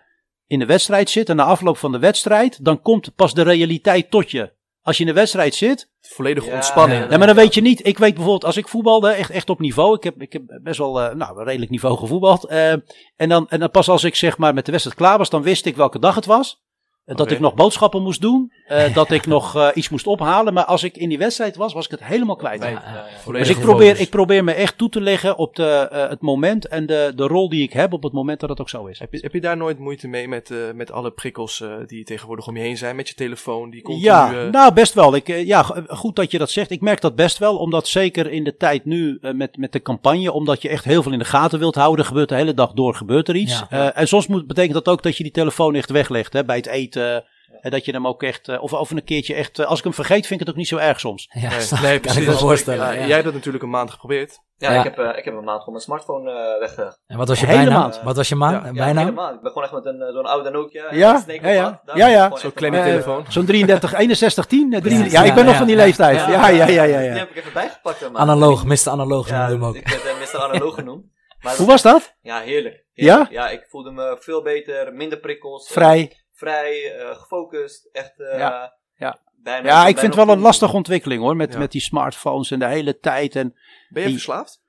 [0.47, 1.29] in de wedstrijd zit.
[1.29, 2.65] En na afloop van de wedstrijd.
[2.65, 4.51] Dan komt pas de realiteit tot je.
[4.81, 5.89] Als je in de wedstrijd zit.
[6.01, 7.01] Volledige Ja, ontspanning.
[7.01, 7.87] ja, Nee, maar dan weet je niet.
[7.87, 9.09] Ik weet bijvoorbeeld als ik voetbalde.
[9.09, 9.95] Echt, echt op niveau.
[9.95, 12.45] Ik heb, ik heb best wel eh, nou, een redelijk niveau gevoetbald.
[12.45, 12.71] Eh,
[13.15, 15.29] en, dan, en dan pas als ik zeg maar met de wedstrijd klaar was.
[15.29, 16.61] Dan wist ik welke dag het was.
[17.15, 18.51] Dat ik nog boodschappen moest doen.
[18.67, 20.53] eh, dat ik nog eh, iets moest ophalen.
[20.53, 22.63] Maar als ik in die wedstrijd was, was ik het helemaal kwijt.
[22.63, 23.05] Ja, Ja, ja.
[23.25, 23.31] ja.
[23.31, 26.67] Dus ik probeer, ik probeer me echt toe te leggen op de, eh, het moment
[26.67, 28.99] en de, de rol die ik heb op het moment dat het ook zo is.
[28.99, 32.03] Heb je, heb je daar nooit moeite mee met, eh, met alle prikkels eh, die
[32.03, 32.95] tegenwoordig om je heen zijn?
[32.95, 34.05] Met je telefoon, die continu...
[34.05, 35.15] Ja, eh, nou best wel.
[35.15, 36.71] Ik, ja, goed dat je dat zegt.
[36.71, 40.31] Ik merk dat best wel, omdat zeker in de tijd nu met, met de campagne,
[40.31, 42.95] omdat je echt heel veel in de gaten wilt houden, gebeurt de hele dag door
[42.95, 43.63] gebeurt er iets.
[43.69, 43.91] Ja.
[43.91, 46.55] Eh, en soms moet, betekent dat ook dat je die telefoon echt weglegt hè, bij
[46.55, 47.00] het eten.
[47.61, 49.83] En dat je hem ook echt, eh, of, of een keertje echt, eh, als ik
[49.83, 51.29] hem vergeet, vind ik het ook niet zo erg soms.
[51.33, 51.79] Ja, Nee, nee, ik.
[51.79, 52.25] kan ik precies.
[52.25, 52.85] me voorstellen.
[52.85, 52.99] ja, ja.
[53.05, 54.39] Jij hebt dat natuurlijk een maand geprobeerd.
[54.57, 54.77] Ja, Ja.
[54.77, 57.01] Ik, heb, eh, ik heb een maand gewoon mijn smartphone eh weggelegd.
[57.07, 57.79] En wat was je Hele bijnaam?
[57.81, 58.01] maand.
[58.03, 58.73] Wat was je maan?
[58.73, 58.87] Ja.
[58.87, 59.35] Ja, maand.
[59.35, 60.83] Ik ben gewoon echt met een, eh, zo'n oude Nokia.
[60.93, 61.81] Ja, ja, ja.
[61.93, 62.35] Ja, ja.
[62.37, 63.25] Zo'n kleine Eh, telefoon.
[63.29, 65.11] Zo'n 33, 61, 10, eh, 33.
[65.13, 65.83] Ja, Ja, ik ben ja, nog van die ja.
[65.83, 66.15] leeftijd.
[66.17, 66.97] Ja, ja, ja, ja.
[66.99, 67.13] Die ja.
[67.17, 68.01] heb ik even bijgepakt.
[68.01, 68.21] eh, man.
[68.21, 68.89] Analoog, Mr.
[68.89, 69.75] Analoog Ja, noemde hem ook.
[69.75, 70.39] ik werd eh, Mr.
[70.41, 71.05] Analoog genoemd.
[71.41, 72.15] Maar Hoe was dat?
[72.21, 72.85] Ja, heerlijk.
[72.93, 73.05] Ja?
[73.07, 73.31] Heerlijk.
[73.31, 75.67] Ja, ik voelde me veel beter, minder prikkels.
[75.67, 76.20] eh, Vrij.
[76.41, 77.89] Vrij, eh, gefocust.
[77.91, 79.19] Echt, eh, Ja, ja.
[79.35, 81.35] bijna- Ja, ik bijna vind het wel een lastige ontwikkeling hoor.
[81.35, 81.59] Met, Ja.
[81.59, 83.35] met die smartphones en de hele tijd.
[83.35, 83.53] En,
[83.89, 84.60] Ben je Die- verslaafd?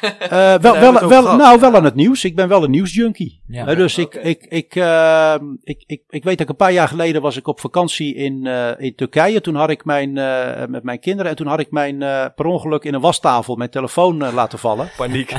[0.00, 1.38] Eh, wel, wel, wel, gehad.
[1.38, 2.24] nou, wel aan het nieuws.
[2.24, 3.40] Ik ben wel een nieuwsjunkie.
[3.46, 3.66] Ja.
[3.66, 6.88] Eh, dus ik, ik, ik, eh, ik, ik, ik weet dat ik een paar jaar
[6.88, 9.40] geleden was ik op vakantie in, eh, in Turkije.
[9.40, 12.46] Toen had ik mijn, eh, met mijn kinderen en toen had ik mijn, eh, per
[12.46, 14.88] ongeluk in een wastafel mijn telefoon laten vallen.
[14.96, 15.32] Paniek.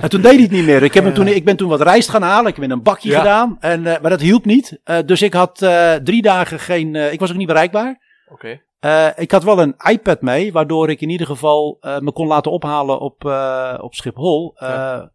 [0.00, 0.82] En toen deed hij het niet meer.
[0.82, 2.46] Ik, heb hem toen, ik ben toen wat rijst gaan halen.
[2.48, 3.18] Ik heb in een bakje Ja.
[3.18, 3.56] gedaan.
[3.60, 4.80] En, eh, maar dat hielp niet.
[4.84, 8.00] Eh, dus ik had eh, drie dagen geen, eh, ik was ook niet bereikbaar.
[8.28, 8.60] Oké.
[8.82, 12.26] Eh, ik had wel een iPad mee, waardoor ik in ieder geval eh, me kon
[12.26, 14.52] laten ophalen op, eh, op Schiphol.
[14.56, 15.10] Eh, Ja.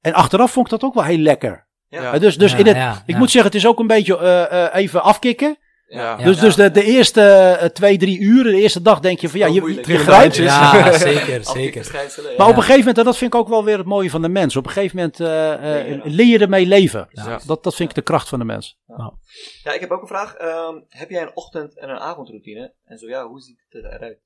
[0.00, 1.66] En achteraf vond ik dat ook wel heel lekker.
[1.88, 2.18] Ja.
[2.18, 4.64] Dus dus Ja, in het, ja, ik moet zeggen, het is ook een beetje eh,
[4.64, 5.56] eh, even afkicken.
[5.94, 6.16] Ja.
[6.16, 9.38] Dus, dus de, de eerste eh, twee, drie uren, de eerste dag denk je van
[9.38, 9.86] ja, je, moeilijk.
[9.86, 10.36] je Ja, grijpt.
[10.36, 11.90] Ja, zeker, zeker.
[11.92, 12.36] ja.
[12.36, 14.22] Maar op een gegeven moment, en dat vind ik ook wel weer het mooie van
[14.22, 14.56] de mens.
[14.56, 16.00] Op een gegeven moment eh, eh, Ja.
[16.04, 17.08] leer je ermee leven.
[17.10, 17.40] Ja.
[17.46, 18.78] Dat, dat vind ik de kracht van de mens.
[19.64, 20.34] Ja, ik heb ook een vraag.
[20.34, 22.72] Ehm, heb jij een ochtend- en een avondroutine?
[22.84, 24.18] En zo ja, hoe ziet het eruit?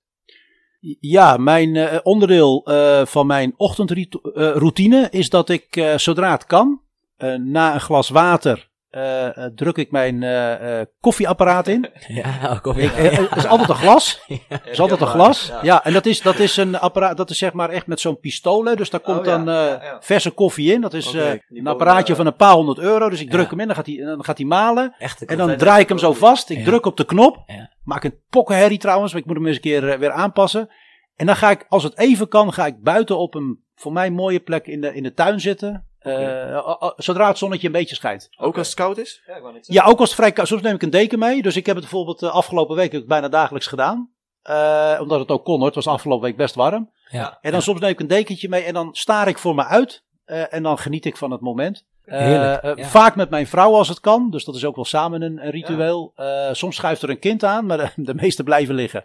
[1.01, 6.81] Ja, mijn eh, onderdeel eh, van mijn ochtendroutine is dat ik eh, zodra het kan,
[7.17, 11.89] eh, na een glas water, eh, eh, druk ik mijn eh, eh, koffieapparaat in.
[12.09, 12.25] Ja,
[12.63, 14.21] eh, het is altijd een glas.
[14.49, 15.47] Het is altijd een glas.
[15.47, 15.59] Ja.
[15.63, 18.19] Ja, en dat is, dat is een apparaat, dat is zeg maar echt met zo'n
[18.21, 18.65] pistool.
[18.65, 18.75] hè.
[18.77, 19.97] Dus daar komt Oh, ja, dan eh, ja, ja.
[20.01, 20.81] verse koffie in.
[20.81, 23.09] Dat is eh, Die een apparaatje van een paar honderd euro.
[23.11, 23.51] Dus ik druk Ja.
[23.51, 24.95] hem in, dan gaat hij, dan gaat hij malen.
[24.99, 26.51] Echt En dan draai ik hem zo vast.
[26.51, 26.65] Ik Ja.
[26.65, 27.43] druk op de knop.
[27.47, 27.71] Ja.
[27.85, 29.13] Maak een pokkenherrie trouwens.
[29.13, 30.69] Maar ik moet hem eens een keer weer aanpassen.
[31.17, 34.11] En dan ga ik, als het even kan, ga ik buiten op een voor mij
[34.11, 35.87] mooie plek in de, in de tuin zitten.
[36.07, 38.29] Eh, zodra het zonnetje een beetje schijnt.
[38.37, 39.23] Ook als het koud is?
[39.27, 40.47] Ja, ik Ja, ook als het vrij koud.
[40.47, 41.43] Soms neem ik een deken mee.
[41.43, 44.11] Dus ik heb het bijvoorbeeld de afgelopen week bijna dagelijks gedaan.
[44.43, 45.67] Eh, omdat het ook kon hoor.
[45.67, 46.91] Het was afgelopen week best warm.
[47.09, 47.39] Ja.
[47.41, 50.05] En dan soms neem ik een dekentje mee en dan staar ik voor me uit.
[50.25, 51.85] Eh, en dan geniet ik van het moment.
[52.07, 52.89] Eh, Heerlijk, eh, ja.
[52.89, 54.31] Vaak met mijn vrouw als het kan.
[54.31, 56.13] Dus dat is ook wel samen een, een ritueel.
[56.15, 59.05] Eh, soms schuift er een kind aan, maar de, de meeste blijven liggen.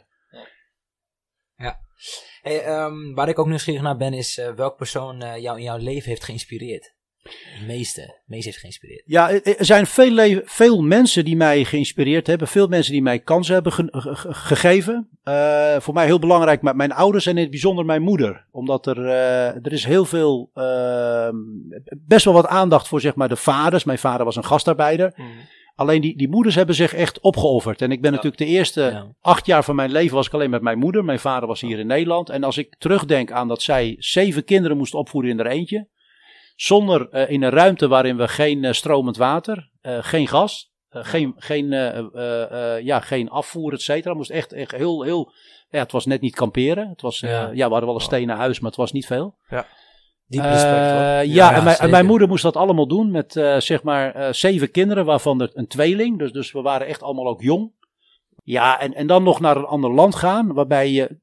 [2.42, 5.64] Hey, ehm, waar ik ook nieuwsgierig naar ben, is eh, welk persoon eh, jou in
[5.64, 6.94] jouw leven heeft geïnspireerd?
[7.24, 9.04] Het meeste, meest heeft geïnspireerd.
[9.06, 12.48] Ja, er er zijn veel, veel mensen die mij geïnspireerd hebben.
[12.48, 15.10] Veel mensen die mij kansen hebben ge- ge- ge- gegeven.
[15.24, 18.46] Eh, voor mij heel belangrijk, maar mijn ouders en in het bijzonder mijn moeder.
[18.52, 21.36] Omdat er, eh, er is heel veel, ehm,
[21.98, 23.84] best wel wat aandacht voor zeg maar de vaders.
[23.84, 25.14] Mijn vader was een gastarbeider.
[25.82, 27.82] Alleen die, die moeders hebben zich echt opgeofferd.
[27.82, 28.16] En ik ben Ja.
[28.16, 29.08] natuurlijk de eerste Ja.
[29.22, 31.04] acht jaar van mijn leven was ik alleen met mijn moeder.
[31.06, 32.30] Mijn vader was hier in Nederland.
[32.30, 35.88] En als ik terugdenk aan dat zij zeven kinderen moest opvoeden in haar eentje.
[36.56, 41.34] Zonder eh, in een ruimte waarin we geen eh, stromend water, eh, geen gas, geen,
[41.38, 41.70] geen,
[42.84, 44.14] ja, geen afvoer, et cetera.
[44.14, 45.32] Moest echt, echt heel, heel.
[45.70, 46.90] Ja, het was net niet kamperen.
[46.90, 47.42] Het was, Ja.
[47.42, 47.66] ja.
[47.66, 49.36] we hadden wel een stenen huis, maar het was niet veel.
[50.32, 51.02] Diep respect hoor.
[51.02, 53.84] Eh, ja, Ja, en, mijn, en mijn moeder moest dat allemaal doen met eh, zeg
[53.84, 56.20] maar eh, zeven kinderen, waarvan er een tweeling.
[56.20, 57.72] Dus, dus we waren echt allemaal ook jong.
[58.44, 61.18] Ja, en, en dan nog naar een ander land gaan, waarbij je,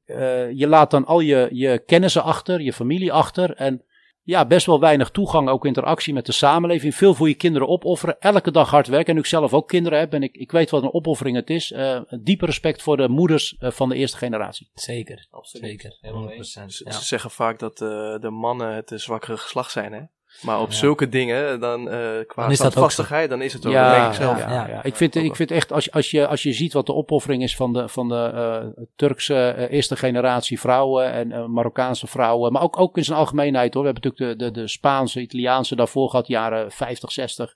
[0.55, 3.55] je laat dan al je, je kennissen achter, je familie achter.
[3.55, 3.83] En
[4.29, 6.95] ja, best wel weinig toegang, ook interactie met de samenleving.
[6.95, 9.07] Veel voor je kinderen opofferen, elke dag hard werken.
[9.07, 11.49] En nu ik zelf ook kinderen heb en ik, ik weet wat een opoffering het
[11.49, 11.71] is.
[11.71, 14.69] eh diepe respect voor de moeders eh, van de eerste generatie.
[14.73, 15.65] Zeker, Absoluut.
[15.65, 15.97] zeker.
[16.01, 16.27] Helemaal 100%.
[16.27, 16.51] mee eens.
[16.77, 16.91] Ze, Ja.
[16.91, 17.87] ze zeggen vaak dat eh,
[18.19, 20.01] de mannen het zwakkere geslacht zijn, hè?
[20.41, 20.75] Maar op Ja.
[20.75, 23.73] zulke dingen, dan eh qua Dan is dat ook standvastigheid, dan is het ook.
[23.73, 24.39] denk ik zelf.
[24.39, 24.67] ja, Ja.
[24.67, 24.83] ja.
[24.83, 27.43] Ik, vind, ik vind echt, als, je- als, je, als je ziet wat de opoffering
[27.43, 32.61] is van de, van de eh, Turkse eh, eerste generatie vrouwen en Marokkaanse vrouwen, maar
[32.61, 33.83] ook, ook in zijn algemeenheid hoor.
[33.83, 37.55] We hebben natuurlijk de, de, de Spaanse, Italiaanse daarvoor gehad, jaren 50, 60.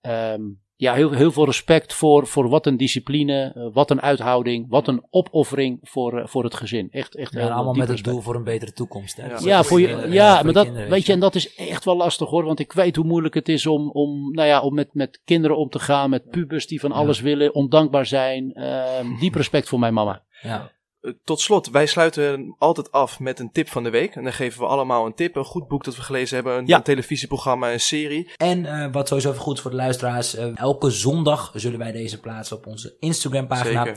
[0.00, 0.40] Ehm,
[0.78, 4.88] ja, heel, heel veel respect voor, voor wat een discipline, eh, wat een uithouding, wat
[4.88, 6.88] een opoffering voor, eh, voor het gezin.
[6.90, 9.16] Echt, echt Ja, heel allemaal met het doel voor een betere toekomst.
[9.16, 9.26] Hè?
[9.26, 9.38] Ja.
[9.40, 11.96] Ja, voor je, ja voor maar dat, kinderen, weet je, en dat is echt wel
[11.96, 12.44] lastig hoor.
[12.44, 15.56] Want ik weet hoe moeilijk het is om, om, nou ja, om met, met kinderen
[15.56, 16.10] om te gaan.
[16.10, 18.52] Met pubers die van alles willen, ondankbaar zijn.
[18.52, 20.22] Ehm, diep respect voor mijn mama.
[20.42, 20.74] Ja.
[21.06, 24.14] Eh, Tot slot, wij sluiten altijd af met een tip van de week.
[24.14, 26.66] En dan geven we allemaal een tip, een goed boek dat we gelezen hebben, een,
[26.66, 26.76] Ja.
[26.76, 28.30] een televisieprogramma, een serie.
[28.36, 30.34] En eh, wat sowieso even goed is voor de luisteraars.
[30.34, 33.92] eh, elke zondag zullen wij deze plaatsen op onze Instagram pagina.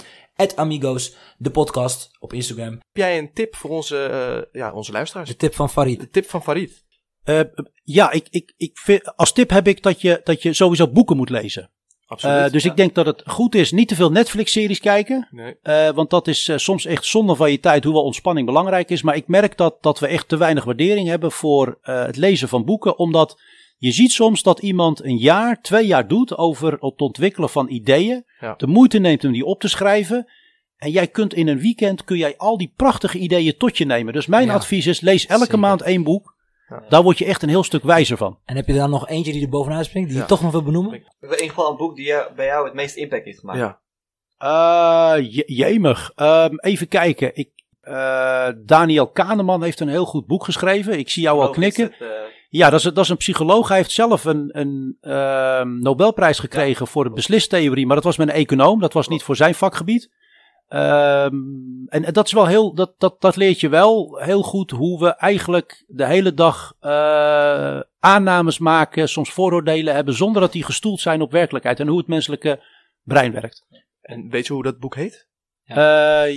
[0.56, 2.72] Amigos, de podcast op Instagram.
[2.72, 5.30] Heb jij een tip voor onze, ja, onze luisteraars?
[5.30, 6.00] De tip van Farid.
[6.00, 6.86] De tip van Farid.
[7.24, 7.40] Eh,
[7.84, 11.18] ja, ik, ik, ik vind, als tip heb ik dat je, dat je sowieso boeken
[11.18, 11.72] moet lezen.
[12.10, 12.46] Absoluut.
[12.46, 12.70] Eh, dus ja.
[12.70, 15.28] ik denk dat het goed is niet te veel Netflix-series kijken.
[15.32, 15.56] nee.
[15.62, 19.02] Eh, want dat is eh, soms echt zonde van je tijd, hoewel ontspanning belangrijk is.
[19.02, 22.66] Maar ik merk dat, dat we echt te weinig waardering hebben voor het lezen van
[22.66, 22.98] boeken.
[22.98, 23.42] Omdat
[23.78, 28.26] je ziet soms dat iemand een jaar, twee jaar doet over het ontwikkelen van ideeën.
[28.40, 28.54] Ja.
[28.58, 30.28] De moeite neemt om die op te schrijven.
[30.78, 34.14] En jij kunt in een weekend kun jij al die prachtige ideeën tot je nemen.
[34.14, 34.54] Dus mijn Ja.
[34.54, 35.60] advies is, lees elke Zeker.
[35.60, 36.36] maand één boek.
[36.70, 36.84] Ja.
[36.90, 38.38] Daar word je echt een heel stuk wijzer van.
[38.46, 40.24] En heb je dan nog eentje die er bovenuit springt, die Ja.
[40.24, 40.94] je toch nog wil benoemen?
[40.94, 43.26] Ik- We hebben in ieder geval een boek die jou- bij jou het meest impact
[43.26, 43.60] heeft gemaakt.
[43.60, 43.80] Ja.
[44.38, 46.12] Eh, je- jemig.
[46.16, 47.32] Ehm, even kijken.
[47.36, 47.50] Ik,
[47.82, 50.98] eh, Daniel Kahneman heeft een heel goed boek geschreven.
[51.00, 51.84] Ik zie jou al ik, knikken.
[51.92, 52.18] is het, eh,
[52.52, 53.68] Ja, dat is, dat is een psycholoog.
[53.68, 57.86] Hij heeft zelf een, een ehm, Nobelprijs gekregen voor de beslistheorie.
[57.86, 58.80] Maar dat was met een econoom.
[58.80, 60.10] Dat was niet voor zijn vakgebied.
[60.70, 61.36] Ehm,
[61.88, 65.00] en, en dat is wel heel, dat, dat, dat leert je wel heel goed hoe
[65.00, 71.00] we eigenlijk de hele dag eh, aannames maken, soms vooroordelen hebben, zonder dat die gestoeld
[71.00, 72.64] zijn op werkelijkheid en hoe het menselijke
[73.04, 73.66] brein werkt.
[74.02, 75.28] En weet je hoe dat boek heet?
[75.64, 76.36] Eh,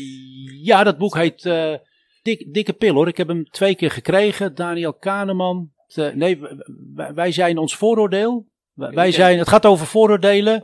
[0.63, 1.75] ja, dat boek heet eh,
[2.23, 3.09] Dik, Dikke Pil hoor.
[3.09, 4.55] Ik heb hem twee keer gekregen.
[4.55, 5.73] Daniel Kahneman.
[6.15, 6.41] Nee,
[7.15, 8.47] wij zijn ons vooroordeel.
[8.75, 10.63] Wij- zijn, het gaat over vooroordelen.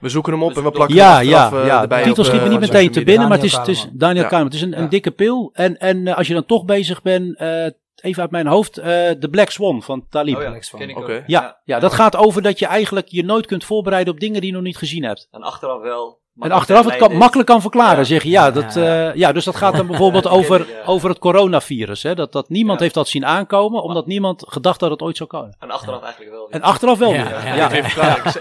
[0.00, 1.80] We zoeken hem op en we plakken Ja, hem ja, eh, ja.
[1.82, 3.76] erbij De titel schiet me eh, niet meteen te binnen, maar het is, Daniel het
[3.86, 4.22] is Daniel.
[4.22, 4.46] Kahneman.
[4.46, 4.76] Het is een, Ja.
[4.76, 5.50] een dikke pil.
[5.52, 7.64] En, en eh, als je dan toch bezig bent, eh,
[8.02, 10.36] even uit mijn hoofd, eh The Black Swan van Talib.
[10.36, 10.58] Oh ja,
[10.94, 10.94] Oké.
[10.96, 11.22] ook.
[11.26, 14.50] Ja, ja, dat gaat over dat je eigenlijk je nooit kunt voorbereiden op dingen die
[14.50, 15.28] je nog niet gezien hebt.
[15.30, 16.20] En achteraf wel.
[16.34, 18.04] Maar En achteraf het kan, makkelijk kan verklaren, Ja.
[18.04, 18.28] zeg je.
[18.30, 19.08] Ja, dat, Ja.
[19.10, 22.02] eh, ja, dus dat gaat dan bijvoorbeeld over, over het coronavirus.
[22.02, 22.14] Hè?
[22.14, 22.82] Dat, dat niemand Ja.
[22.82, 25.56] heeft dat zien aankomen, omdat niemand gedacht had dat het ooit zou komen.
[25.58, 26.50] En achteraf eigenlijk wel.
[26.50, 27.56] En achteraf wel Ja, weer.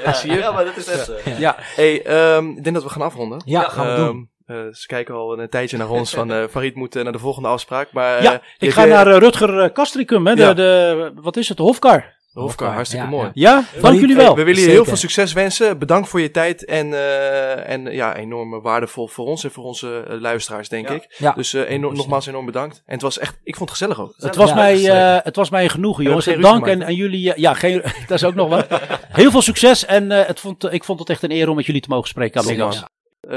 [0.04, 0.38] ja, zie je.
[0.38, 1.56] Ja, maar dat is echt ja.
[1.60, 3.42] Hey, ehm, ik denk dat we gaan afronden.
[3.46, 4.30] Ja, gaan we doen.
[4.46, 7.20] Ehm, eh, ze kijken al een tijdje naar ons van eh Farid moet naar de
[7.20, 7.92] volgende afspraak.
[7.92, 12.20] Maar Ja, ik ga naar Rutger Kastricum, hè, de, de, wat is het, de Hofkar.
[12.34, 13.30] De Hofkar, hartstikke Ja, mooi.
[13.34, 13.66] ja.
[13.74, 14.36] Ja, dank jullie Hey, wel.
[14.36, 14.74] we willen je Zeker.
[14.76, 15.78] heel veel succes wensen.
[15.80, 20.04] Bedankt voor je tijd en, eh, en ja, enorm waardevol voor ons en voor onze
[20.08, 20.94] eh, luisteraars, denk Ja.
[20.96, 21.16] ik.
[21.18, 21.32] Ja.
[21.32, 22.82] Dus eh, enorm, nogmaals enorm bedankt.
[22.86, 24.14] En het was echt, ik vond het gezellig ook.
[24.18, 26.28] Het was, Ja, mij, eh, het was mij een genoegen, jongens.
[26.28, 27.34] En dank en, jullie.
[27.36, 28.68] ja, geen, dat is ook nog wat.
[29.08, 29.86] Heel veel succes.
[29.86, 32.08] En eh, het vond, ik vond het echt een eer om met jullie te mogen
[32.08, 32.44] spreken,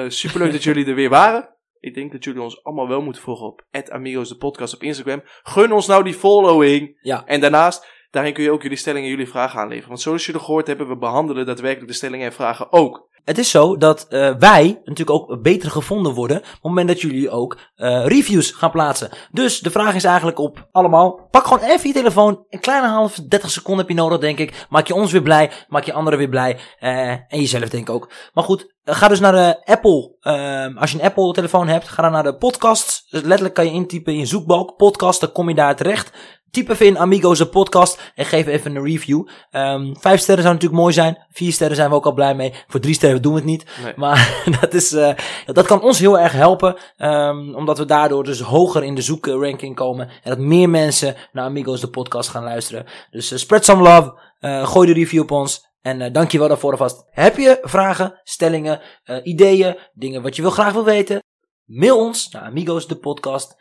[0.09, 1.53] superleuk dat jullie er weer waren.
[1.81, 5.23] Ik denk dat jullie ons allemaal wel moeten volgen op Amigos de podcast op Instagram.
[5.43, 6.99] Gun ons nou die following.
[7.03, 7.23] Ja.
[7.27, 9.89] En daarnaast, daarin kun je ook jullie stellingen en jullie vragen aanleveren.
[9.89, 13.13] Want zoals jullie gehoord hebben, we behandelen daadwerkelijk de stellingen en vragen ook.
[13.25, 17.01] Het is zo dat eh, wij natuurlijk ook beter gevonden worden op het moment dat
[17.01, 19.11] jullie ook eh, reviews gaan plaatsen.
[19.31, 23.15] Dus de vraag is eigenlijk op allemaal, pak gewoon even je telefoon, een kleine half,
[23.15, 24.67] 30 seconden heb je nodig denk ik.
[24.69, 27.95] Maak je ons weer blij, maak je anderen weer blij eh, en jezelf denk ik
[27.95, 28.11] ook.
[28.33, 32.03] Maar goed, ga dus naar de Apple, ehm, als je een Apple telefoon hebt, ga
[32.03, 33.07] dan naar de podcasts.
[33.11, 36.13] Dus letterlijk kan je intypen in je zoekbalk, podcast, dan kom je daar terecht.
[36.55, 39.29] Typ even in Amigos de podcast en geef even een review.
[39.51, 41.25] Ehm, vijf sterren zou natuurlijk mooi zijn.
[41.31, 42.55] Vier sterren zijn we ook al blij mee.
[42.67, 43.65] Voor drie sterren doen we het niet.
[43.83, 43.93] Nee.
[43.97, 45.15] Maar dat, is, eh,
[45.47, 46.77] dat kan ons heel erg helpen.
[46.97, 50.09] ehm, omdat we daardoor dus hoger in de zoekranking komen.
[50.23, 52.87] En dat meer mensen naar Amigos de podcast gaan luisteren.
[53.11, 54.19] Dus eh, spread some love.
[54.39, 55.73] eh, gooi de review op ons.
[55.81, 57.05] En dank je wel daarvoor alvast.
[57.11, 58.81] Heb je vragen, stellingen,
[59.23, 61.23] ideeën, dingen wat je wil graag wil weten?
[61.65, 63.57] Mail ons naar Amigos de podcast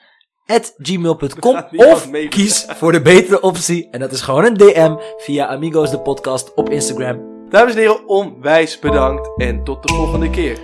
[0.46, 1.56] at gmail.com
[1.92, 3.88] of kies voor de betere optie.
[3.92, 7.32] En dat is gewoon een DM via Amigos de podcast op Instagram.
[7.50, 10.60] Dames en heren, onwijs bedankt en tot de volgende keer.